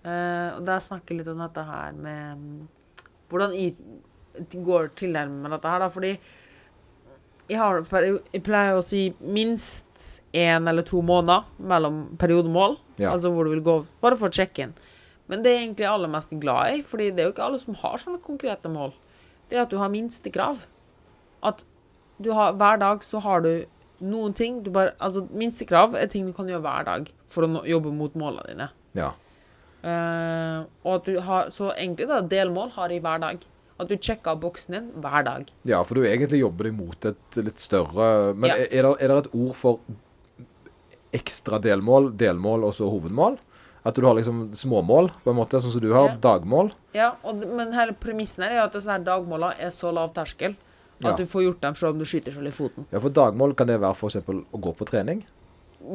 Og 0.00 0.64
der 0.64 0.80
snakker 0.80 1.12
jeg 1.12 1.20
litt 1.20 1.34
om 1.34 1.44
dette 1.44 1.66
her 1.68 1.92
med 1.92 2.40
mm, 2.40 2.64
hvordan 3.32 3.56
jeg 3.56 3.74
går 4.64 4.92
tilnærmet 4.98 5.42
med 5.44 5.54
dette 5.56 5.72
her, 5.72 5.82
da. 5.82 5.90
Fordi 5.92 6.12
jeg, 7.50 7.58
har, 7.58 7.82
jeg 7.82 8.44
pleier 8.46 8.78
å 8.78 8.84
si 8.84 9.08
minst 9.20 10.06
én 10.36 10.68
eller 10.70 10.86
to 10.88 11.02
måneder 11.04 11.48
mellom 11.72 12.04
periodemål. 12.20 12.78
Ja. 13.00 13.12
Altså 13.14 13.32
hvor 13.32 13.48
du 13.48 13.54
vil 13.56 13.64
gå 13.66 13.80
bare 14.04 14.18
for 14.20 14.30
å 14.30 14.36
sjekke 14.36 14.68
inn. 14.68 14.76
Men 15.30 15.44
det 15.44 15.52
er 15.52 15.62
egentlig 15.62 15.88
aller 15.88 16.10
mest 16.12 16.32
glad 16.42 16.76
i, 16.76 16.80
fordi 16.86 17.10
det 17.12 17.22
er 17.22 17.30
jo 17.30 17.34
ikke 17.34 17.46
alle 17.46 17.60
som 17.62 17.76
har 17.78 18.00
sånne 18.00 18.22
konkrete 18.24 18.70
mål. 18.72 18.94
Det 19.48 19.58
er 19.58 19.66
at 19.66 19.72
du 19.72 19.78
har 19.80 19.92
minstekrav. 19.92 20.64
At 21.44 21.64
du 22.22 22.30
har, 22.36 22.54
hver 22.58 22.80
dag 22.82 23.04
så 23.06 23.20
har 23.24 23.44
du 23.44 23.52
noen 24.02 24.34
ting 24.34 24.60
du 24.64 24.70
bare, 24.74 24.96
altså 25.02 25.24
Minstekrav 25.30 25.94
er 25.98 26.08
ting 26.10 26.26
du 26.26 26.34
kan 26.34 26.48
gjøre 26.50 26.64
hver 26.64 26.86
dag 26.88 27.10
for 27.30 27.46
å 27.46 27.62
jobbe 27.68 27.92
mot 27.94 28.14
målene 28.18 28.48
dine. 28.50 28.68
Ja. 28.98 29.12
Eh, 29.82 30.64
og 30.84 30.94
at 31.00 31.04
du 31.08 31.16
har, 31.20 31.48
Så 31.50 31.72
egentlig, 31.74 32.06
da, 32.08 32.20
delmål 32.22 32.70
har 32.76 32.88
de 32.88 33.00
hver 33.00 33.20
dag. 33.20 33.40
At 33.80 33.88
du 33.88 33.96
sjekker 33.96 34.38
boksen 34.38 34.72
din 34.76 34.90
hver 35.02 35.24
dag. 35.24 35.48
ja, 35.66 35.82
for 35.82 35.94
du 35.98 36.02
egentlig 36.06 36.38
jobber 36.40 36.64
deg 36.68 36.74
mot 36.78 37.04
et 37.04 37.36
litt 37.42 37.58
større 37.58 38.34
Men 38.36 38.50
Ja. 38.50 38.56
er, 38.56 38.68
er, 38.70 38.82
det, 38.82 39.02
er 39.02 39.08
det 39.08 39.16
et 39.26 39.34
ord 39.34 39.54
for 39.58 39.80
ekstra 41.12 41.58
delmål, 41.60 42.12
delmål 42.16 42.64
og 42.68 42.74
så 42.76 42.88
hovedmål? 42.88 43.38
At 43.84 43.96
du 43.98 44.04
har 44.06 44.14
liksom 44.14 44.52
småmål, 44.54 45.10
på 45.24 45.32
en 45.32 45.36
måte, 45.40 45.58
sånn 45.58 45.72
som 45.74 45.80
du 45.82 45.90
har. 45.92 46.12
Ja. 46.12 46.16
Dagmål. 46.22 46.70
Ja, 46.94 47.08
og, 47.24 47.42
Men 47.50 47.72
hele 47.74 47.92
premissen 47.98 48.44
her 48.44 48.52
er 48.52 48.64
at 48.68 48.72
disse 48.76 48.86
her 48.92 49.02
dagmålene 49.02 49.58
er 49.58 49.70
så 49.74 49.90
lav 49.92 50.12
terskel 50.14 50.54
at 51.02 51.10
Ja. 51.10 51.16
du 51.16 51.24
får 51.26 51.42
gjort 51.48 51.60
dem 51.60 51.74
selv 51.74 51.90
om 51.94 51.98
du 51.98 52.04
skyter 52.04 52.30
selv 52.32 52.46
i 52.46 52.50
foten. 52.54 52.86
Ja, 52.92 53.00
for 53.00 53.10
dagmål 53.10 53.56
kan 53.56 53.66
det 53.66 53.80
være 53.80 53.96
f.eks. 53.96 54.16
å 54.22 54.60
gå 54.60 54.76
på 54.76 54.86
trening. 54.86 55.24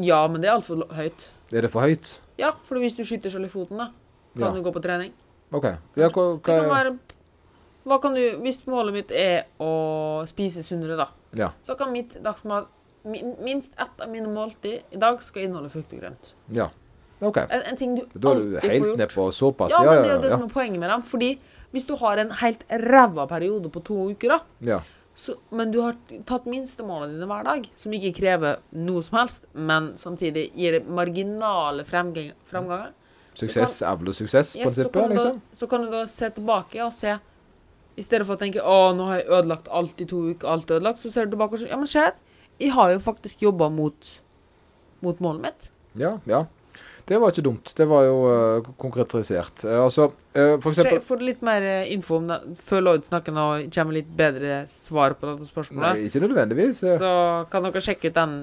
Ja, 0.01 0.27
men 0.27 0.41
det 0.41 0.49
er 0.49 0.57
altfor 0.59 0.83
høyt. 0.91 1.29
Er 1.53 1.61
det 1.61 1.71
for 1.71 1.81
høyt? 1.81 2.19
Ja, 2.37 2.51
for 2.63 2.77
hvis 2.79 2.95
du 2.97 3.03
skyter 3.03 3.29
selv 3.33 3.45
i 3.45 3.49
foten, 3.49 3.77
da, 3.77 3.89
kan 4.37 4.47
Ja. 4.47 4.51
du 4.53 4.61
gå 4.61 4.71
på 4.73 4.81
trening. 4.83 5.11
OK. 5.51 5.63
Ja, 5.95 6.09
hva, 6.09 6.35
Det 6.35 6.43
kan 6.43 6.69
være 6.69 6.97
hva 7.87 8.01
kan 8.01 8.13
du, 8.13 8.37
Hvis 8.43 8.65
målet 8.67 8.93
mitt 8.93 9.11
er 9.11 9.45
å 9.59 10.27
spise 10.27 10.63
sunnere, 10.63 10.97
da, 10.97 11.07
Ja. 11.33 11.49
så 11.65 11.77
kan 11.77 11.91
mitt 11.91 12.21
dagsmat 12.23 12.67
Minst 13.07 13.71
ett 13.79 14.01
av 14.01 14.09
mine 14.09 14.27
måltid 14.27 14.81
i 14.91 14.97
dag 14.97 15.21
skal 15.23 15.43
inneholde 15.43 15.69
frukt 15.69 15.93
og 15.93 15.99
grønt. 16.01 16.33
ja. 16.51 16.67
OK. 17.21 17.37
En, 17.37 17.61
en 17.71 17.75
ting 17.77 17.95
du 17.95 18.01
du 18.19 18.27
alltid 18.27 18.59
får 18.61 18.69
helt 18.69 18.85
gjort. 18.85 18.97
ned 18.97 19.09
på 19.09 19.31
såpass. 19.31 19.71
Ja, 19.71 19.83
Ja, 19.83 19.91
men 19.91 20.03
det 20.03 20.09
er 20.11 20.15
jo 20.15 20.21
det 20.21 20.29
ja. 20.31 20.37
som 20.37 20.43
er 20.43 20.49
poenget 20.49 20.79
med 20.79 20.89
dem. 20.89 21.01
Fordi 21.03 21.39
hvis 21.71 21.85
du 21.87 21.95
har 21.95 22.17
en 22.17 22.29
helt 22.31 22.63
ræva 22.69 23.25
periode 23.27 23.69
på 23.71 23.83
to 23.83 23.95
uker, 24.11 24.27
da, 24.29 24.39
ja. 24.61 24.79
Så, 25.17 25.33
men 25.49 25.71
du 25.73 25.79
har 25.81 25.95
tatt 26.29 26.45
minstemålene 26.45 27.15
dine 27.15 27.27
hver 27.29 27.45
dag, 27.47 27.63
som 27.81 27.93
ikke 27.97 28.13
krever 28.19 28.59
noe 28.77 29.01
som 29.05 29.17
helst, 29.17 29.47
men 29.57 29.95
samtidig 29.97 30.51
gir 30.53 30.77
det 30.77 30.83
marginale 30.85 31.85
fremgang, 31.87 32.35
fremganger, 32.49 32.93
Suksess 33.37 33.81
avler 33.85 34.13
yes, 34.13 34.19
suksess-prinsippet, 34.23 34.95
ja, 35.01 35.07
liksom. 35.11 35.41
da, 35.41 35.57
så 35.57 35.67
kan 35.69 35.83
du 35.85 35.91
da 35.93 36.03
se 36.09 36.29
tilbake 36.33 36.79
og 36.81 36.93
se 36.93 37.11
I 37.97 38.05
stedet 38.05 38.25
for 38.25 38.33
å 38.33 38.41
tenke 38.41 38.61
'Å, 38.61 38.93
nå 38.97 39.09
har 39.09 39.19
jeg 39.19 39.27
ødelagt 39.29 39.69
alt 39.73 40.01
i 40.01 40.07
to 40.09 40.21
uker, 40.31 40.47
alt 40.49 40.71
er 40.71 40.79
ødelagt', 40.79 41.01
så 41.01 41.11
ser 41.13 41.25
du 41.25 41.35
tilbake 41.35 41.53
og 41.53 41.61
sier 41.61 41.69
'Ja, 41.69 41.77
men 41.77 41.89
se 41.89 42.05
jeg 42.57 42.71
har 42.73 42.91
jo 42.93 42.99
faktisk 42.99 43.41
jobba 43.41 43.69
mot, 43.69 44.21
mot 45.01 45.19
målet 45.21 45.41
mitt'. 45.41 45.69
Ja, 45.97 46.17
ja. 46.25 46.45
Det 47.07 47.17
var 47.21 47.31
ikke 47.31 47.43
dumt. 47.45 47.71
Det 47.77 47.85
var 47.87 48.03
jo 48.03 48.15
uh, 48.27 48.69
konkretisert. 48.79 49.63
Uh, 49.63 49.85
altså, 49.85 50.09
uh, 50.35 50.57
for 50.59 50.73
eksempel 50.73 50.99
får 51.07 51.21
du 51.21 51.25
litt 51.29 51.45
mer 51.45 51.63
info 51.87 52.19
om 52.19 52.27
det 52.27 52.39
før 52.67 52.83
Lloyd 52.83 53.07
snakker 53.07 53.35
nå, 53.35 53.47
kommer 53.71 53.95
litt 53.95 54.09
bedre 54.19 54.61
svar 54.71 55.15
på 55.15 55.29
dette 55.31 55.47
spørsmålet. 55.47 55.87
Nei, 55.87 56.09
ikke 56.09 56.23
nødvendigvis. 56.25 56.83
Så 56.99 57.11
kan 57.51 57.67
dere 57.67 57.83
sjekke 57.83 58.11
ut 58.11 58.17
den 58.17 58.39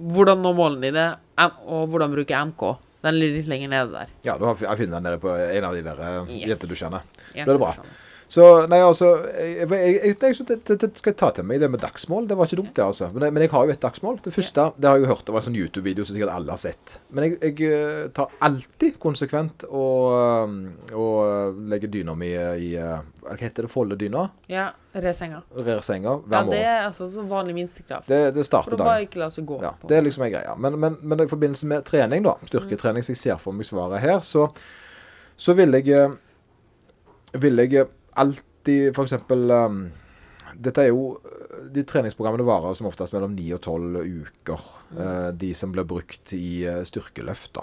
Hvordan 0.00 0.38
nå 0.40 0.52
målene 0.56 0.86
dine, 0.86 1.04
og 1.68 1.90
hvordan 1.92 2.12
bruke 2.14 2.38
MK. 2.50 2.62
Den 3.04 3.16
ligger 3.18 3.40
litt 3.40 3.48
lenger 3.50 3.72
nede 3.72 3.90
der. 3.92 4.12
Ja, 4.24 4.36
du 4.38 4.46
har 4.46 4.60
jeg 4.62 4.78
finner 4.78 4.96
den 4.96 5.08
nede 5.08 5.18
på 5.20 5.32
en 5.34 5.66
av 5.66 5.74
de 5.76 5.82
der 5.84 5.98
Yes. 6.30 6.62
Ja, 6.80 7.02
Da 7.34 7.42
er 7.42 7.50
det 7.50 7.58
bra. 7.60 7.72
Så 8.30 8.44
nei, 8.70 8.78
altså 8.78 9.08
Jeg, 9.34 9.66
jeg, 9.66 9.94
jeg, 10.06 10.16
jeg, 10.22 10.46
det, 10.46 10.56
det, 10.68 10.76
det 10.84 10.90
skal 11.00 11.10
jeg 11.10 11.18
ta 11.18 11.30
til 11.34 11.46
meg, 11.48 11.58
det 11.62 11.70
med 11.72 11.82
dagsmål. 11.82 12.28
Det 12.30 12.36
var 12.38 12.46
ikke 12.46 12.60
dumt, 12.60 12.72
det, 12.76 12.84
altså. 12.84 13.08
Men, 13.14 13.32
men 13.34 13.42
jeg 13.42 13.50
har 13.50 13.66
jo 13.66 13.74
et 13.74 13.82
dagsmål. 13.82 14.20
Det 14.22 14.32
første 14.34 14.66
det 14.78 14.86
har 14.88 14.98
jeg 14.98 15.06
jo 15.06 15.10
hørt, 15.10 15.24
det 15.26 15.34
var 15.34 15.42
en 15.42 15.48
sånn 15.48 15.58
YouTube-video 15.58 16.06
som 16.06 16.14
sikkert 16.14 16.34
alle 16.36 16.54
har 16.54 16.62
sett. 16.62 16.94
Men 17.10 17.26
jeg, 17.26 17.40
jeg 17.42 17.72
eh, 17.74 18.04
tar 18.14 18.30
alltid 18.46 19.00
konsekvent 19.02 19.66
og, 19.66 20.54
og 20.94 21.58
legger 21.72 21.90
dyna 21.90 22.14
mi 22.18 22.30
i 22.30 22.70
uh, 22.78 23.02
Hva 23.26 23.36
heter 23.40 23.66
det? 23.66 23.72
Foldedyna? 23.74 24.24
Ja, 24.50 24.70
resenga. 24.94 25.42
Rer 25.54 25.82
senga 25.86 26.16
hver 26.22 26.46
Ja, 26.46 26.46
det 26.54 26.64
er 26.64 26.80
altså 26.86 27.10
så 27.10 27.26
vanlig 27.26 27.58
minstekrav. 27.58 28.06
Det, 28.06 28.22
det 28.38 28.46
For 28.46 28.78
å 28.78 28.82
bare 28.84 29.04
ikke 29.08 29.24
la 29.24 29.30
seg 29.34 29.50
gå 29.50 29.58
Ja, 29.62 29.74
på. 29.74 29.90
det 29.90 29.98
er 29.98 30.06
liksom 30.06 30.26
en 30.28 30.34
greie. 30.38 30.56
Men, 30.58 30.78
men, 30.78 31.02
men 31.02 31.26
i 31.26 31.30
forbindelse 31.30 31.66
med 31.70 31.86
trening, 31.88 32.22
da, 32.26 32.38
styrketrening, 32.46 33.02
som 33.06 33.18
jeg 33.18 33.24
ser 33.26 33.42
for 33.42 33.58
meg 33.58 33.66
svaret 33.66 34.02
her, 34.06 34.20
så, 34.22 34.46
så 35.34 35.58
vil 35.58 35.74
jeg 35.80 35.90
eh, 35.98 36.20
Vil 37.42 37.62
jeg 37.62 37.90
alltid 38.16 38.94
for 38.96 39.06
eksempel 39.06 39.50
um, 39.50 39.80
Dette 40.60 40.82
er 40.82 40.90
jo 40.90 41.20
De 41.72 41.84
treningsprogrammene 41.86 42.44
varer 42.44 42.74
som 42.76 42.88
oftest 42.90 43.14
mellom 43.14 43.36
9 43.36 43.46
og 43.56 43.60
12 43.62 44.00
uker. 44.24 44.64
eh, 44.98 45.28
de 45.38 45.50
som 45.54 45.70
blir 45.72 45.86
brukt 45.86 46.32
i 46.34 46.64
eh, 46.66 46.82
styrkeløft. 46.88 47.52
da. 47.54 47.62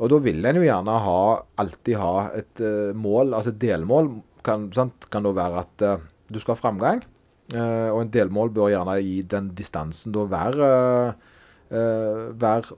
Og 0.00 0.10
da 0.12 0.18
vil 0.24 0.44
en 0.44 0.56
jo 0.60 0.64
gjerne 0.64 0.96
ha, 1.04 1.20
alltid 1.60 1.96
ha 2.00 2.12
et 2.36 2.60
eh, 2.64 2.92
mål, 2.96 3.34
altså 3.36 3.52
et 3.54 3.60
delmål. 3.62 4.10
Kan, 4.44 4.70
sant? 4.72 5.08
kan 5.12 5.24
da 5.24 5.32
være 5.36 5.64
at 5.64 5.84
eh, 5.84 6.04
du 6.32 6.40
skal 6.40 6.54
ha 6.56 6.60
framgang. 6.60 7.02
eh, 7.52 7.88
og 7.92 8.02
en 8.02 8.12
delmål 8.12 8.52
bør 8.56 8.72
gjerne 8.72 8.98
gi 9.00 9.22
den 9.22 9.52
distansen 9.56 10.12
da 10.16 10.26
være 10.28 10.70
hver 11.70 12.72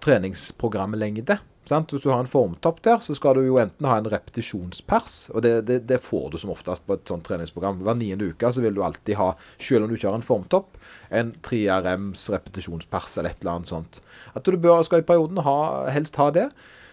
treningsprogramlengde. 0.00 1.36
Sant? 1.68 1.92
Hvis 1.92 2.02
du 2.02 2.08
har 2.10 2.22
en 2.22 2.30
formtopp 2.30 2.80
der, 2.82 2.98
så 3.04 3.14
skal 3.14 3.36
du 3.36 3.44
jo 3.44 3.58
enten 3.60 3.86
ha 3.86 3.98
en 4.00 4.08
repetisjonspers, 4.10 5.18
og 5.34 5.44
det, 5.44 5.52
det, 5.68 5.82
det 5.90 6.00
får 6.02 6.32
du 6.32 6.38
som 6.40 6.52
oftest 6.54 6.86
på 6.88 6.96
et 6.96 7.10
sånt 7.10 7.26
treningsprogram. 7.28 7.82
Hver 7.84 7.98
niende 8.00 8.30
uke 8.32 8.50
så 8.50 8.64
vil 8.64 8.74
du 8.74 8.82
alltid 8.82 9.18
ha, 9.20 9.34
selv 9.60 9.84
om 9.84 9.92
du 9.92 9.98
ikke 9.98 10.08
har 10.08 10.18
en 10.18 10.26
formtopp, 10.26 10.80
en 11.14 11.34
3RMs 11.46 12.26
repetisjonspers 12.32 13.18
eller 13.20 13.34
et 13.34 13.44
eller 13.44 13.58
annet 13.58 13.74
sånt. 13.74 14.00
At 14.34 14.48
du 14.48 14.56
bør, 14.56 14.82
skal 14.86 15.04
i 15.04 15.06
perioden 15.06 15.42
ha, 15.46 15.58
helst 15.92 16.18
ha 16.20 16.30
det. 16.34 16.50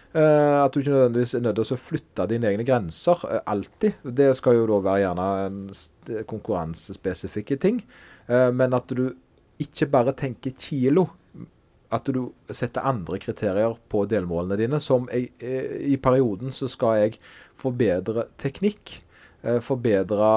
Uh, 0.08 0.64
at 0.64 0.72
du 0.72 0.80
ikke 0.80 0.94
nødvendigvis 0.94 1.34
er 1.36 1.42
nødt 1.44 1.58
til 1.60 1.76
å 1.76 1.80
flytte 1.82 2.24
dine 2.30 2.48
egne 2.48 2.64
grenser 2.64 3.20
uh, 3.28 3.42
alltid. 3.50 3.98
Det 4.16 4.30
skal 4.38 4.56
jo 4.56 4.68
da 4.70 4.78
være 4.86 5.02
gjerne 5.02 6.22
konkurransespesifikke 6.30 7.58
ting. 7.60 7.82
Uh, 8.24 8.48
men 8.56 8.76
at 8.76 8.88
du 8.88 9.10
ikke 9.60 9.90
bare 9.92 10.14
tenker 10.16 10.56
kilo. 10.56 11.08
At 11.90 12.08
du 12.12 12.32
setter 12.52 12.84
andre 12.84 13.18
kriterier 13.22 13.76
på 13.88 14.04
delmålene 14.10 14.58
dine. 14.60 14.80
Som 14.80 15.08
jeg, 15.12 15.30
eh, 15.40 15.78
i 15.92 15.96
perioden 15.96 16.52
så 16.52 16.68
skal 16.68 16.98
jeg 17.02 17.20
forbedre 17.56 18.28
teknikk. 18.36 18.98
Eh, 19.42 19.60
forbedre 19.64 20.30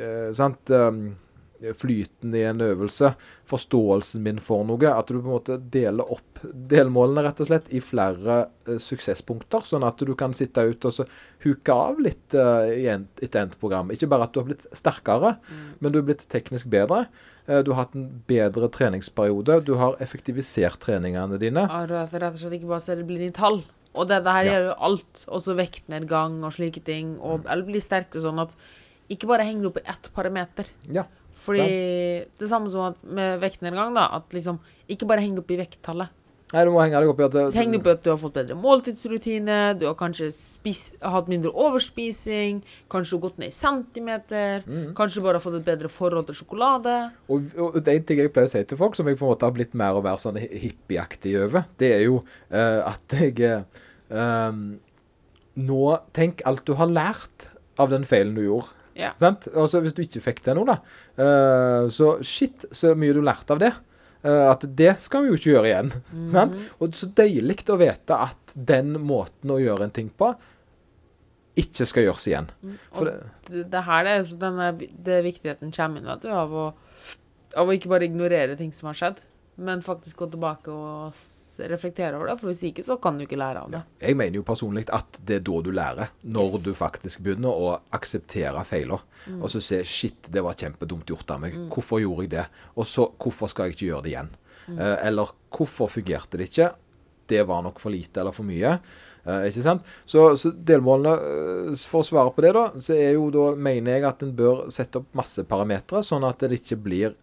eh, 0.00 0.32
sant, 0.34 0.72
flyten 1.78 2.34
i 2.36 2.42
en 2.48 2.60
øvelse. 2.60 3.12
Forståelsen 3.48 4.22
min 4.24 4.40
for 4.42 4.64
noe. 4.68 4.90
At 4.90 5.08
du 5.08 5.18
på 5.20 5.24
en 5.26 5.34
måte 5.36 5.58
deler 5.72 6.08
opp 6.16 6.42
delmålene 6.44 7.24
rett 7.26 7.40
og 7.40 7.48
slett 7.50 7.70
i 7.74 7.80
flere 7.84 8.38
uh, 8.68 8.76
suksesspunkter. 8.82 9.64
Sånn 9.66 9.86
at 9.86 10.02
du 10.04 10.12
kan 10.18 10.34
sitte 10.36 10.64
ut 10.68 10.84
og 10.88 10.92
så 10.98 11.06
huke 11.44 11.72
av 11.72 12.00
litt 12.02 12.34
uh, 12.36 12.66
i 12.72 12.88
en, 12.92 13.06
endt 13.22 13.56
program. 13.62 13.92
Ikke 13.94 14.08
bare 14.10 14.28
at 14.28 14.34
du 14.34 14.42
har 14.42 14.48
blitt 14.50 14.66
sterkere, 14.76 15.36
men 15.80 15.92
du 15.94 16.00
har 16.02 16.08
blitt 16.10 16.26
teknisk 16.32 16.68
bedre. 16.72 17.06
Eh, 17.46 17.62
Du 17.62 17.72
har 17.72 17.84
hatt 17.84 17.94
en 17.94 18.08
bedre 18.26 18.68
treningsperiode. 18.74 19.60
Du 19.64 19.74
har 19.78 19.96
effektivisert 20.02 20.80
treningene 20.82 21.38
dine. 21.38 21.66
Ja, 21.70 21.84
rett 21.86 22.14
og 22.32 22.40
slett 22.40 22.58
ikke 22.58 22.72
bare 22.74 22.82
se 22.82 22.96
det 22.98 23.06
blir 23.06 23.22
i 23.22 23.30
tall. 23.34 23.62
Og 23.96 24.08
det, 24.10 24.24
det 24.26 24.32
her 24.34 24.44
Ja. 24.44 24.52
gjør 24.52 24.64
jo 24.66 24.74
alt. 24.90 25.22
Også 25.28 25.54
vektnedgang 25.56 26.42
og 26.44 26.52
slike 26.52 26.82
ting. 26.84 27.14
Mm. 27.16 27.46
Eller 27.48 27.64
bli 27.64 27.80
sterkere 27.80 28.20
sånn 28.20 28.42
at 28.42 28.52
ikke 29.08 29.28
bare 29.30 29.46
heng 29.46 29.62
det 29.62 29.70
opp 29.70 29.78
i 29.78 29.86
ett 29.88 30.10
parameter. 30.12 30.66
Ja. 30.90 31.06
Fordi 31.46 31.66
det 32.42 32.48
samme 32.50 32.70
som 32.72 32.94
med 33.06 33.40
vektnedgang, 33.40 33.94
da. 33.94 34.08
At 34.20 34.30
liksom 34.34 34.58
Ikke 34.88 35.06
bare 35.08 35.22
heng 35.24 35.38
opp 35.40 35.50
i 35.50 35.56
vekttallet. 35.58 36.12
Nei, 36.52 36.60
du 36.62 36.70
må 36.70 36.78
henge 36.78 36.94
deg 37.02 37.08
opp 37.10 37.18
i 37.18 37.24
at 37.26 37.32
det- 37.34 37.54
Heng 37.58 37.72
opp 37.74 37.86
i 37.88 37.90
at 37.90 38.02
du 38.04 38.10
har 38.12 38.18
fått 38.22 38.36
bedre 38.36 38.54
måltidsrutine, 38.54 39.56
du 39.80 39.86
har 39.88 39.96
kanskje 39.98 40.28
spis, 40.32 40.92
hatt 41.02 41.26
mindre 41.26 41.50
overspising, 41.50 42.60
kanskje 42.88 43.10
du 43.10 43.16
har 43.16 43.24
gått 43.24 43.38
ned 43.42 43.48
i 43.48 43.56
centimeter, 43.56 44.62
Mm. 44.62 44.94
kanskje 44.94 45.16
du 45.16 45.22
bare 45.22 45.40
har 45.40 45.42
fått 45.42 45.56
et 45.58 45.64
bedre 45.66 45.88
forhold 45.90 46.26
til 46.26 46.36
sjokolade. 46.38 47.10
Og, 47.28 47.50
og 47.58 47.74
det 47.82 47.88
er 47.88 47.96
en 47.96 48.04
ting 48.04 48.18
jeg 48.22 48.32
pleier 48.32 48.46
å 48.46 48.50
si 48.54 48.62
til 48.62 48.78
folk, 48.78 48.94
som 48.94 49.06
jeg 49.10 49.18
på 49.18 49.26
en 49.26 49.34
måte 49.34 49.42
har 49.42 49.50
blitt 49.58 49.74
mer 49.74 49.98
og 49.98 50.04
mer 50.04 50.14
sånn 50.22 50.38
hi- 50.38 50.70
hippieaktig 50.70 51.34
over, 51.48 51.64
det 51.78 51.90
er 51.96 52.04
jo 52.06 52.22
uh, 52.52 52.94
at 52.94 53.08
jeg 53.10 53.64
ehm, 54.10 54.78
Nå, 55.56 55.82
tenk 56.12 56.42
alt 56.44 56.64
du 56.68 56.74
har 56.76 56.86
lært 56.86 57.48
av 57.80 57.88
den 57.90 58.04
feilen 58.04 58.34
du 58.36 58.42
gjorde. 58.44 58.68
Ja. 58.96 59.12
Sant? 59.20 59.48
Altså, 59.52 59.82
hvis 59.84 59.94
du 59.96 60.02
ikke 60.04 60.24
fikk 60.24 60.40
til 60.46 60.56
noe, 60.58 60.72
da. 60.72 60.78
uh, 61.20 61.90
så 61.92 62.16
shit, 62.24 62.64
så 62.72 62.94
mye 62.98 63.16
du 63.16 63.22
lærte 63.24 63.56
av 63.56 63.62
det. 63.62 63.72
Uh, 64.24 64.48
at 64.48 64.64
det 64.78 64.96
skal 65.04 65.24
vi 65.24 65.32
jo 65.32 65.38
ikke 65.38 65.52
gjøre 65.52 65.70
igjen. 65.70 65.94
sant? 66.34 66.56
Og 66.80 66.96
så 66.96 67.10
deilig 67.20 67.60
å 67.72 67.78
vite 67.80 68.20
at 68.28 68.56
den 68.56 68.96
måten 69.04 69.52
å 69.52 69.60
gjøre 69.60 69.88
en 69.88 69.96
ting 69.96 70.08
på 70.10 70.32
ikke 71.56 71.86
skal 71.88 72.04
gjøres 72.04 72.26
igjen. 72.28 72.50
For 72.92 73.06
Og 73.06 73.08
det, 73.08 73.14
det, 73.48 73.62
det 73.72 73.82
her 73.86 74.04
det 74.04 74.14
er 74.16 74.32
denne, 74.42 74.66
det 75.08 75.22
viktigheten 75.24 75.72
kommer 75.72 76.02
inn, 76.02 76.10
vet 76.10 76.26
du, 76.26 76.28
av 76.36 76.52
å, 76.52 76.66
av 77.56 77.70
å 77.70 77.76
ikke 77.76 77.92
bare 77.92 78.08
ignorere 78.08 78.58
ting 78.58 78.74
som 78.76 78.90
har 78.90 78.98
skjedd, 78.98 79.22
men 79.56 79.84
faktisk 79.84 80.20
gå 80.20 80.28
tilbake 80.34 80.72
og 80.72 81.16
reflektere 81.58 82.14
over 82.16 82.26
det. 82.30 82.36
For 82.40 82.50
hvis 82.52 82.62
ikke, 82.70 82.84
så 82.84 82.96
kan 83.02 83.18
du 83.18 83.24
ikke 83.24 83.38
lære 83.40 83.62
av 83.64 83.70
det. 83.72 83.80
jeg 84.00 84.16
mener 84.16 84.36
jo 84.40 84.42
personlig 84.42 84.84
at 84.92 85.20
det 85.24 85.36
er 85.40 85.44
da 85.46 85.60
du 85.62 85.70
lærer. 85.72 86.08
Når 86.24 86.52
Yes. 86.52 86.62
du 86.64 86.72
faktisk 86.74 87.20
begynner 87.22 87.48
å 87.50 87.80
akseptere 87.92 88.64
feiler. 88.64 89.00
Og 89.40 89.48
så 89.50 89.60
se 89.62 89.82
shit, 89.84 90.28
det 90.30 90.42
var 90.44 90.54
kjempedumt 90.54 91.06
gjort 91.06 91.30
av 91.30 91.40
meg. 91.40 91.54
Hvorfor 91.72 92.00
gjorde 92.00 92.22
jeg 92.26 92.30
det? 92.30 92.46
Og 92.76 92.84
så 92.86 93.08
hvorfor 93.18 93.48
skal 93.48 93.66
jeg 93.70 93.76
ikke 93.76 93.90
gjøre 93.92 94.02
det 94.02 94.12
igjen? 94.14 94.30
Eh, 94.78 94.96
eller 95.08 95.30
hvorfor 95.50 95.88
fungerte 95.88 96.36
det 96.38 96.50
ikke? 96.50 96.72
Det 97.28 97.42
var 97.46 97.62
nok 97.62 97.78
for 97.80 97.90
lite 97.90 98.20
eller 98.20 98.32
for 98.32 98.44
mye. 98.46 98.78
Eh, 99.26 99.48
ikke 99.50 99.62
sant? 99.62 99.82
Så, 100.06 100.36
så 100.38 100.52
delmålene, 100.54 101.14
eh, 101.72 101.76
for 101.90 102.02
å 102.02 102.06
svare 102.06 102.30
på 102.34 102.42
det, 102.42 102.52
da, 102.54 102.68
så 102.78 102.94
er 102.94 103.12
jo 103.16 103.30
da, 103.34 103.48
mener 103.58 103.96
jeg 103.96 104.04
at 104.06 104.22
en 104.22 104.32
bør 104.38 104.68
sette 104.70 105.00
opp 105.00 105.08
masse 105.18 105.42
parametere, 105.42 106.04
sånn 106.06 106.22
at 106.28 106.38
det 106.46 106.60
ikke 106.60 106.78
blir 106.84 107.14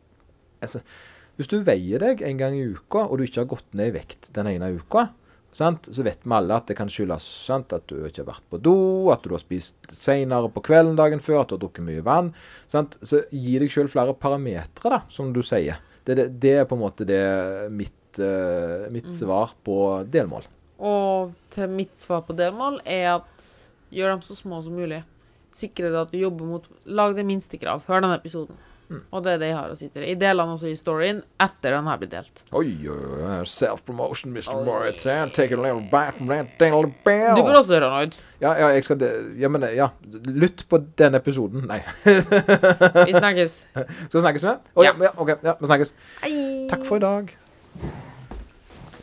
altså, 0.61 0.81
Hvis 1.39 1.49
du 1.49 1.57
veier 1.65 2.01
deg 2.03 2.21
en 2.21 2.39
gang 2.39 2.55
i 2.57 2.65
uka, 2.75 3.07
og 3.07 3.17
du 3.17 3.25
ikke 3.25 3.41
har 3.41 3.51
gått 3.55 3.75
ned 3.77 3.89
i 3.89 3.95
vekt 3.95 4.29
den 4.35 4.49
ene 4.51 4.69
uka, 4.77 5.07
sant? 5.53 5.89
så 5.89 6.05
vet 6.05 6.21
vi 6.21 6.35
alle 6.37 6.57
at 6.57 6.69
det 6.69 6.77
kan 6.77 6.91
skyldes 6.91 7.25
sant? 7.47 7.73
at 7.73 7.87
du 7.89 8.03
ikke 8.05 8.21
har 8.21 8.29
vært 8.35 8.45
på 8.51 8.59
do, 8.61 8.75
at 9.13 9.25
du 9.25 9.33
har 9.33 9.41
spist 9.41 9.95
senere 9.97 10.51
på 10.53 10.63
kvelden 10.65 10.97
dagen 10.99 11.23
før, 11.23 11.41
at 11.41 11.49
du 11.49 11.57
har 11.57 11.63
drukket 11.65 11.87
mye 11.87 12.05
vann. 12.05 12.33
Sant? 12.69 12.99
Så 13.01 13.23
gi 13.31 13.57
deg 13.61 13.73
sjøl 13.73 13.89
flere 13.91 14.13
parametere, 14.17 14.97
da, 14.97 15.01
som 15.13 15.33
du 15.33 15.41
sier. 15.45 15.81
Det, 16.03 16.17
det, 16.19 16.27
det 16.43 16.57
er 16.59 16.67
på 16.69 16.77
en 16.77 16.83
måte 16.83 17.07
det 17.07 17.23
mitt, 17.73 18.19
uh, 18.19 18.89
mitt 18.93 19.09
svar 19.15 19.55
på 19.65 19.77
delmål. 20.13 20.45
Og 20.83 21.33
til 21.53 21.71
mitt 21.71 21.95
svar 22.01 22.25
på 22.27 22.35
delmål 22.35 22.81
er 22.83 23.13
at 23.15 23.49
gjør 23.93 24.15
dem 24.15 24.23
så 24.25 24.35
små 24.37 24.59
som 24.65 24.75
mulig. 24.75 25.03
Sikre 25.53 25.89
deg 25.89 25.99
at 26.01 26.13
du 26.13 26.17
jobber 26.17 26.49
mot 26.49 26.69
Lag 26.85 27.13
det 27.15 27.25
minste 27.27 27.59
krav. 27.61 27.85
Hør 27.87 28.01
denne 28.03 28.17
episoden. 28.17 28.57
Og 29.11 29.23
det 29.25 29.31
er 29.33 29.37
det 29.41 29.47
jeg 29.49 29.55
har 29.57 29.71
å 29.73 29.77
si 29.79 29.87
til 29.87 30.01
deg. 30.03 30.09
Jeg 30.11 30.19
deler 30.21 30.43
den 30.45 30.53
også 30.53 30.67
i 30.69 30.75
storyen 30.77 31.21
etter 31.41 31.73
den 31.73 31.87
har 31.89 31.97
blitt 32.01 32.11
delt. 32.13 32.41
Oi, 32.53 32.67
oi. 32.91 33.39
Self-promotion, 33.49 34.33
Mr. 34.35 34.59
Moritz. 34.67 35.05
eh? 35.09 35.23
Take 35.33 35.55
a 35.55 35.57
little 35.57 35.81
back 35.89 36.17
from 36.17 36.27
that 36.29 36.45
little 36.61 36.83
Du 36.91 36.93
bell. 37.05 37.35
bør 37.41 37.57
også 37.61 37.73
høre 37.79 37.89
Noid. 37.89 38.17
Ja, 38.43 38.51
ja, 38.59 38.67
jeg 38.75 38.83
skal 38.85 38.99
det. 39.01 39.11
Ja, 39.41 39.49
men 39.49 39.65
ja. 39.73 39.87
Lytt 40.27 40.65
på 40.69 40.77
denne 40.99 41.17
episoden. 41.23 41.65
Nei. 41.71 41.79
Vi 43.07 43.13
snakkes. 43.17 43.57
Skal 43.73 44.17
vi 44.19 44.21
snakkes 44.27 44.43
med? 44.51 44.69
Oh, 44.75 44.85
ja. 44.85 44.93
Ja. 45.01 45.13
OK. 45.17 45.33
Ja, 45.43 45.55
vi 45.59 45.69
snakkes. 45.71 45.93
Hei. 46.21 46.33
Takk 46.69 46.85
for 46.85 46.99
i 47.01 47.05
dag. 47.07 47.33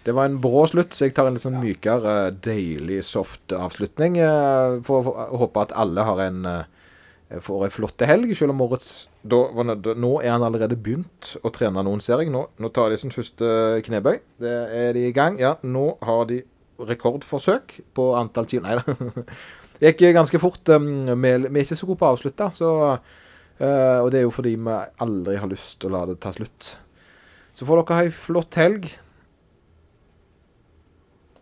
Det 0.05 0.14
var 0.16 0.24
en 0.31 0.39
brå 0.41 0.62
slutt, 0.70 0.95
så 0.97 1.05
jeg 1.09 1.14
tar 1.16 1.28
en 1.28 1.35
litt 1.37 1.43
sånn 1.45 1.59
mykere, 1.61 2.31
deilig, 2.43 3.03
soft 3.05 3.53
avslutning. 3.53 4.16
eh, 4.22 4.78
For, 4.87 5.03
for 5.05 5.18
å 5.26 5.41
håpe 5.43 5.61
at 5.66 5.74
alle 5.76 6.05
har 6.09 6.22
en 6.24 6.47
eh, 6.49 6.62
får 7.39 7.66
ei 7.66 7.70
flott 7.70 8.03
helg, 8.09 8.33
selv 8.35 8.51
om 8.55 8.62
årets 8.64 9.09
da, 9.22 9.39
Nå 9.95 10.12
er 10.18 10.33
han 10.33 10.43
allerede 10.43 10.74
begynt 10.74 11.37
å 11.47 11.53
trene 11.55 11.85
noen, 11.87 12.03
ser. 12.03 12.24
Nå, 12.26 12.43
nå 12.59 12.70
tar 12.74 12.91
de 12.91 12.99
sin 12.99 13.14
første 13.14 13.78
knebøy. 13.87 14.18
Det 14.43 14.55
er 14.81 14.97
de 14.97 15.07
i 15.07 15.14
gang. 15.14 15.39
Ja, 15.39 15.55
nå 15.62 15.93
har 16.03 16.24
de 16.31 16.43
rekordforsøk 16.89 17.76
på 17.95 18.11
antall 18.18 18.49
kilo 18.51 18.66
Nei 18.66 18.78
da. 18.81 18.97
Det 19.81 19.95
gikk 19.95 20.12
ganske 20.12 20.41
fort. 20.43 20.68
um, 20.68 21.07
vi 21.22 21.31
er 21.31 21.62
ikke 21.62 21.78
så 21.78 21.87
gode 21.89 22.01
på 22.03 22.09
å 22.09 22.12
avslutte, 22.12 22.51
så 22.53 22.70
eh, 22.93 23.99
Og 24.03 24.11
det 24.12 24.18
er 24.20 24.26
jo 24.26 24.35
fordi 24.35 24.53
vi 24.61 24.74
aldri 25.01 25.39
har 25.41 25.49
lyst 25.49 25.78
til 25.81 25.89
å 25.89 25.95
la 25.95 26.03
det 26.11 26.18
ta 26.20 26.35
slutt. 26.37 26.74
Så 27.57 27.64
får 27.64 27.81
dere 27.81 27.97
ha 27.97 28.05
ei 28.05 28.12
flott 28.12 28.59
helg. 28.61 28.91